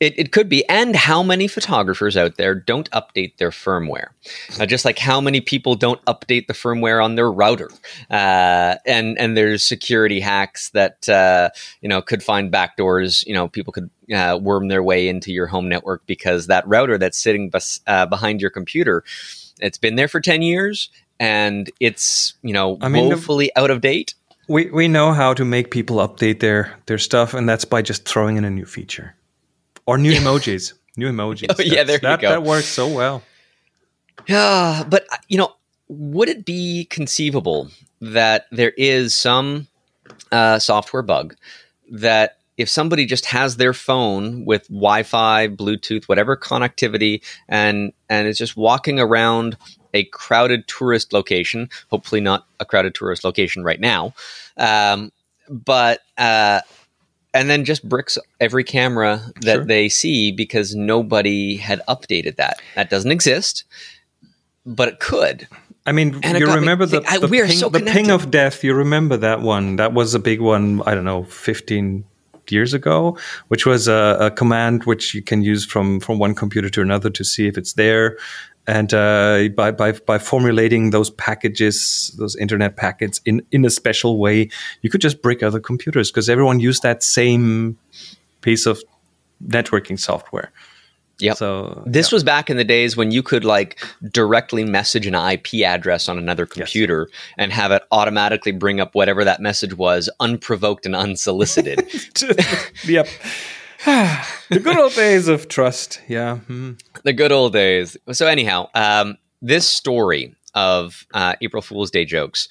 It, 0.00 0.18
it 0.18 0.32
could 0.32 0.48
be. 0.48 0.68
And 0.68 0.96
how 0.96 1.22
many 1.22 1.46
photographers 1.46 2.16
out 2.16 2.36
there 2.36 2.54
don't 2.54 2.90
update 2.90 3.36
their 3.36 3.50
firmware? 3.50 4.08
Uh, 4.58 4.66
just 4.66 4.84
like 4.84 4.98
how 4.98 5.20
many 5.20 5.40
people 5.40 5.76
don't 5.76 6.04
update 6.06 6.46
the 6.46 6.52
firmware 6.52 7.02
on 7.02 7.14
their 7.14 7.30
router. 7.30 7.70
Uh, 8.10 8.76
and, 8.86 9.18
and 9.18 9.36
there's 9.36 9.62
security 9.62 10.20
hacks 10.20 10.70
that, 10.70 11.08
uh, 11.08 11.50
you 11.80 11.88
know, 11.88 12.02
could 12.02 12.22
find 12.22 12.52
backdoors. 12.52 13.24
You 13.26 13.34
know, 13.34 13.48
people 13.48 13.72
could 13.72 13.88
uh, 14.12 14.38
worm 14.40 14.68
their 14.68 14.82
way 14.82 15.08
into 15.08 15.32
your 15.32 15.46
home 15.46 15.68
network 15.68 16.04
because 16.06 16.48
that 16.48 16.66
router 16.66 16.98
that's 16.98 17.18
sitting 17.18 17.48
bes- 17.48 17.80
uh, 17.86 18.06
behind 18.06 18.40
your 18.40 18.50
computer, 18.50 19.04
it's 19.60 19.78
been 19.78 19.94
there 19.94 20.08
for 20.08 20.20
10 20.20 20.42
years 20.42 20.90
and 21.20 21.70
it's, 21.78 22.34
you 22.42 22.52
know, 22.52 22.76
I 22.80 22.88
mean, 22.88 23.08
woefully 23.08 23.52
the- 23.54 23.60
out 23.60 23.70
of 23.70 23.80
date. 23.80 24.14
We, 24.48 24.70
we 24.70 24.88
know 24.88 25.12
how 25.12 25.32
to 25.34 25.44
make 25.44 25.70
people 25.70 25.96
update 26.06 26.40
their, 26.40 26.78
their 26.84 26.98
stuff, 26.98 27.32
and 27.32 27.48
that's 27.48 27.64
by 27.64 27.80
just 27.80 28.04
throwing 28.04 28.36
in 28.36 28.44
a 28.44 28.50
new 28.50 28.66
feature 28.66 29.14
or 29.86 29.98
new 29.98 30.12
emojis. 30.12 30.72
New 30.96 31.10
emojis. 31.12 31.46
Oh, 31.50 31.62
yeah, 31.62 31.84
there 31.84 31.98
that, 31.98 32.20
you 32.20 32.22
go. 32.22 32.30
That 32.30 32.42
works 32.42 32.66
so 32.66 32.88
well. 32.88 33.22
Yeah, 34.26 34.84
but 34.88 35.06
uh, 35.12 35.16
you 35.28 35.38
know, 35.38 35.54
would 35.88 36.28
it 36.28 36.44
be 36.44 36.86
conceivable 36.86 37.70
that 38.00 38.46
there 38.50 38.72
is 38.76 39.16
some 39.16 39.66
uh, 40.32 40.58
software 40.58 41.02
bug 41.02 41.34
that 41.90 42.38
if 42.56 42.68
somebody 42.68 43.04
just 43.04 43.26
has 43.26 43.56
their 43.56 43.72
phone 43.72 44.44
with 44.44 44.68
Wi-Fi, 44.68 45.48
Bluetooth, 45.48 46.04
whatever 46.04 46.36
connectivity, 46.36 47.22
and 47.48 47.92
and 48.08 48.28
is 48.28 48.38
just 48.38 48.56
walking 48.56 49.00
around 49.00 49.56
a 49.92 50.04
crowded 50.04 50.66
tourist 50.68 51.12
location, 51.12 51.68
hopefully 51.90 52.20
not 52.20 52.46
a 52.60 52.64
crowded 52.64 52.94
tourist 52.94 53.24
location 53.24 53.64
right 53.64 53.80
now, 53.80 54.14
um, 54.56 55.12
but 55.48 56.00
uh, 56.16 56.60
and 57.34 57.50
then 57.50 57.64
just 57.64 57.86
bricks 57.86 58.16
every 58.40 58.64
camera 58.64 59.20
that 59.42 59.56
sure. 59.56 59.64
they 59.64 59.88
see 59.88 60.32
because 60.32 60.74
nobody 60.74 61.56
had 61.56 61.82
updated 61.88 62.36
that. 62.36 62.62
That 62.76 62.88
doesn't 62.88 63.10
exist, 63.10 63.64
but 64.64 64.88
it 64.88 65.00
could. 65.00 65.48
I 65.86 65.92
mean, 65.92 66.18
and 66.22 66.38
you 66.38 66.46
remember 66.46 66.86
the, 66.86 67.00
the, 67.00 67.28
ping, 67.28 67.58
so 67.58 67.68
the, 67.68 67.80
ping, 67.80 68.10
of 68.10 68.30
death. 68.30 68.64
You 68.64 68.72
remember 68.72 69.18
that 69.18 69.42
one? 69.42 69.76
That 69.76 69.92
was 69.92 70.14
a 70.14 70.18
big 70.18 70.40
one. 70.40 70.80
I 70.86 70.94
don't 70.94 71.04
know, 71.04 71.24
15, 71.24 72.04
years 72.50 72.74
ago, 72.74 73.18
which 73.48 73.66
was 73.66 73.88
a, 73.88 74.16
a, 74.20 74.30
command 74.30 74.84
which 74.84 75.14
you 75.14 75.22
can 75.22 75.42
use 75.42 75.64
from 75.64 76.00
from 76.00 76.18
one 76.18 76.34
computer 76.34 76.68
to 76.70 76.82
another 76.82 77.10
to 77.10 77.24
see 77.24 77.46
if 77.46 77.56
it's 77.56 77.74
there. 77.74 78.16
And 78.66 78.94
uh, 78.94 79.48
by, 79.54 79.72
by 79.72 79.92
by 79.92 80.18
formulating 80.18 80.90
those 80.90 81.10
packages, 81.10 82.14
those 82.18 82.34
internet 82.36 82.76
packets 82.76 83.20
in 83.26 83.42
in 83.52 83.64
a 83.64 83.70
special 83.70 84.18
way, 84.18 84.48
you 84.80 84.88
could 84.88 85.02
just 85.02 85.20
brick 85.20 85.42
other 85.42 85.60
computers 85.60 86.10
because 86.10 86.30
everyone 86.30 86.60
used 86.60 86.82
that 86.82 87.02
same 87.02 87.78
piece 88.40 88.64
of 88.64 88.82
networking 89.46 89.98
software. 89.98 90.50
Yeah. 91.20 91.34
So 91.34 91.82
this 91.86 92.10
was 92.10 92.24
back 92.24 92.50
in 92.50 92.56
the 92.56 92.64
days 92.64 92.96
when 92.96 93.10
you 93.10 93.22
could 93.22 93.44
like 93.44 93.82
directly 94.10 94.64
message 94.64 95.06
an 95.06 95.14
IP 95.14 95.64
address 95.64 96.08
on 96.08 96.18
another 96.18 96.44
computer 96.44 97.08
yes. 97.10 97.20
and 97.38 97.52
have 97.52 97.70
it 97.70 97.82
automatically 97.92 98.52
bring 98.52 98.80
up 98.80 98.94
whatever 98.94 99.24
that 99.24 99.40
message 99.40 99.74
was, 99.74 100.10
unprovoked 100.18 100.86
and 100.86 100.96
unsolicited. 100.96 101.86
yep. 102.84 103.06
The 103.84 104.60
good 104.60 104.78
old 104.78 104.94
days 104.94 105.28
of 105.28 105.48
trust. 105.48 106.00
Yeah. 106.08 106.38
Mm. 106.48 106.80
The 107.02 107.12
good 107.12 107.32
old 107.32 107.52
days. 107.52 107.96
So 108.12 108.26
anyhow, 108.26 108.68
um, 108.74 109.16
this 109.42 109.66
story 109.66 110.34
of 110.54 111.06
uh, 111.12 111.34
April 111.40 111.62
Fool's 111.62 111.90
Day 111.90 112.04
jokes. 112.04 112.48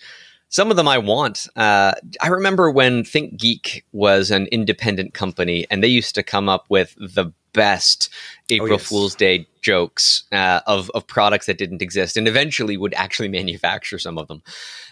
Some 0.49 0.69
of 0.69 0.77
them 0.77 0.87
I 0.87 0.99
want. 0.99 1.47
Uh, 1.55 1.93
I 2.21 2.27
remember 2.27 2.69
when 2.69 3.03
ThinkGeek 3.03 3.81
was 3.91 4.29
an 4.29 4.47
independent 4.51 5.15
company, 5.15 5.65
and 5.71 5.83
they 5.83 5.87
used 5.87 6.13
to 6.15 6.23
come 6.23 6.47
up 6.47 6.65
with 6.69 6.95
the 6.99 7.33
best 7.53 8.09
oh, 8.11 8.55
April 8.55 8.73
oh, 8.73 8.73
yes. 8.73 8.87
Fool's 8.87 9.15
Day 9.15 9.47
jokes 9.61 10.25
uh, 10.31 10.61
of 10.67 10.91
of 10.91 11.07
products 11.07 11.47
that 11.47 11.57
didn't 11.57 11.81
exist, 11.81 12.17
and 12.17 12.27
eventually 12.27 12.77
would 12.77 12.93
actually 12.93 13.29
manufacture 13.39 13.97
some 13.97 14.17
of 14.19 14.27
them. 14.27 14.43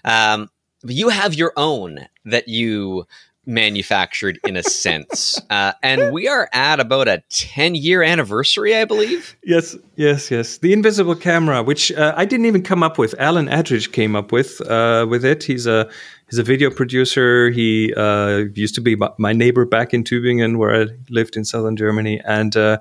Um, 0.03 0.49
you 0.83 1.09
have 1.09 1.35
your 1.35 1.53
own 1.57 2.07
that 2.25 2.47
you 2.47 3.05
manufactured 3.45 4.39
in 4.45 4.55
a 4.55 4.63
sense. 4.63 5.41
Uh, 5.49 5.73
and 5.81 6.13
we 6.13 6.27
are 6.27 6.49
at 6.53 6.79
about 6.79 7.07
a 7.07 7.23
10 7.29 7.75
year 7.75 8.03
anniversary, 8.03 8.75
I 8.75 8.85
believe. 8.85 9.35
Yes, 9.43 9.75
yes, 9.95 10.29
yes. 10.29 10.59
The 10.59 10.73
invisible 10.73 11.15
camera, 11.15 11.63
which 11.63 11.91
uh, 11.91 12.13
I 12.15 12.25
didn't 12.25 12.45
even 12.45 12.61
come 12.61 12.83
up 12.83 12.97
with. 12.97 13.15
Alan 13.19 13.47
Attridge 13.47 13.91
came 13.91 14.15
up 14.15 14.31
with 14.31 14.61
uh, 14.69 15.07
with 15.09 15.25
it. 15.25 15.43
He's 15.43 15.65
a 15.65 15.89
he's 16.29 16.39
a 16.39 16.43
video 16.43 16.69
producer. 16.69 17.49
He 17.49 17.93
uh, 17.95 18.45
used 18.53 18.75
to 18.75 18.81
be 18.81 18.95
my 19.17 19.33
neighbor 19.33 19.65
back 19.65 19.93
in 19.93 20.03
Tübingen, 20.03 20.57
where 20.57 20.83
I 20.83 20.85
lived 21.09 21.35
in 21.35 21.43
southern 21.43 21.75
Germany. 21.75 22.21
And 22.25 22.55
uh, 22.55 22.77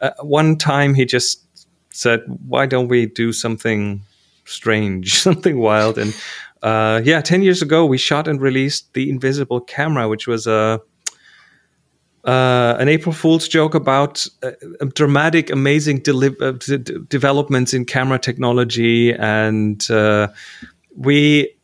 uh, 0.00 0.10
one 0.20 0.56
time 0.56 0.94
he 0.94 1.04
just 1.04 1.42
said, 1.90 2.22
"Why 2.46 2.66
don't 2.66 2.88
we 2.88 3.06
do 3.06 3.32
something 3.32 4.02
strange, 4.44 5.14
something 5.20 5.58
wild?" 5.58 5.98
And 5.98 6.14
uh, 6.66 7.00
yeah, 7.04 7.20
10 7.20 7.42
years 7.42 7.62
ago, 7.62 7.86
we 7.86 7.96
shot 7.96 8.26
and 8.26 8.40
released 8.40 8.92
The 8.94 9.08
Invisible 9.08 9.60
Camera, 9.60 10.08
which 10.08 10.26
was 10.26 10.46
a. 10.46 10.80
Uh, 12.24 12.74
an 12.80 12.88
April 12.88 13.12
Fool's 13.12 13.46
joke 13.46 13.72
about 13.72 14.26
uh, 14.42 14.50
dramatic, 14.94 15.48
amazing 15.48 16.00
deli- 16.00 16.34
uh, 16.40 16.50
d- 16.50 16.78
developments 17.08 17.72
in 17.72 17.84
camera 17.84 18.18
technology, 18.18 19.14
and 19.14 19.88
uh, 19.92 20.26
we 20.96 21.54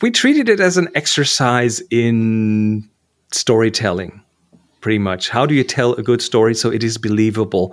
we 0.00 0.10
treated 0.10 0.48
it 0.48 0.58
as 0.58 0.76
an 0.76 0.88
exercise 0.96 1.80
in 1.92 2.90
storytelling 3.30 4.20
pretty 4.80 4.98
much. 4.98 5.28
How 5.28 5.46
do 5.46 5.54
you 5.54 5.62
tell 5.62 5.94
a 5.94 6.02
good 6.02 6.20
story 6.20 6.56
so 6.56 6.68
it 6.68 6.82
is 6.82 6.98
believable? 6.98 7.72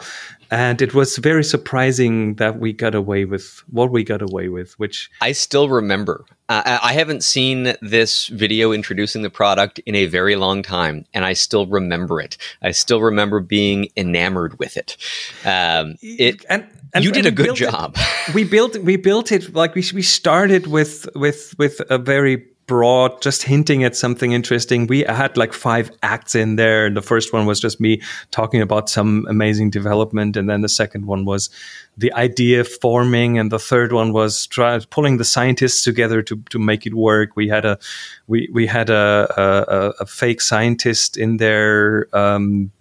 And 0.51 0.81
it 0.81 0.93
was 0.93 1.17
very 1.17 1.43
surprising 1.43 2.35
that 2.35 2.59
we 2.59 2.73
got 2.73 2.95
away 2.95 3.25
with 3.25 3.61
what 3.69 3.91
we 3.91 4.03
got 4.03 4.21
away 4.21 4.49
with, 4.49 4.77
which 4.79 5.09
I 5.21 5.31
still 5.33 5.69
remember. 5.69 6.25
Uh, 6.47 6.79
I 6.81 6.93
haven't 6.93 7.23
seen 7.23 7.75
this 7.81 8.27
video 8.27 8.71
introducing 8.71 9.21
the 9.21 9.29
product 9.29 9.77
in 9.79 9.93
a 9.93 10.07
very 10.07 10.35
long 10.35 10.63
time, 10.63 11.05
and 11.13 11.23
I 11.23 11.33
still 11.33 11.67
remember 11.67 12.19
it. 12.19 12.37
I 12.63 12.71
still 12.71 13.01
remember 13.01 13.39
being 13.39 13.89
enamored 13.95 14.57
with 14.57 14.75
it. 14.75 14.97
Um, 15.45 15.95
it 16.01 16.43
and, 16.49 16.67
and, 16.93 17.05
you 17.05 17.11
did 17.11 17.27
a 17.27 17.31
good 17.31 17.55
job. 17.55 17.95
It, 18.27 18.33
we 18.33 18.43
built 18.43 18.77
we 18.77 18.97
built 18.97 19.31
it 19.31 19.53
like 19.53 19.75
we 19.75 19.83
we 19.93 20.01
started 20.01 20.65
with 20.65 21.07
with 21.13 21.53
with 21.59 21.81
a 21.91 21.99
very 21.99 22.47
broad, 22.69 23.19
just 23.21 23.41
hinting 23.43 23.83
at 23.83 23.95
something 23.95 24.31
interesting. 24.31 24.85
We 24.87 24.99
had 25.01 25.35
like 25.35 25.53
five 25.53 25.91
acts 26.03 26.35
in 26.35 26.55
there. 26.55 26.85
And 26.85 26.95
the 26.95 27.01
first 27.01 27.33
one 27.33 27.47
was 27.47 27.59
just 27.59 27.81
me 27.81 28.01
talking 28.29 28.61
about 28.61 28.89
some 28.89 29.25
amazing 29.27 29.71
development. 29.71 30.37
And 30.37 30.47
then 30.47 30.61
the 30.61 30.69
second 30.69 31.07
one 31.07 31.25
was 31.25 31.49
the 31.97 32.13
idea 32.13 32.63
forming. 32.63 33.39
And 33.39 33.51
the 33.51 33.59
third 33.59 33.91
one 33.91 34.13
was 34.13 34.45
try, 34.47 34.79
pulling 34.91 35.17
the 35.17 35.25
scientists 35.25 35.83
together 35.83 36.21
to, 36.21 36.37
to 36.51 36.59
make 36.59 36.85
it 36.85 36.93
work. 36.93 37.35
We 37.35 37.49
had 37.49 37.65
a, 37.65 37.79
we, 38.27 38.47
we 38.53 38.67
had 38.67 38.91
a, 38.91 39.27
a, 39.35 40.03
a 40.03 40.05
fake 40.05 40.39
scientist 40.39 41.17
in 41.17 41.37
there, 41.37 42.07
um, 42.13 42.71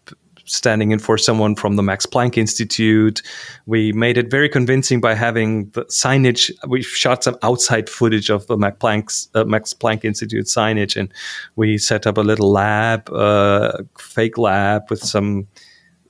standing 0.49 0.91
in 0.91 0.99
for 0.99 1.19
someone 1.19 1.55
from 1.55 1.77
the 1.77 1.83
Max 1.83 2.07
Planck 2.07 2.37
Institute. 2.37 3.23
We 3.67 3.93
made 3.93 4.19
it 4.19 4.31
very 4.31 4.49
convincing 4.49 5.01
by 5.01 5.15
having 5.15 5.71
the 5.71 5.85
signage. 5.87 6.51
We 6.67 6.83
shot 6.83 7.25
some 7.25 7.37
outside 7.43 7.89
footage 7.89 8.31
of 8.31 8.47
the 8.47 8.57
Max, 8.57 8.79
Planck's, 8.79 9.29
uh, 9.35 9.45
Max 9.45 9.75
Planck 9.75 10.05
Institute 10.05 10.47
signage, 10.47 10.97
and 10.97 11.13
we 11.57 11.79
set 11.79 12.07
up 12.07 12.19
a 12.19 12.23
little 12.23 12.51
lab, 12.51 13.11
uh, 13.11 13.83
fake 13.99 14.39
lab 14.39 14.91
with 14.91 15.01
some 15.01 15.47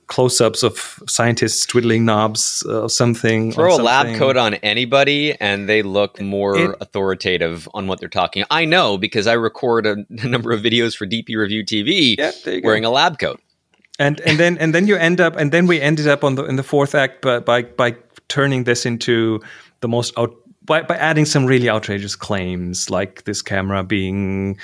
close-ups 0.09 0.63
of 0.63 1.01
scientists 1.07 1.65
twiddling 1.65 2.03
knobs 2.03 2.65
or 2.67 2.85
uh, 2.85 2.87
something. 2.87 3.51
Throw 3.51 3.69
something. 3.69 3.85
a 3.85 3.87
lab 3.87 4.17
coat 4.17 4.35
on 4.35 4.55
anybody, 4.55 5.39
and 5.39 5.69
they 5.69 5.81
look 5.83 6.19
more 6.19 6.57
it, 6.57 6.75
authoritative 6.81 7.69
on 7.73 7.87
what 7.87 7.99
they're 7.99 8.09
talking. 8.09 8.43
I 8.51 8.65
know 8.65 8.97
because 8.97 9.27
I 9.27 9.33
record 9.33 9.85
a, 9.85 9.91
a 10.09 10.27
number 10.27 10.51
of 10.51 10.61
videos 10.61 10.97
for 10.97 11.07
DP 11.07 11.37
Review 11.37 11.63
TV 11.63 12.17
yeah, 12.17 12.59
wearing 12.63 12.83
go. 12.83 12.89
a 12.89 12.91
lab 12.91 13.19
coat 13.19 13.39
and 13.99 14.21
and 14.21 14.39
then 14.39 14.57
and 14.57 14.73
then 14.73 14.87
you 14.87 14.95
end 14.95 15.21
up 15.21 15.35
and 15.35 15.51
then 15.51 15.67
we 15.67 15.79
ended 15.79 16.07
up 16.07 16.23
on 16.23 16.35
the 16.35 16.45
in 16.45 16.55
the 16.55 16.63
fourth 16.63 16.95
act 16.95 17.21
by 17.21 17.39
by, 17.39 17.63
by 17.63 17.95
turning 18.29 18.63
this 18.63 18.85
into 18.85 19.41
the 19.81 19.87
most 19.87 20.17
out 20.17 20.33
by, 20.69 20.83
by 20.83 20.95
adding 20.97 21.25
some 21.25 21.47
really 21.47 21.67
outrageous 21.67 22.15
claims 22.15 22.91
like 22.91 23.23
this 23.23 23.41
camera 23.41 23.83
being 23.83 24.55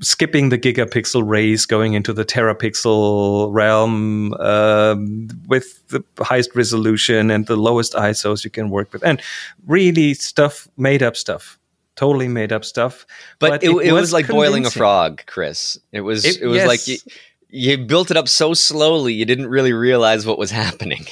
skipping 0.00 0.48
the 0.48 0.56
gigapixel 0.56 1.28
race 1.28 1.66
going 1.66 1.92
into 1.92 2.14
the 2.14 2.24
terapixel 2.24 3.52
realm 3.52 4.32
um, 4.34 5.28
with 5.46 5.86
the 5.88 6.02
highest 6.20 6.56
resolution 6.56 7.30
and 7.30 7.46
the 7.46 7.56
lowest 7.56 7.92
isos 7.92 8.44
you 8.44 8.50
can 8.50 8.70
work 8.70 8.90
with 8.94 9.04
and 9.04 9.20
really 9.66 10.14
stuff 10.14 10.68
made 10.78 11.02
up 11.02 11.16
stuff 11.16 11.58
totally 11.96 12.28
made 12.28 12.50
up 12.50 12.64
stuff 12.64 13.06
but, 13.38 13.50
but 13.50 13.62
it, 13.62 13.68
it, 13.68 13.88
it, 13.88 13.92
was, 13.92 14.00
was 14.00 14.12
like 14.14 14.26
convincing. 14.26 14.50
boiling 14.50 14.66
a 14.66 14.70
frog 14.70 15.22
chris 15.26 15.78
it 15.92 16.00
was 16.00 16.24
it, 16.24 16.40
it 16.40 16.46
was 16.46 16.56
yes. 16.56 16.66
like 16.66 17.14
you 17.56 17.78
built 17.78 18.10
it 18.10 18.18
up 18.18 18.28
so 18.28 18.52
slowly 18.52 19.14
you 19.14 19.24
didn't 19.24 19.48
really 19.48 19.72
realize 19.72 20.26
what 20.26 20.38
was 20.38 20.50
happening. 20.50 21.06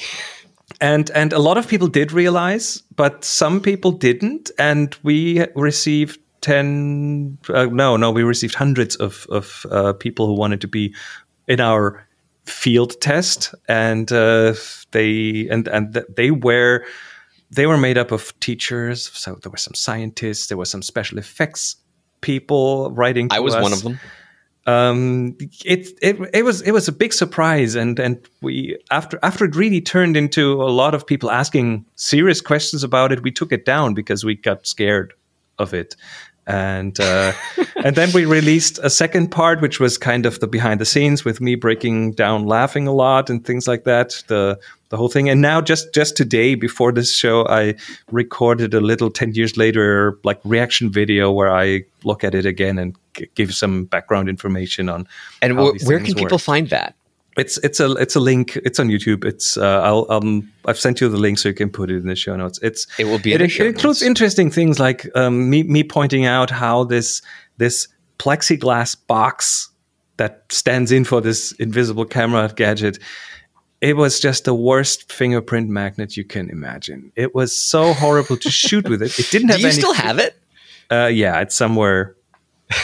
And 0.79 1.09
and 1.11 1.33
a 1.33 1.39
lot 1.39 1.57
of 1.57 1.67
people 1.67 1.87
did 1.87 2.11
realize 2.11 2.83
but 2.95 3.25
some 3.25 3.59
people 3.61 3.91
didn't. 3.91 4.51
And 4.59 4.95
we 5.03 5.45
received 5.55 6.19
10 6.41 7.39
uh, 7.49 7.65
no 7.65 7.97
no 7.97 8.11
we 8.11 8.23
received 8.23 8.55
hundreds 8.55 8.95
of 8.97 9.25
of 9.29 9.65
uh, 9.71 9.93
people 9.93 10.27
who 10.27 10.33
wanted 10.33 10.61
to 10.61 10.67
be 10.67 10.93
in 11.47 11.59
our 11.59 12.07
field 12.45 12.99
test. 13.01 13.55
And 13.67 14.11
uh, 14.11 14.53
they 14.91 15.47
and 15.49 15.67
and 15.67 16.05
they 16.15 16.29
were 16.29 16.85
they 17.49 17.65
were 17.65 17.77
made 17.77 17.97
up 17.97 18.11
of 18.11 18.39
teachers. 18.39 19.09
So 19.13 19.39
there 19.41 19.51
were 19.51 19.57
some 19.57 19.73
scientists 19.73 20.47
there 20.47 20.57
were 20.57 20.65
some 20.65 20.83
special 20.83 21.17
effects 21.17 21.77
people 22.21 22.89
writing 22.91 23.27
i 23.29 23.39
was 23.39 23.53
us. 23.53 23.61
one 23.61 23.73
of 23.73 23.83
them 23.83 23.99
um, 24.65 25.35
it, 25.63 25.89
it 26.01 26.17
it 26.33 26.43
was 26.43 26.61
it 26.61 26.71
was 26.71 26.87
a 26.87 26.91
big 26.91 27.13
surprise, 27.13 27.75
and 27.75 27.99
and 27.99 28.27
we 28.41 28.77
after 28.89 29.19
after 29.21 29.45
it 29.45 29.55
really 29.55 29.81
turned 29.81 30.17
into 30.17 30.53
a 30.53 30.71
lot 30.71 30.95
of 30.95 31.05
people 31.05 31.29
asking 31.29 31.85
serious 31.95 32.41
questions 32.41 32.83
about 32.83 33.11
it, 33.11 33.21
we 33.21 33.31
took 33.31 33.51
it 33.51 33.65
down 33.65 33.93
because 33.93 34.25
we 34.25 34.35
got 34.35 34.65
scared 34.65 35.13
of 35.59 35.75
it, 35.75 35.95
and 36.47 36.99
uh, 36.99 37.33
and 37.83 37.95
then 37.95 38.11
we 38.11 38.25
released 38.25 38.79
a 38.81 38.89
second 38.89 39.29
part, 39.29 39.61
which 39.61 39.79
was 39.79 39.99
kind 39.99 40.25
of 40.25 40.39
the 40.39 40.47
behind 40.47 40.81
the 40.81 40.85
scenes 40.85 41.23
with 41.23 41.39
me 41.39 41.53
breaking 41.53 42.13
down, 42.13 42.47
laughing 42.47 42.87
a 42.87 42.93
lot, 42.93 43.29
and 43.29 43.45
things 43.45 43.67
like 43.67 43.83
that. 43.83 44.23
The 44.27 44.59
the 44.89 44.97
whole 44.97 45.09
thing. 45.09 45.29
And 45.29 45.41
now, 45.41 45.61
just 45.61 45.93
just 45.93 46.17
today, 46.17 46.55
before 46.55 46.91
this 46.91 47.15
show, 47.15 47.45
I 47.47 47.75
recorded 48.11 48.73
a 48.73 48.81
little 48.81 49.11
ten 49.11 49.35
years 49.35 49.57
later, 49.57 50.17
like 50.23 50.39
reaction 50.43 50.91
video 50.91 51.31
where 51.31 51.53
I 51.53 51.83
look 52.03 52.23
at 52.23 52.33
it 52.33 52.47
again 52.47 52.79
and 52.79 52.95
give 53.35 53.53
some 53.53 53.85
background 53.85 54.29
information 54.29 54.89
on. 54.89 55.07
And 55.41 55.53
wh- 55.53 55.73
where 55.85 55.99
can 55.99 56.15
people 56.15 56.37
find 56.37 56.69
that? 56.69 56.95
It's 57.37 57.57
it's 57.57 57.81
a 57.81 57.91
it's 57.93 58.15
a 58.15 58.21
link. 58.21 58.55
It's 58.63 58.79
on 58.79 58.87
YouTube. 58.87 59.25
It's 59.25 59.57
uh, 59.57 59.81
I'll 59.81 60.05
um 60.09 60.49
I've 60.65 60.79
sent 60.79 61.01
you 61.01 61.09
the 61.09 61.17
link 61.17 61.37
so 61.37 61.49
you 61.49 61.55
can 61.55 61.69
put 61.69 61.91
it 61.91 61.97
in 61.97 62.07
the 62.07 62.15
show 62.15 62.35
notes. 62.35 62.59
It's 62.61 62.87
it 62.97 63.05
will 63.05 63.19
be. 63.19 63.33
It, 63.33 63.41
it 63.41 63.59
includes 63.59 64.01
interesting 64.01 64.49
things 64.49 64.79
like 64.79 65.09
um, 65.15 65.49
me 65.49 65.63
me 65.63 65.83
pointing 65.83 66.25
out 66.25 66.49
how 66.49 66.85
this 66.85 67.21
this 67.57 67.89
plexiglass 68.19 68.95
box 69.07 69.69
that 70.15 70.45
stands 70.49 70.93
in 70.93 71.03
for 71.03 71.19
this 71.19 71.51
invisible 71.53 72.05
camera 72.05 72.49
gadget 72.55 72.99
it 73.81 73.97
was 73.97 74.19
just 74.19 74.45
the 74.45 74.55
worst 74.55 75.11
fingerprint 75.11 75.69
magnet 75.69 76.17
you 76.17 76.23
can 76.23 76.49
imagine. 76.49 77.11
It 77.15 77.35
was 77.35 77.55
so 77.55 77.93
horrible 77.93 78.37
to 78.37 78.49
shoot 78.49 78.89
with 78.89 79.01
it. 79.01 79.19
It 79.19 79.29
didn't 79.29 79.49
have. 79.49 79.57
Do 79.57 79.61
you 79.61 79.67
any 79.67 79.77
still 79.77 79.93
have 79.93 80.17
it? 80.17 80.35
Uh, 80.89 81.05
yeah, 81.07 81.39
it's 81.41 81.55
somewhere 81.55 82.14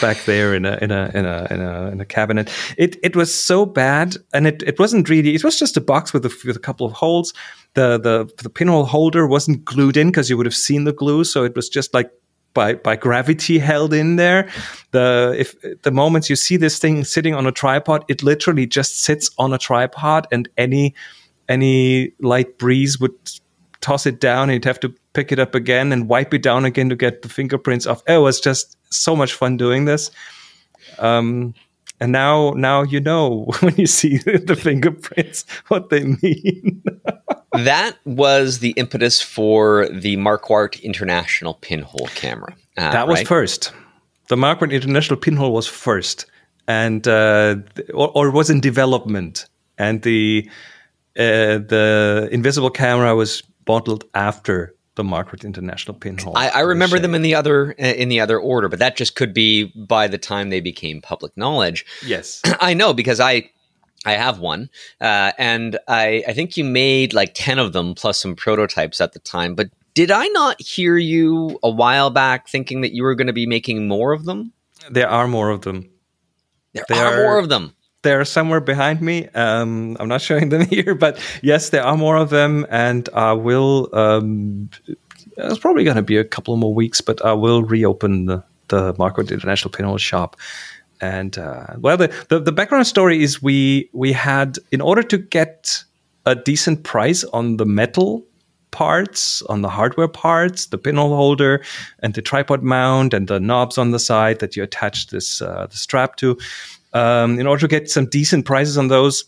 back 0.00 0.24
there 0.24 0.54
in 0.54 0.64
a 0.64 0.78
in 0.80 0.90
a 0.90 1.10
in 1.14 1.26
a 1.26 1.46
in 1.50 1.60
a, 1.60 1.90
in 1.90 2.00
a 2.00 2.04
cabinet. 2.04 2.50
It 2.76 2.96
it 3.02 3.16
was 3.16 3.34
so 3.34 3.66
bad, 3.66 4.16
and 4.32 4.46
it, 4.46 4.62
it 4.62 4.78
wasn't 4.78 5.08
really. 5.08 5.34
It 5.34 5.44
was 5.44 5.58
just 5.58 5.76
a 5.76 5.80
box 5.80 6.12
with 6.12 6.24
a 6.24 6.42
with 6.46 6.56
a 6.56 6.60
couple 6.60 6.86
of 6.86 6.92
holes. 6.92 7.32
The 7.74 7.98
the 7.98 8.30
the 8.42 8.50
pinhole 8.50 8.84
holder 8.84 9.26
wasn't 9.26 9.64
glued 9.64 9.96
in 9.96 10.08
because 10.08 10.30
you 10.30 10.36
would 10.36 10.46
have 10.46 10.54
seen 10.54 10.84
the 10.84 10.92
glue. 10.92 11.24
So 11.24 11.44
it 11.44 11.56
was 11.56 11.68
just 11.68 11.94
like 11.94 12.10
by 12.54 12.74
by 12.74 12.96
gravity 12.96 13.58
held 13.58 13.92
in 13.92 14.16
there. 14.16 14.48
The 14.92 15.34
if 15.38 15.54
the 15.82 15.90
moments 15.90 16.30
you 16.30 16.36
see 16.36 16.56
this 16.56 16.78
thing 16.78 17.04
sitting 17.04 17.34
on 17.34 17.46
a 17.46 17.52
tripod, 17.52 18.04
it 18.08 18.22
literally 18.22 18.66
just 18.66 19.00
sits 19.00 19.30
on 19.38 19.52
a 19.52 19.58
tripod, 19.58 20.26
and 20.30 20.48
any 20.56 20.94
any 21.48 22.12
light 22.20 22.58
breeze 22.58 23.00
would 23.00 23.14
toss 23.80 24.06
it 24.06 24.20
down, 24.20 24.44
and 24.44 24.52
you'd 24.52 24.64
have 24.64 24.80
to 24.80 24.94
pick 25.12 25.32
it 25.32 25.38
up 25.38 25.54
again 25.54 25.92
and 25.92 26.08
wipe 26.08 26.32
it 26.32 26.42
down 26.42 26.64
again 26.64 26.88
to 26.88 26.96
get 26.96 27.22
the 27.22 27.28
fingerprints 27.28 27.86
off. 27.86 28.02
It 28.06 28.18
was 28.18 28.40
just 28.40 28.76
so 28.92 29.16
much 29.16 29.34
fun 29.34 29.56
doing 29.56 29.84
this. 29.84 30.10
Um, 30.98 31.54
and 32.00 32.10
now, 32.10 32.50
now 32.50 32.82
you 32.82 33.00
know 33.00 33.46
when 33.60 33.76
you 33.76 33.86
see 33.86 34.16
the 34.18 34.56
fingerprints 34.56 35.44
what 35.68 35.90
they 35.90 36.04
mean. 36.04 36.82
that 37.52 37.96
was 38.04 38.58
the 38.58 38.70
impetus 38.72 39.22
for 39.22 39.88
the 39.88 40.16
Marquardt 40.16 40.82
International 40.82 41.54
pinhole 41.54 42.08
camera. 42.14 42.54
Uh, 42.76 42.90
that 42.90 43.06
was 43.06 43.20
right? 43.20 43.28
first. 43.28 43.72
The 44.28 44.36
Marquardt 44.36 44.72
International 44.72 45.18
pinhole 45.18 45.52
was 45.52 45.66
first, 45.66 46.26
and 46.66 47.06
uh, 47.06 47.56
or, 47.92 48.08
or 48.16 48.30
was 48.30 48.50
in 48.50 48.60
development, 48.60 49.46
and 49.78 50.02
the 50.02 50.48
uh, 51.18 51.58
the 51.58 52.28
invisible 52.32 52.70
camera 52.70 53.14
was 53.14 53.42
bottled 53.64 54.04
after 54.14 54.74
the 54.94 55.02
Marquardt 55.02 55.44
International 55.44 55.94
pinhole. 55.94 56.36
I, 56.36 56.48
I 56.48 56.60
remember 56.60 56.98
them 56.98 57.14
in 57.14 57.22
the 57.22 57.34
other 57.34 57.72
in 57.72 58.08
the 58.08 58.20
other 58.20 58.38
order, 58.38 58.68
but 58.68 58.78
that 58.78 58.96
just 58.96 59.16
could 59.16 59.32
be 59.32 59.64
by 59.74 60.06
the 60.06 60.18
time 60.18 60.50
they 60.50 60.60
became 60.60 61.00
public 61.00 61.36
knowledge. 61.36 61.86
Yes, 62.04 62.42
I 62.60 62.74
know 62.74 62.92
because 62.92 63.20
I 63.20 63.50
I 64.04 64.12
have 64.12 64.38
one, 64.38 64.70
uh, 65.00 65.32
and 65.38 65.78
I 65.88 66.24
I 66.28 66.32
think 66.34 66.56
you 66.56 66.64
made 66.64 67.14
like 67.14 67.32
ten 67.34 67.58
of 67.58 67.72
them 67.72 67.94
plus 67.94 68.18
some 68.18 68.36
prototypes 68.36 69.00
at 69.00 69.12
the 69.12 69.18
time. 69.20 69.54
But 69.54 69.70
did 69.94 70.10
I 70.10 70.26
not 70.28 70.60
hear 70.60 70.96
you 70.96 71.58
a 71.62 71.70
while 71.70 72.10
back 72.10 72.48
thinking 72.48 72.82
that 72.82 72.94
you 72.94 73.02
were 73.02 73.14
going 73.14 73.26
to 73.26 73.32
be 73.32 73.46
making 73.46 73.88
more 73.88 74.12
of 74.12 74.24
them? 74.24 74.52
There 74.90 75.08
are 75.08 75.28
more 75.28 75.50
of 75.50 75.62
them. 75.62 75.88
There, 76.72 76.84
there 76.88 77.06
are, 77.06 77.14
are 77.14 77.22
more 77.22 77.38
of 77.38 77.48
them 77.48 77.74
they're 78.02 78.24
somewhere 78.24 78.60
behind 78.60 79.00
me. 79.00 79.28
Um, 79.28 79.96
I'm 79.98 80.08
not 80.08 80.20
showing 80.20 80.50
them 80.50 80.66
here, 80.66 80.94
but 80.94 81.18
yes, 81.42 81.70
there 81.70 81.84
are 81.84 81.96
more 81.96 82.16
of 82.16 82.30
them, 82.30 82.66
and 82.70 83.08
I 83.14 83.32
will. 83.32 83.88
Um, 83.92 84.70
it's 85.36 85.58
probably 85.58 85.84
going 85.84 85.96
to 85.96 86.02
be 86.02 86.16
a 86.16 86.24
couple 86.24 86.56
more 86.56 86.74
weeks, 86.74 87.00
but 87.00 87.24
I 87.24 87.32
will 87.32 87.62
reopen 87.62 88.26
the 88.26 88.44
the 88.68 88.94
Marquardt 88.94 89.30
International 89.30 89.70
Pinhole 89.70 89.98
Shop. 89.98 90.36
And 91.00 91.36
uh, 91.36 91.66
well, 91.78 91.96
the, 91.96 92.14
the, 92.28 92.38
the 92.38 92.52
background 92.52 92.86
story 92.86 93.22
is 93.22 93.42
we 93.42 93.90
we 93.92 94.12
had 94.12 94.58
in 94.70 94.80
order 94.80 95.02
to 95.02 95.18
get 95.18 95.84
a 96.26 96.34
decent 96.34 96.84
price 96.84 97.24
on 97.24 97.56
the 97.56 97.66
metal 97.66 98.24
parts, 98.70 99.42
on 99.42 99.62
the 99.62 99.68
hardware 99.68 100.08
parts, 100.08 100.66
the 100.66 100.78
pinhole 100.78 101.14
holder, 101.14 101.62
and 101.98 102.14
the 102.14 102.22
tripod 102.22 102.62
mount, 102.62 103.12
and 103.14 103.28
the 103.28 103.40
knobs 103.40 103.78
on 103.78 103.90
the 103.90 103.98
side 103.98 104.38
that 104.38 104.56
you 104.56 104.62
attach 104.62 105.08
this 105.08 105.42
uh, 105.42 105.66
the 105.68 105.76
strap 105.76 106.16
to 106.16 106.38
um, 106.92 107.38
in 107.38 107.46
order 107.46 107.60
to 107.60 107.68
get 107.68 107.90
some 107.90 108.06
decent 108.06 108.44
prices 108.44 108.78
on 108.78 108.88
those, 108.88 109.24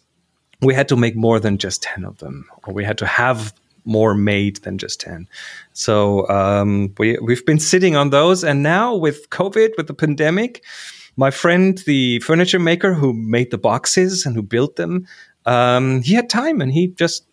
we 0.61 0.75
had 0.75 0.89
to 0.89 0.97
make 0.97 1.17
more 1.17 1.41
than 1.41 1.59
just 1.59 1.83
10 1.83 2.05
of 2.05 2.19
them, 2.19 2.49
or 2.65 2.75
we 2.75 2.85
had 2.85 2.99
to 2.99 3.07
have 3.07 3.53
more 3.85 4.15
made 4.15 4.57
than 4.59 4.79
just 4.79 5.01
10. 5.01 5.29
So 5.73 6.29
um, 6.29 6.95
we, 6.99 7.19
we've 7.19 7.45
been 7.45 7.59
sitting 7.59 7.97
on 7.97 8.11
those. 8.11 8.43
And 8.43 8.63
now 8.63 8.95
with 8.95 9.29
COVID, 9.31 9.77
with 9.77 9.87
the 9.87 9.95
pandemic, 9.95 10.65
my 11.17 11.31
friend, 11.31 11.79
the 11.87 12.21
furniture 12.21 12.59
maker 12.59 12.95
who 12.95 13.13
made 13.13 13.51
the 13.51 13.59
boxes 13.59 14.25
and 14.25 14.35
who 14.35 14.43
built 14.43 14.77
them, 14.77 15.07
um, 15.47 16.03
he 16.03 16.15
had 16.15 16.31
time 16.31 16.61
and 16.61 16.73
he 16.73 16.89
just 16.89 17.25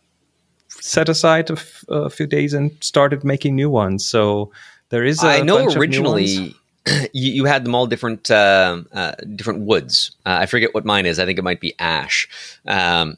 set 0.69 1.09
aside 1.09 1.49
a, 1.49 1.53
f- 1.53 1.85
a 1.87 2.09
few 2.09 2.27
days 2.27 2.53
and 2.53 2.71
started 2.81 3.23
making 3.23 3.55
new 3.55 3.69
ones. 3.69 4.05
So 4.05 4.51
there 4.89 5.05
is. 5.05 5.23
I 5.23 5.41
know 5.41 5.69
originally 5.71 6.55
you, 7.13 7.31
you, 7.31 7.45
had 7.45 7.63
them 7.63 7.75
all 7.75 7.87
different 7.87 8.31
uh, 8.31 8.81
uh, 8.91 9.11
different 9.35 9.61
woods. 9.61 10.11
Uh, 10.25 10.37
I 10.41 10.45
forget 10.45 10.73
what 10.73 10.85
mine 10.85 11.05
is. 11.05 11.19
I 11.19 11.25
think 11.25 11.37
it 11.37 11.43
might 11.43 11.61
be 11.61 11.73
ash. 11.79 12.27
Um, 12.65 13.17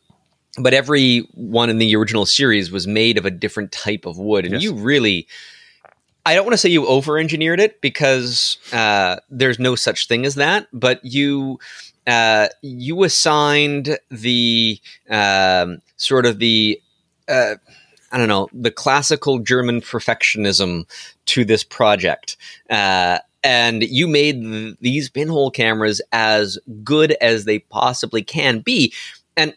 but 0.57 0.73
every 0.73 1.19
one 1.33 1.69
in 1.69 1.77
the 1.77 1.95
original 1.95 2.25
series 2.25 2.71
was 2.71 2.85
made 2.85 3.17
of 3.17 3.25
a 3.25 3.31
different 3.31 3.71
type 3.71 4.05
of 4.05 4.17
wood, 4.17 4.45
and 4.45 4.53
yes. 4.55 4.63
you 4.63 4.73
really. 4.73 5.27
I 6.25 6.35
don't 6.35 6.45
want 6.45 6.53
to 6.53 6.57
say 6.57 6.69
you 6.69 6.87
over 6.87 7.17
engineered 7.17 7.59
it 7.59 7.81
because 7.81 8.57
uh, 8.71 9.17
there's 9.29 9.59
no 9.59 9.75
such 9.75 10.07
thing 10.07 10.25
as 10.25 10.35
that, 10.35 10.67
but 10.71 11.03
you 11.03 11.59
uh, 12.07 12.47
you 12.61 13.03
assigned 13.03 13.97
the 14.09 14.79
um, 15.09 15.81
sort 15.97 16.25
of 16.25 16.39
the 16.39 16.81
uh, 17.27 17.55
I 18.11 18.17
don't 18.17 18.27
know 18.27 18.47
the 18.53 18.71
classical 18.71 19.39
German 19.39 19.81
perfectionism 19.81 20.85
to 21.27 21.45
this 21.45 21.63
project. 21.63 22.37
Uh, 22.69 23.19
and 23.43 23.83
you 23.83 24.07
made 24.07 24.41
th- 24.41 24.75
these 24.81 25.09
pinhole 25.09 25.51
cameras 25.51 26.01
as 26.11 26.57
good 26.83 27.11
as 27.21 27.45
they 27.45 27.59
possibly 27.59 28.23
can 28.23 28.59
be. 28.59 28.93
And 29.35 29.53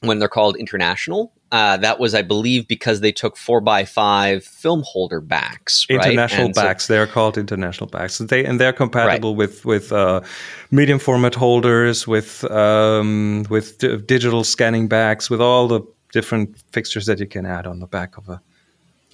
when 0.00 0.18
they're 0.18 0.28
called 0.28 0.56
international, 0.56 1.32
uh, 1.52 1.76
that 1.76 2.00
was, 2.00 2.14
I 2.14 2.22
believe, 2.22 2.66
because 2.66 3.00
they 3.00 3.12
took 3.12 3.36
four 3.36 3.60
by 3.60 3.84
five 3.84 4.44
film 4.44 4.82
holder 4.84 5.20
backs. 5.20 5.86
Right? 5.88 6.04
International 6.04 6.46
and 6.46 6.54
backs. 6.54 6.86
So, 6.86 6.94
they're 6.94 7.06
called 7.06 7.38
international 7.38 7.88
backs. 7.88 8.18
They 8.18 8.44
and 8.44 8.60
they're 8.60 8.72
compatible 8.72 9.30
right. 9.30 9.38
with 9.38 9.64
with 9.64 9.92
uh, 9.92 10.22
medium 10.72 10.98
format 10.98 11.36
holders, 11.36 12.08
with 12.08 12.42
um, 12.50 13.46
with 13.50 13.78
d- 13.78 13.98
digital 13.98 14.42
scanning 14.42 14.88
backs, 14.88 15.30
with 15.30 15.40
all 15.40 15.68
the 15.68 15.80
different 16.12 16.58
fixtures 16.72 17.06
that 17.06 17.20
you 17.20 17.26
can 17.26 17.46
add 17.46 17.66
on 17.66 17.78
the 17.78 17.86
back 17.86 18.16
of 18.16 18.28
a 18.28 18.40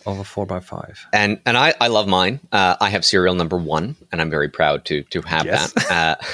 of 0.06 0.18
a 0.18 0.24
four 0.24 0.46
by 0.46 0.60
five. 0.60 1.06
And 1.12 1.40
and 1.46 1.56
I, 1.56 1.74
I 1.80 1.88
love 1.88 2.08
mine. 2.08 2.40
Uh, 2.52 2.76
I 2.80 2.90
have 2.90 3.04
serial 3.04 3.34
number 3.34 3.56
one, 3.56 3.96
and 4.12 4.20
I'm 4.20 4.30
very 4.30 4.48
proud 4.48 4.84
to 4.86 5.02
to 5.04 5.22
have 5.22 5.46
yes. 5.46 5.72
that. 5.72 5.90
Uh, 5.90 6.24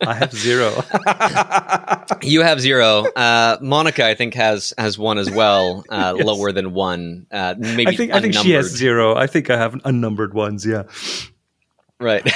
I 0.00 0.14
have 0.14 0.32
zero. 0.32 0.82
you 2.22 2.42
have 2.42 2.60
zero. 2.60 3.04
Uh, 3.14 3.58
Monica, 3.60 4.04
I 4.04 4.14
think, 4.14 4.34
has 4.34 4.72
has 4.78 4.98
one 4.98 5.18
as 5.18 5.30
well, 5.30 5.84
uh, 5.90 6.14
yes. 6.16 6.26
lower 6.26 6.52
than 6.52 6.74
one. 6.74 7.26
Uh, 7.30 7.54
maybe 7.58 7.88
I 7.88 7.96
think 7.96 8.12
I 8.12 8.20
think 8.20 8.34
she 8.34 8.52
has 8.52 8.66
zero. 8.66 9.16
I 9.16 9.26
think 9.26 9.50
I 9.50 9.56
have 9.56 9.80
unnumbered 9.84 10.34
ones. 10.34 10.66
Yeah. 10.66 10.84
Right. 12.00 12.28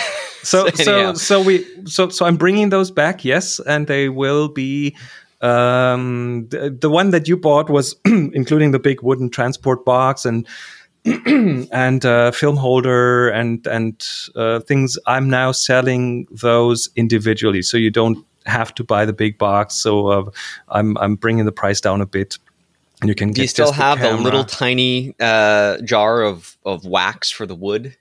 so 0.42 0.68
so 0.68 1.14
so 1.14 1.42
we 1.42 1.66
so 1.86 2.08
so 2.08 2.26
I'm 2.26 2.36
bringing 2.36 2.70
those 2.70 2.90
back. 2.90 3.24
Yes, 3.24 3.60
and 3.60 3.86
they 3.86 4.08
will 4.08 4.48
be 4.48 4.96
um, 5.40 6.48
the, 6.48 6.76
the, 6.80 6.90
one 6.90 7.10
that 7.10 7.28
you 7.28 7.36
bought 7.36 7.70
was 7.70 7.94
including 8.04 8.72
the 8.72 8.78
big 8.78 9.02
wooden 9.02 9.30
transport 9.30 9.84
box 9.84 10.24
and 10.24 10.46
and 11.04 12.04
uh, 12.04 12.32
film 12.32 12.56
holder 12.56 13.28
and 13.28 13.66
and 13.66 14.06
uh, 14.34 14.60
things. 14.60 14.98
I'm 15.06 15.30
now 15.30 15.52
selling 15.52 16.26
those 16.30 16.90
individually, 16.96 17.62
so 17.62 17.76
you 17.76 17.90
don't 17.90 18.24
have 18.46 18.74
to 18.74 18.84
buy 18.84 19.04
the 19.04 19.12
big 19.12 19.38
box. 19.38 19.74
So 19.74 20.08
uh, 20.08 20.30
I'm 20.68 20.98
I'm 20.98 21.14
bringing 21.14 21.44
the 21.44 21.52
price 21.52 21.80
down 21.80 22.00
a 22.00 22.06
bit 22.06 22.38
and 23.00 23.08
you 23.08 23.14
can 23.14 23.32
do 23.32 23.42
you 23.42 23.48
still 23.48 23.72
have 23.72 24.00
the, 24.00 24.08
the, 24.08 24.16
little 24.16 24.44
tiny 24.44 25.14
uh, 25.20 25.78
jar 25.82 26.22
of, 26.22 26.56
of 26.64 26.84
wax 26.84 27.30
for 27.30 27.46
the 27.46 27.54
wood 27.54 27.96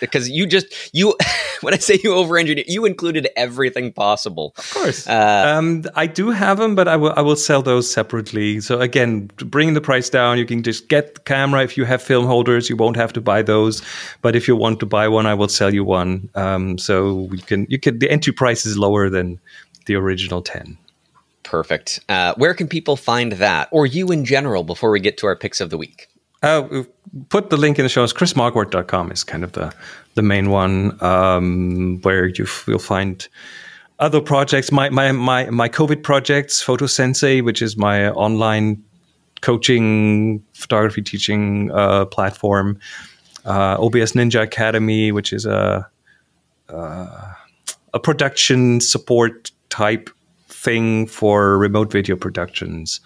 because 0.00 0.28
you 0.28 0.46
just 0.46 0.66
you 0.92 1.16
when 1.60 1.72
i 1.72 1.76
say 1.76 1.98
you 2.02 2.14
over 2.14 2.36
engineered 2.36 2.68
you 2.68 2.84
included 2.84 3.28
everything 3.36 3.92
possible. 3.92 4.52
Of 4.56 4.70
course. 4.72 5.06
Uh, 5.06 5.54
um, 5.56 5.84
i 5.94 6.06
do 6.06 6.30
have 6.30 6.58
them 6.58 6.74
but 6.74 6.88
I 6.88 6.96
will 6.96 7.12
I 7.16 7.20
will 7.20 7.36
sell 7.36 7.62
those 7.62 7.90
separately. 7.90 8.60
So 8.60 8.80
again 8.80 9.30
bringing 9.36 9.74
the 9.74 9.80
price 9.80 10.10
down 10.10 10.38
you 10.38 10.46
can 10.46 10.62
just 10.62 10.88
get 10.88 11.14
the 11.14 11.20
camera. 11.20 11.62
If 11.62 11.76
you 11.76 11.84
have 11.84 12.02
film 12.02 12.26
holders 12.26 12.68
you 12.68 12.76
won't 12.76 12.96
have 12.96 13.12
to 13.14 13.20
buy 13.20 13.42
those. 13.42 13.82
But 14.22 14.34
if 14.34 14.48
you 14.48 14.56
want 14.56 14.80
to 14.80 14.86
buy 14.86 15.06
one 15.08 15.26
i 15.26 15.34
will 15.34 15.48
sell 15.48 15.72
you 15.72 15.84
one. 15.84 16.28
Um, 16.34 16.78
so 16.78 17.28
you 17.32 17.42
can 17.42 17.66
you 17.68 17.78
can 17.78 17.98
the 17.98 18.10
entry 18.10 18.32
price 18.32 18.66
is 18.66 18.76
lower 18.76 19.08
than 19.08 19.38
the 19.86 19.94
original 19.94 20.42
10 20.42 20.76
Perfect. 21.42 22.00
Uh, 22.08 22.34
where 22.36 22.54
can 22.54 22.68
people 22.68 22.96
find 22.96 23.32
that, 23.32 23.68
or 23.70 23.86
you 23.86 24.08
in 24.12 24.24
general, 24.24 24.62
before 24.62 24.90
we 24.90 25.00
get 25.00 25.18
to 25.18 25.26
our 25.26 25.36
picks 25.36 25.60
of 25.60 25.70
the 25.70 25.78
week? 25.78 26.08
Uh, 26.42 26.84
put 27.28 27.50
the 27.50 27.56
link 27.56 27.78
in 27.78 27.84
the 27.84 27.88
show. 27.88 28.06
chrismarquardt.com 28.06 29.12
is 29.12 29.24
kind 29.24 29.44
of 29.44 29.52
the, 29.52 29.74
the 30.14 30.22
main 30.22 30.50
one 30.50 31.02
um, 31.02 31.98
where 32.02 32.26
you 32.26 32.46
will 32.66 32.78
find 32.78 33.28
other 33.98 34.20
projects. 34.20 34.72
My, 34.72 34.88
my, 34.88 35.12
my, 35.12 35.50
my 35.50 35.68
COVID 35.68 36.02
projects, 36.02 36.64
Photosensei, 36.64 37.44
which 37.44 37.60
is 37.60 37.76
my 37.76 38.10
online 38.10 38.82
coaching, 39.42 40.42
photography 40.54 41.02
teaching 41.02 41.70
uh, 41.72 42.06
platform. 42.06 42.78
Uh, 43.44 43.76
OBS 43.78 44.12
Ninja 44.12 44.42
Academy, 44.42 45.12
which 45.12 45.32
is 45.32 45.46
a, 45.46 45.88
uh, 46.68 47.32
a 47.94 48.00
production 48.00 48.80
support 48.80 49.50
type 49.70 50.10
thing 50.60 51.06
for 51.06 51.56
remote 51.58 51.90
video 51.90 52.16
productions. 52.16 53.00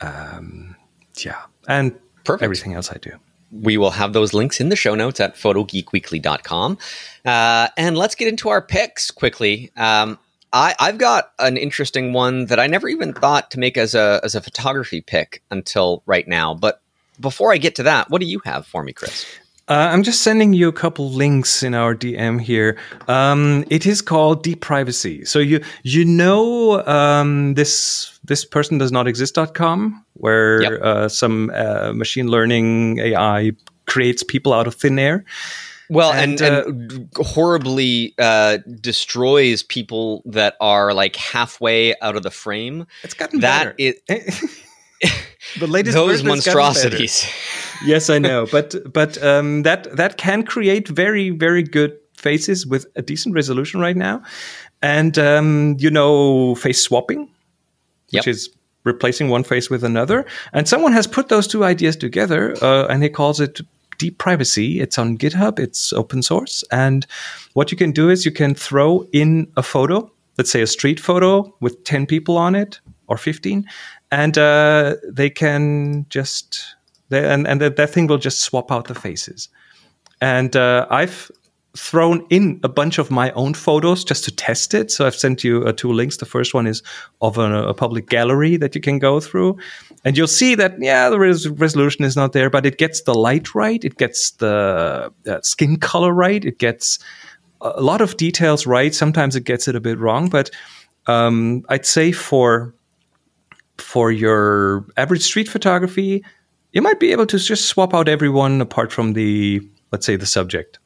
Um, 0.00 0.76
yeah, 1.24 1.42
and 1.66 1.92
Perfect. 2.24 2.44
everything 2.44 2.74
else 2.74 2.90
I 2.92 2.98
do. 2.98 3.10
we 3.50 3.76
will 3.78 3.90
have 3.90 4.12
those 4.12 4.34
links 4.34 4.60
in 4.60 4.68
the 4.68 4.76
show 4.76 4.94
notes 4.94 5.18
at 5.20 5.34
photogeekweekly.com. 5.34 6.78
Uh, 7.24 7.68
and 7.76 7.96
let's 7.96 8.14
get 8.14 8.28
into 8.28 8.48
our 8.50 8.60
picks 8.62 9.10
quickly. 9.10 9.70
Um, 9.76 10.18
I, 10.52 10.74
I've 10.78 10.98
got 10.98 11.32
an 11.38 11.56
interesting 11.56 12.12
one 12.12 12.46
that 12.46 12.60
I 12.60 12.66
never 12.66 12.88
even 12.88 13.12
thought 13.12 13.50
to 13.52 13.58
make 13.58 13.76
as 13.76 13.94
a 13.94 14.20
as 14.22 14.34
a 14.34 14.40
photography 14.40 15.00
pick 15.00 15.42
until 15.50 16.02
right 16.06 16.26
now. 16.28 16.54
But 16.54 16.80
before 17.20 17.52
I 17.52 17.56
get 17.58 17.74
to 17.76 17.82
that, 17.84 18.08
what 18.10 18.20
do 18.20 18.26
you 18.26 18.40
have 18.44 18.66
for 18.66 18.82
me, 18.82 18.92
Chris? 18.92 19.26
Uh, 19.68 19.90
I'm 19.92 20.02
just 20.02 20.22
sending 20.22 20.54
you 20.54 20.68
a 20.68 20.72
couple 20.72 21.10
links 21.10 21.62
in 21.62 21.74
our 21.74 21.94
DM 21.94 22.40
here. 22.40 22.78
Um, 23.06 23.64
it 23.68 23.84
is 23.84 24.00
called 24.00 24.42
deep 24.42 24.62
privacy. 24.62 25.24
So 25.26 25.38
you 25.38 25.62
you 25.82 26.04
know 26.04 26.84
um, 26.86 27.54
this 27.54 28.18
this 28.24 28.44
person 28.44 28.78
does 28.78 28.90
not 28.90 29.06
exist.com 29.06 30.04
where 30.14 30.62
yep. 30.62 30.82
uh, 30.82 31.08
some 31.08 31.50
uh, 31.54 31.92
machine 31.92 32.28
learning 32.28 32.98
AI 32.98 33.52
creates 33.86 34.22
people 34.22 34.52
out 34.52 34.66
of 34.66 34.74
thin 34.74 34.98
air. 34.98 35.24
Well, 35.90 36.12
and, 36.12 36.40
and, 36.40 36.66
and 36.66 37.08
uh, 37.18 37.22
horribly 37.24 38.14
uh, 38.18 38.58
destroys 38.80 39.62
people 39.62 40.22
that 40.26 40.54
are 40.60 40.92
like 40.92 41.16
halfway 41.16 41.98
out 42.00 42.14
of 42.16 42.22
the 42.22 42.30
frame. 42.30 42.86
It's 43.02 43.14
gotten 43.14 43.40
that 43.40 43.76
better. 43.78 43.96
It, 44.08 44.42
the 45.58 45.66
latest 45.66 45.94
those 45.94 46.22
monstrosities. 46.22 47.26
yes, 47.84 48.10
I 48.10 48.18
know, 48.18 48.46
but 48.50 48.74
but 48.92 49.22
um, 49.22 49.62
that 49.62 49.94
that 49.96 50.16
can 50.16 50.42
create 50.42 50.88
very 50.88 51.30
very 51.30 51.62
good 51.62 51.96
faces 52.14 52.66
with 52.66 52.86
a 52.96 53.02
decent 53.02 53.34
resolution 53.34 53.80
right 53.80 53.96
now, 53.96 54.22
and 54.82 55.18
um, 55.18 55.76
you 55.78 55.90
know 55.90 56.54
face 56.54 56.82
swapping, 56.82 57.30
which 58.10 58.26
is 58.26 58.50
replacing 58.84 59.28
one 59.28 59.44
face 59.44 59.68
with 59.68 59.84
another. 59.84 60.24
And 60.52 60.68
someone 60.68 60.92
has 60.92 61.06
put 61.06 61.28
those 61.28 61.46
two 61.46 61.64
ideas 61.64 61.96
together, 61.96 62.54
uh, 62.62 62.86
and 62.86 63.02
he 63.02 63.08
calls 63.08 63.40
it 63.40 63.60
deep 63.98 64.18
privacy. 64.18 64.80
It's 64.80 64.98
on 64.98 65.18
GitHub. 65.18 65.58
It's 65.58 65.92
open 65.92 66.22
source, 66.22 66.64
and 66.70 67.06
what 67.54 67.70
you 67.70 67.76
can 67.76 67.92
do 67.92 68.10
is 68.10 68.24
you 68.24 68.32
can 68.32 68.54
throw 68.54 69.06
in 69.12 69.50
a 69.56 69.62
photo. 69.62 70.10
Let's 70.36 70.50
say 70.52 70.62
a 70.62 70.68
street 70.68 71.00
photo 71.00 71.52
with 71.58 71.82
10 71.82 72.06
people 72.06 72.36
on 72.38 72.54
it 72.54 72.78
or 73.08 73.16
15 73.16 73.66
and 74.10 74.38
uh, 74.38 74.96
they 75.08 75.30
can 75.30 76.06
just 76.08 76.76
they, 77.08 77.24
and 77.24 77.46
and 77.46 77.60
that 77.60 77.90
thing 77.90 78.06
will 78.06 78.18
just 78.18 78.40
swap 78.40 78.70
out 78.72 78.86
the 78.86 78.94
faces. 78.94 79.48
And 80.20 80.56
uh, 80.56 80.86
I've 80.90 81.30
thrown 81.76 82.26
in 82.28 82.58
a 82.64 82.68
bunch 82.68 82.98
of 82.98 83.10
my 83.10 83.30
own 83.32 83.54
photos 83.54 84.02
just 84.02 84.24
to 84.24 84.34
test 84.34 84.74
it. 84.74 84.90
So 84.90 85.06
I've 85.06 85.14
sent 85.14 85.44
you 85.44 85.62
uh, 85.62 85.72
two 85.72 85.92
links. 85.92 86.16
The 86.16 86.26
first 86.26 86.52
one 86.52 86.66
is 86.66 86.82
of 87.20 87.38
a, 87.38 87.72
public 87.74 88.08
gallery 88.08 88.56
that 88.56 88.74
you 88.74 88.80
can 88.80 88.98
go 88.98 89.20
through, 89.20 89.58
and 90.04 90.16
you'll 90.16 90.26
see 90.26 90.54
that 90.56 90.74
yeah, 90.80 91.08
the 91.08 91.18
res- 91.18 91.48
resolution 91.48 92.04
is 92.04 92.16
not 92.16 92.32
there, 92.32 92.50
but 92.50 92.66
it 92.66 92.78
gets 92.78 93.02
the 93.02 93.14
light 93.14 93.54
right, 93.54 93.84
it 93.84 93.96
gets 93.96 94.32
the 94.32 95.12
uh, 95.26 95.40
skin 95.42 95.76
color 95.76 96.12
right, 96.12 96.44
it 96.44 96.58
gets 96.58 96.98
a 97.60 97.80
lot 97.80 98.00
of 98.00 98.16
details 98.16 98.66
right. 98.66 98.94
Sometimes 98.94 99.36
it 99.36 99.44
gets 99.44 99.68
it 99.68 99.76
a 99.76 99.80
bit 99.80 99.98
wrong, 99.98 100.28
but 100.28 100.50
um, 101.06 101.64
I'd 101.68 101.86
say 101.86 102.12
for 102.12 102.74
for 103.80 104.10
your 104.10 104.86
average 104.96 105.22
street 105.22 105.48
photography, 105.48 106.24
you 106.72 106.82
might 106.82 107.00
be 107.00 107.12
able 107.12 107.26
to 107.26 107.38
just 107.38 107.66
swap 107.66 107.94
out 107.94 108.08
everyone 108.08 108.60
apart 108.60 108.92
from 108.92 109.14
the, 109.14 109.60
let's 109.92 110.06
say, 110.06 110.16
the 110.16 110.26
subject. 110.26 110.78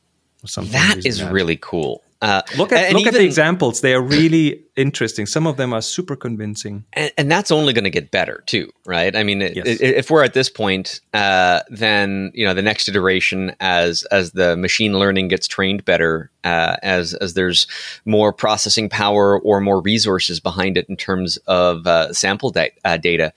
Or 0.45 0.49
something 0.49 0.73
that 0.73 1.05
is 1.05 1.19
that. 1.19 1.33
really 1.33 1.57
cool. 1.57 2.03
Uh, 2.23 2.41
look 2.57 2.71
at 2.71 2.93
look 2.93 3.01
even, 3.01 3.15
at 3.17 3.19
the 3.19 3.25
examples; 3.25 3.81
they 3.81 3.95
are 3.95 4.01
really 4.01 4.63
interesting. 4.77 5.27
Some 5.27 5.45
of 5.45 5.57
them 5.57 5.73
are 5.73 5.83
super 5.83 6.15
convincing, 6.15 6.85
and, 6.93 7.11
and 7.19 7.29
that's 7.29 7.51
only 7.51 7.73
going 7.73 7.83
to 7.83 7.91
get 7.91 8.13
better 8.13 8.45
too, 8.47 8.71
right? 8.87 9.17
I 9.17 9.25
mean, 9.25 9.41
yes. 9.41 9.81
if 9.81 10.09
we're 10.09 10.23
at 10.23 10.33
this 10.33 10.49
point, 10.49 11.01
uh, 11.15 11.63
then 11.69 12.31
you 12.33 12.47
know 12.47 12.55
the 12.55 12.63
next 12.63 12.89
iteration, 12.89 13.57
as 13.59 14.05
as 14.13 14.33
the 14.33 14.57
machine 14.57 14.97
learning 14.97 15.29
gets 15.29 15.49
trained 15.49 15.85
better, 15.85 16.31
uh, 16.45 16.77
as 16.85 17.13
as 17.15 17.35
there's 17.35 17.67
more 18.05 18.33
processing 18.33 18.89
power 18.89 19.41
or 19.41 19.61
more 19.61 19.81
resources 19.81 20.39
behind 20.39 20.79
it 20.79 20.89
in 20.89 20.97
terms 20.97 21.39
of 21.49 21.89
uh, 21.89 22.13
sample 22.13 22.51
da- 22.51 22.71
uh, 22.85 22.99
data, 22.99 23.33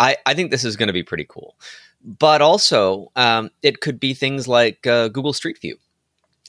I 0.00 0.16
I 0.26 0.34
think 0.34 0.50
this 0.50 0.64
is 0.64 0.74
going 0.74 0.88
to 0.88 0.92
be 0.92 1.04
pretty 1.04 1.26
cool. 1.28 1.54
But 2.04 2.42
also, 2.42 3.12
um, 3.14 3.50
it 3.62 3.80
could 3.80 4.00
be 4.00 4.14
things 4.14 4.48
like 4.48 4.84
uh, 4.84 5.06
Google 5.08 5.32
Street 5.32 5.60
View 5.60 5.78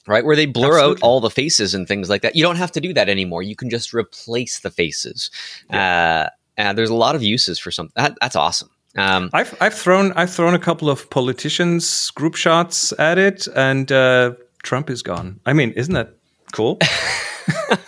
right? 0.06 0.24
Where 0.24 0.36
they 0.36 0.46
blur 0.46 0.78
Absolutely. 0.78 1.02
out 1.02 1.06
all 1.06 1.20
the 1.20 1.30
faces 1.30 1.74
and 1.74 1.86
things 1.86 2.08
like 2.10 2.22
that. 2.22 2.36
You 2.36 2.42
don't 2.42 2.56
have 2.56 2.72
to 2.72 2.80
do 2.80 2.92
that 2.94 3.08
anymore. 3.08 3.42
You 3.42 3.56
can 3.56 3.70
just 3.70 3.94
replace 3.94 4.60
the 4.60 4.70
faces. 4.70 5.30
Yeah. 5.70 6.26
Uh, 6.26 6.30
and 6.56 6.76
there's 6.76 6.90
a 6.90 6.94
lot 6.94 7.14
of 7.14 7.22
uses 7.22 7.58
for 7.58 7.70
something. 7.70 7.92
That, 7.96 8.16
that's 8.20 8.36
awesome. 8.36 8.70
Um, 8.96 9.30
I've 9.32 9.56
I've 9.60 9.74
thrown 9.74 10.12
I've 10.12 10.30
thrown 10.30 10.52
a 10.52 10.58
couple 10.58 10.90
of 10.90 11.08
politicians 11.08 12.10
group 12.10 12.34
shots 12.34 12.92
at 12.98 13.16
it, 13.16 13.48
and 13.56 13.90
uh, 13.90 14.34
Trump 14.62 14.90
is 14.90 15.02
gone. 15.02 15.40
I 15.46 15.54
mean, 15.54 15.72
isn't 15.72 15.94
that 15.94 16.14
cool? 16.52 16.78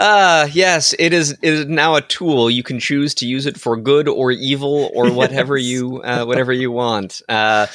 Uh, 0.00 0.48
yes, 0.50 0.94
it 0.98 1.12
is. 1.12 1.32
It 1.42 1.52
is 1.52 1.66
now 1.66 1.94
a 1.94 2.00
tool. 2.00 2.50
You 2.50 2.62
can 2.62 2.80
choose 2.80 3.14
to 3.16 3.26
use 3.26 3.44
it 3.44 3.60
for 3.60 3.76
good 3.76 4.08
or 4.08 4.30
evil 4.30 4.90
or 4.94 5.12
whatever 5.12 5.58
yes. 5.58 5.66
you 5.68 6.02
uh, 6.02 6.24
whatever 6.24 6.54
you 6.54 6.72
want. 6.72 7.20
Uh, 7.28 7.66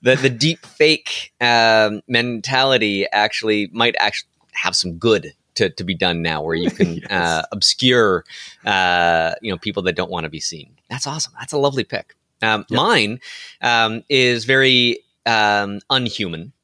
the 0.00 0.16
the 0.16 0.30
deep 0.30 0.64
fake 0.64 1.34
um, 1.42 2.00
mentality 2.08 3.06
actually 3.12 3.68
might 3.70 3.94
actually 4.00 4.30
have 4.52 4.74
some 4.74 4.94
good 4.94 5.34
to, 5.56 5.68
to 5.68 5.84
be 5.84 5.94
done 5.94 6.22
now, 6.22 6.40
where 6.40 6.54
you 6.54 6.70
can 6.70 6.94
yes. 7.02 7.10
uh, 7.10 7.42
obscure 7.52 8.24
uh, 8.64 9.34
you 9.42 9.52
know 9.52 9.58
people 9.58 9.82
that 9.82 9.94
don't 9.94 10.10
want 10.10 10.24
to 10.24 10.30
be 10.30 10.40
seen. 10.40 10.70
That's 10.88 11.06
awesome. 11.06 11.34
That's 11.38 11.52
a 11.52 11.58
lovely 11.58 11.84
pick. 11.84 12.16
Um, 12.40 12.64
yep. 12.70 12.78
Mine 12.78 13.20
um, 13.60 14.02
is 14.08 14.46
very 14.46 15.00
um, 15.26 15.80
unhuman. 15.90 16.54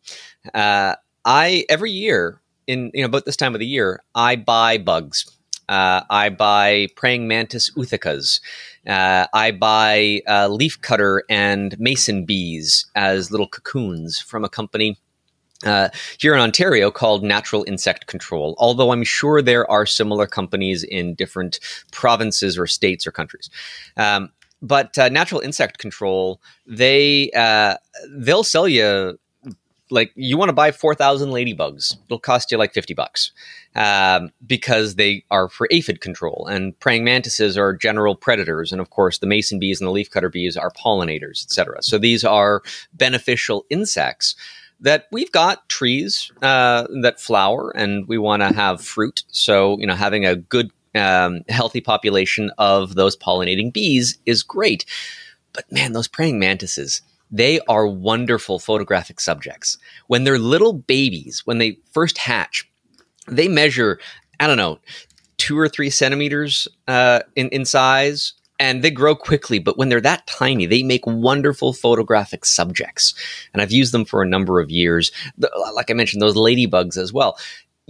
Uh, 0.55 0.95
I 1.27 1.67
every 1.69 1.91
year 1.91 2.40
in 2.71 2.91
you 2.95 3.03
know 3.03 3.07
about 3.07 3.25
this 3.25 3.37
time 3.37 3.55
of 3.55 3.59
the 3.59 3.67
year, 3.67 4.03
I 4.15 4.37
buy 4.37 4.79
bugs. 4.79 5.27
Uh, 5.69 6.03
I 6.11 6.31
buy 6.31 6.89
praying 6.97 7.29
mantis 7.29 7.71
oothecas. 7.77 8.41
Uh, 8.87 9.27
I 9.33 9.53
buy 9.53 10.21
uh, 10.29 10.49
leaf 10.49 10.81
cutter 10.81 11.23
and 11.29 11.79
mason 11.79 12.25
bees 12.25 12.87
as 12.97 13.31
little 13.31 13.47
cocoons 13.47 14.19
from 14.19 14.45
a 14.45 14.49
company 14.49 14.99
uh, 15.65 15.91
here 16.19 16.35
in 16.35 16.41
Ontario 16.41 16.91
called 16.91 17.23
Natural 17.23 17.65
Insect 17.69 18.07
Control, 18.07 18.55
although 18.59 18.93
I'm 18.93 19.05
sure 19.05 19.43
there 19.43 19.71
are 19.71 19.87
similar 19.87 20.27
companies 20.27 20.83
in 20.83 21.15
different 21.15 21.61
provinces 21.93 22.59
or 22.59 22.67
states 22.67 23.07
or 23.07 23.13
countries. 23.13 23.51
Um, 23.97 24.31
but 24.63 24.99
uh, 24.99 25.09
Natural 25.09 25.41
Insect 25.41 25.79
Control, 25.79 26.41
they 26.67 27.31
uh, 27.33 27.77
they'll 28.11 28.45
sell 28.45 28.67
you 28.67 29.19
like 29.91 30.13
you 30.15 30.37
want 30.37 30.49
to 30.49 30.55
buy 30.55 30.71
4000 30.71 31.31
ladybugs 31.31 31.97
it'll 32.07 32.19
cost 32.19 32.51
you 32.51 32.59
like 32.59 32.73
50 32.73 32.95
bucks 32.95 33.33
um, 33.75 34.31
because 34.47 34.97
they 34.97 35.25
are 35.31 35.49
for 35.49 35.69
aphid 35.71 36.01
control 36.01 36.47
and 36.51 36.79
praying 36.81 37.05
mantises 37.05 37.57
are 37.57 37.73
general 37.73 38.15
predators 38.15 38.73
and 38.73 38.81
of 38.81 38.91
course 38.91 39.19
the 39.19 39.27
mason 39.27 39.59
bees 39.59 39.81
and 39.81 39.89
the 39.89 39.93
leafcutter 39.93 40.31
bees 40.31 40.57
are 40.57 40.71
pollinators 40.71 41.45
etc 41.45 41.83
so 41.83 41.99
these 41.99 42.25
are 42.25 42.63
beneficial 42.93 43.65
insects 43.71 44.35
that 44.81 45.07
we've 45.13 45.31
got 45.33 45.69
trees 45.69 46.33
uh, 46.43 46.87
that 47.03 47.21
flower 47.21 47.71
and 47.77 48.09
we 48.09 48.19
want 48.19 48.43
to 48.43 48.53
have 48.53 48.81
fruit. 48.81 49.23
So 49.29 49.79
you 49.79 49.87
know 49.87 49.95
having 49.95 50.25
a 50.25 50.37
good 50.37 50.71
um, 50.95 51.43
healthy 51.49 51.81
population 51.81 52.51
of 52.59 52.95
those 52.95 53.17
pollinating 53.17 53.73
bees 53.73 54.19
is 54.27 54.43
great. 54.43 54.85
But 55.53 55.71
man 55.71 55.93
those 55.93 56.09
praying 56.09 56.39
mantises 56.39 57.03
they 57.31 57.61
are 57.69 57.87
wonderful 57.87 58.59
photographic 58.59 59.21
subjects. 59.21 59.79
When 60.09 60.25
they're 60.25 60.39
little 60.39 60.73
babies, 60.73 61.43
when 61.45 61.59
they 61.59 61.79
first 61.93 62.19
hatch, 62.19 62.69
they 63.29 63.49
measure, 63.49 64.01
I 64.39 64.47
don't 64.47 64.57
know, 64.57 64.81
two 65.39 65.59
or 65.59 65.69
three 65.69 65.91
centimeters 65.91 66.69
uh, 66.89 67.21
in, 67.37 67.49
in 67.49 67.65
size 67.65 68.35
and 68.59 68.83
they 68.83 68.91
grow 68.91 69.15
quickly. 69.15 69.59
But 69.59 69.79
when 69.79 69.89
they're 69.89 70.03
that 70.03 70.27
tiny, 70.27 70.67
they 70.67 70.83
make 70.83 71.07
wonderful 71.07 71.73
photographic 71.73 72.45
subjects. 72.45 73.15
And 73.55 73.63
I've 73.63 73.73
used 73.73 73.93
them 73.93 74.05
for 74.05 74.21
a 74.21 74.29
number 74.29 74.61
of 74.61 74.71
years. 74.71 75.11
The, 75.39 75.51
like 75.75 75.91
I 75.91 75.95
mentioned, 75.95 76.21
those 76.21 76.37
ladybugs 76.37 76.97
as 76.99 77.13
well 77.13 77.39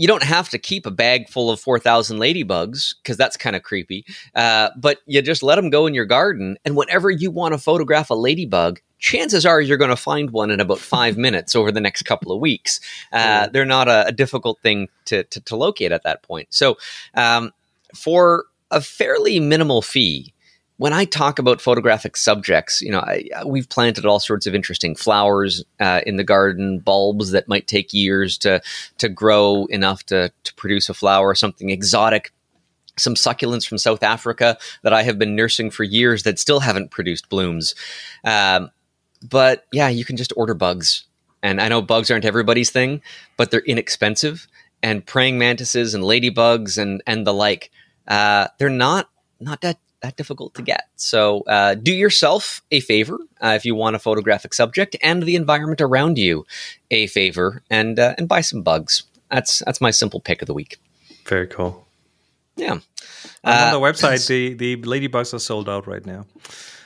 you 0.01 0.07
don't 0.07 0.22
have 0.22 0.49
to 0.49 0.59
keep 0.59 0.86
a 0.86 0.91
bag 0.91 1.28
full 1.28 1.51
of 1.51 1.61
4,000 1.61 2.18
ladybugs 2.18 2.95
because 3.03 3.18
that's 3.18 3.36
kind 3.36 3.55
of 3.55 3.62
creepy. 3.62 4.07
Uh, 4.34 4.70
but 4.74 4.97
you 5.05 5.20
just 5.20 5.43
let 5.43 5.57
them 5.57 5.68
go 5.68 5.86
in 5.86 5.93
your 5.93 6.07
garden. 6.07 6.57
And 6.64 6.74
whenever 6.74 7.11
you 7.11 7.30
want 7.30 7.53
to 7.53 7.59
photograph 7.59 8.09
a 8.09 8.14
ladybug, 8.14 8.80
chances 9.01 9.44
are 9.44 9.61
you're 9.61 9.78
going 9.78 9.90
to 9.90 9.96
find 9.96 10.30
one 10.30 10.51
in 10.51 10.61
about 10.61 10.78
five 10.78 11.16
minutes 11.26 11.57
over 11.57 11.72
the 11.72 11.80
next 11.80 12.03
couple 12.03 12.30
of 12.30 12.40
weeks. 12.40 12.80
Uh, 13.12 13.48
they're 13.48 13.64
not 13.64 13.88
a, 13.88 14.07
a 14.07 14.12
difficult 14.12 14.61
thing 14.61 14.88
to, 15.07 15.24
to, 15.24 15.40
to, 15.40 15.57
locate 15.57 15.90
at 15.90 16.05
that 16.05 16.22
point. 16.22 16.48
So, 16.51 16.76
um, 17.14 17.53
for 17.94 18.44
a 18.70 18.80
fairly 18.80 19.40
minimal 19.40 19.82
fee, 19.82 20.32
when 20.76 20.92
I 20.94 21.05
talk 21.05 21.38
about 21.38 21.61
photographic 21.61 22.16
subjects, 22.16 22.80
you 22.80 22.90
know, 22.90 23.01
I, 23.01 23.28
we've 23.44 23.68
planted 23.68 24.07
all 24.07 24.18
sorts 24.18 24.46
of 24.46 24.55
interesting 24.55 24.94
flowers 24.94 25.62
uh, 25.78 26.01
in 26.07 26.16
the 26.16 26.24
garden, 26.24 26.78
bulbs 26.78 27.32
that 27.32 27.48
might 27.48 27.66
take 27.66 27.92
years 27.92 28.38
to 28.38 28.62
to 28.98 29.09
grow 29.09 29.66
enough 29.66 30.05
to 30.05 30.32
to 30.44 30.55
produce 30.55 30.88
a 30.88 30.94
flower, 30.94 31.34
something 31.34 31.68
exotic. 31.68 32.32
Some 32.96 33.14
succulents 33.14 33.66
from 33.66 33.78
South 33.78 34.03
Africa 34.03 34.59
that 34.82 34.92
I 34.92 35.03
have 35.03 35.18
been 35.18 35.36
nursing 35.36 35.70
for 35.70 35.84
years 35.84 36.22
that 36.22 36.38
still 36.38 36.61
haven't 36.61 36.90
produced 36.90 37.28
blooms. 37.28 37.74
Um, 38.24 38.70
but 39.22 39.66
yeah, 39.72 39.88
you 39.88 40.04
can 40.04 40.16
just 40.16 40.32
order 40.36 40.54
bugs. 40.54 41.04
And 41.42 41.60
I 41.60 41.68
know 41.68 41.80
bugs 41.80 42.10
aren't 42.10 42.24
everybody's 42.24 42.70
thing, 42.70 43.02
but 43.36 43.50
they're 43.50 43.60
inexpensive. 43.60 44.46
And 44.82 45.04
praying 45.04 45.38
mantises 45.38 45.94
and 45.94 46.04
ladybugs 46.04 46.78
and 46.78 47.02
and 47.06 47.26
the 47.26 47.34
like, 47.34 47.70
uh, 48.08 48.48
they're 48.58 48.70
not 48.70 49.10
not 49.38 49.60
that 49.60 49.78
that 50.00 50.16
difficult 50.16 50.54
to 50.54 50.62
get. 50.62 50.88
So 50.96 51.42
uh, 51.42 51.74
do 51.74 51.92
yourself 51.92 52.62
a 52.70 52.80
favor 52.80 53.18
uh, 53.42 53.52
if 53.56 53.64
you 53.64 53.74
want 53.74 53.96
a 53.96 53.98
photographic 53.98 54.54
subject 54.54 54.96
and 55.02 55.22
the 55.22 55.36
environment 55.36 55.80
around 55.80 56.18
you 56.18 56.46
a 56.90 57.06
favor 57.06 57.62
and 57.70 57.98
uh, 57.98 58.14
and 58.18 58.28
buy 58.28 58.40
some 58.40 58.62
bugs. 58.62 59.04
That's 59.30 59.60
that's 59.60 59.80
my 59.80 59.90
simple 59.90 60.20
pick 60.20 60.42
of 60.42 60.46
the 60.46 60.54
week. 60.54 60.78
Very 61.26 61.46
cool. 61.46 61.86
Yeah. 62.56 62.78
On 63.44 63.72
the 63.72 63.78
uh, 63.78 63.80
website, 63.80 64.26
the 64.28 64.54
the 64.54 64.76
ladybugs 64.76 65.34
are 65.34 65.38
sold 65.38 65.68
out 65.68 65.86
right 65.86 66.04
now. 66.04 66.26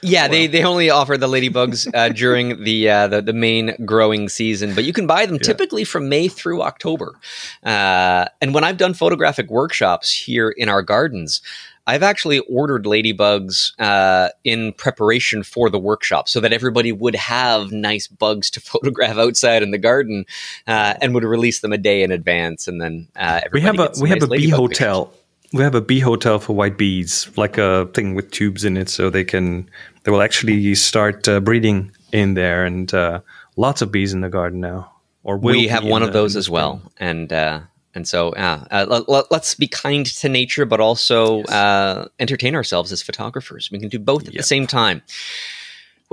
Yeah, 0.05 0.23
well. 0.23 0.31
they, 0.33 0.47
they 0.49 0.65
only 0.65 0.91
offer 0.91 1.17
the 1.17 1.27
ladybugs 1.27 1.91
uh, 1.95 2.09
during 2.15 2.63
the, 2.63 2.91
uh, 2.91 3.09
the, 3.09 3.23
the 3.23 3.33
main 3.33 3.75
growing 3.87 4.29
season, 4.29 4.75
but 4.75 4.85
you 4.85 4.93
can 4.93 5.07
buy 5.07 5.25
them 5.25 5.37
yeah. 5.37 5.43
typically 5.43 5.85
from 5.85 6.11
May 6.11 6.29
through 6.29 6.61
October. 6.63 7.15
Uh, 7.63 8.27
and 8.43 8.53
when 8.53 8.65
I've 8.65 8.77
done 8.77 8.93
photographic 8.93 9.51
workshops 9.51 10.13
here 10.13 10.51
in 10.51 10.69
our 10.69 10.83
gardens, 10.83 11.41
I've 11.87 12.03
actually 12.03 12.39
ordered 12.41 12.85
ladybugs 12.85 13.73
uh, 13.79 14.31
in 14.43 14.73
preparation 14.73 15.43
for 15.43 15.69
the 15.69 15.79
workshop 15.79 16.29
so 16.29 16.41
that 16.41 16.53
everybody 16.53 16.93
would 16.93 17.15
have 17.15 17.73
nice 17.73 18.07
bugs 18.07 18.51
to 18.51 18.61
photograph 18.61 19.17
outside 19.17 19.63
in 19.63 19.71
the 19.71 19.79
garden 19.79 20.27
uh, 20.67 20.95
and 21.01 21.15
would 21.15 21.25
release 21.25 21.61
them 21.61 21.73
a 21.73 21.79
day 21.79 22.03
in 22.03 22.11
advance. 22.11 22.69
And 22.69 22.81
then 22.81 23.09
uh, 23.17 23.41
we 23.53 23.61
have 23.63 23.79
a 23.79 23.91
we 24.01 24.11
nice 24.11 24.21
have 24.21 24.31
a 24.31 24.35
bee 24.35 24.51
hotel. 24.51 25.07
Pictures. 25.07 25.21
We 25.55 25.63
have 25.63 25.75
a 25.75 25.81
bee 25.81 26.01
hotel 26.01 26.39
for 26.39 26.53
white 26.53 26.77
bees, 26.77 27.31
like 27.37 27.59
a 27.59 27.87
thing 27.95 28.15
with 28.15 28.31
tubes 28.31 28.65
in 28.65 28.77
it, 28.77 28.89
so 28.89 29.09
they 29.09 29.25
can 29.25 29.71
they 30.03 30.11
will 30.11 30.21
actually 30.21 30.75
start 30.75 31.29
uh, 31.29 31.41
breeding 31.41 31.93
in 32.13 32.35
there, 32.35 32.67
and 32.67 32.93
uh, 32.93 33.21
lots 33.57 33.81
of 33.81 33.91
bees 33.91 34.13
in 34.13 34.21
the 34.21 34.29
garden 34.29 34.61
now. 34.61 34.93
Or 35.23 35.39
we 35.39 35.69
have 35.69 35.85
one 35.85 36.03
of 36.03 36.13
those 36.13 36.37
as 36.37 36.51
well, 36.51 36.83
and 36.99 37.33
uh, 37.33 37.61
and 37.95 38.09
so, 38.09 38.31
uh, 38.31 38.65
uh, 38.71 39.03
let, 39.07 39.31
us 39.31 39.55
be 39.55 39.69
kind 39.69 40.05
to 40.05 40.29
nature, 40.29 40.67
but 40.67 40.81
also 40.81 41.39
yes. 41.39 41.51
uh, 41.51 42.09
entertain 42.19 42.55
ourselves 42.57 42.91
as 42.91 43.03
photographers. 43.03 43.71
We 43.71 43.79
can 43.79 43.89
do 43.89 44.01
both 44.01 44.27
at 44.27 44.35
the 44.35 44.43
same 44.43 44.67
time. 44.67 45.03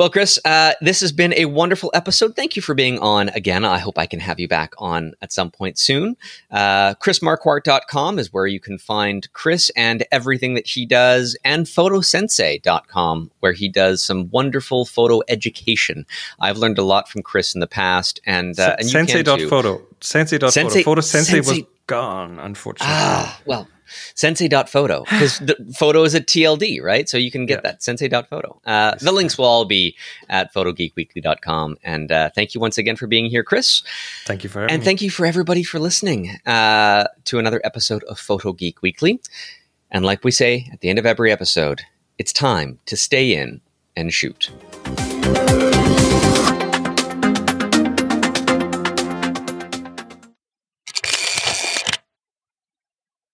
Well, 0.01 0.09
Chris, 0.09 0.39
uh, 0.45 0.73
this 0.81 1.01
has 1.01 1.11
been 1.11 1.31
a 1.35 1.45
wonderful 1.45 1.91
episode. 1.93 2.35
Thank 2.35 2.55
you 2.55 2.61
for 2.63 2.73
being 2.73 2.97
on 2.97 3.29
again. 3.29 3.63
I 3.63 3.77
hope 3.77 3.99
I 3.99 4.07
can 4.07 4.19
have 4.19 4.39
you 4.39 4.47
back 4.47 4.73
on 4.79 5.13
at 5.21 5.31
some 5.31 5.51
point 5.51 5.77
soon. 5.77 6.17
Uh, 6.49 6.95
ChrisMarquardt.com 6.95 8.17
is 8.17 8.33
where 8.33 8.47
you 8.47 8.59
can 8.59 8.79
find 8.79 9.31
Chris 9.33 9.69
and 9.75 10.03
everything 10.11 10.55
that 10.55 10.65
he 10.65 10.87
does, 10.87 11.37
and 11.45 11.67
PhotoSensei.com, 11.67 13.29
where 13.41 13.53
he 13.53 13.69
does 13.69 14.01
some 14.01 14.31
wonderful 14.31 14.87
photo 14.87 15.21
education. 15.27 16.07
I've 16.39 16.57
learned 16.57 16.79
a 16.79 16.83
lot 16.83 17.07
from 17.07 17.21
Chris 17.21 17.53
in 17.53 17.59
the 17.59 17.67
past, 17.67 18.19
and, 18.25 18.59
uh, 18.59 18.77
and 18.79 18.89
Sensei.photo. 18.89 19.85
Sensei.photo. 19.99 20.49
Sensei, 20.49 20.81
Photo 20.81 21.01
Sensei, 21.01 21.43
Sensei 21.43 21.57
was 21.61 21.67
gone, 21.85 22.39
unfortunately. 22.39 22.91
Ah, 22.91 23.39
well 23.45 23.67
sensei.photo 24.15 25.03
because 25.03 25.39
the 25.39 25.55
photo 25.75 26.03
is 26.03 26.13
a 26.15 26.21
TLD, 26.21 26.81
right? 26.81 27.07
So 27.07 27.17
you 27.17 27.31
can 27.31 27.45
get 27.45 27.57
yeah. 27.63 27.71
that 27.71 27.83
sensei.photo. 27.83 28.59
Uh, 28.65 28.95
the 28.95 29.11
links 29.11 29.37
will 29.37 29.45
all 29.45 29.65
be 29.65 29.95
at 30.29 30.53
photogeekweekly.com. 30.53 31.77
And 31.83 32.11
uh, 32.11 32.29
thank 32.33 32.53
you 32.53 32.61
once 32.61 32.77
again 32.77 32.95
for 32.95 33.07
being 33.07 33.25
here, 33.25 33.43
Chris. 33.43 33.83
Thank 34.25 34.43
you 34.43 34.49
for 34.49 34.65
And 34.65 34.79
me. 34.79 34.85
thank 34.85 35.01
you 35.01 35.09
for 35.09 35.25
everybody 35.25 35.63
for 35.63 35.79
listening 35.79 36.37
uh, 36.45 37.05
to 37.25 37.39
another 37.39 37.61
episode 37.63 38.03
of 38.03 38.19
Photo 38.19 38.53
Geek 38.53 38.81
Weekly. 38.81 39.19
And 39.89 40.05
like 40.05 40.23
we 40.23 40.31
say 40.31 40.69
at 40.71 40.81
the 40.81 40.89
end 40.89 40.99
of 40.99 41.05
every 41.05 41.31
episode, 41.31 41.81
it's 42.17 42.31
time 42.31 42.79
to 42.85 42.95
stay 42.95 43.35
in 43.35 43.61
and 43.95 44.13
shoot. 44.13 44.51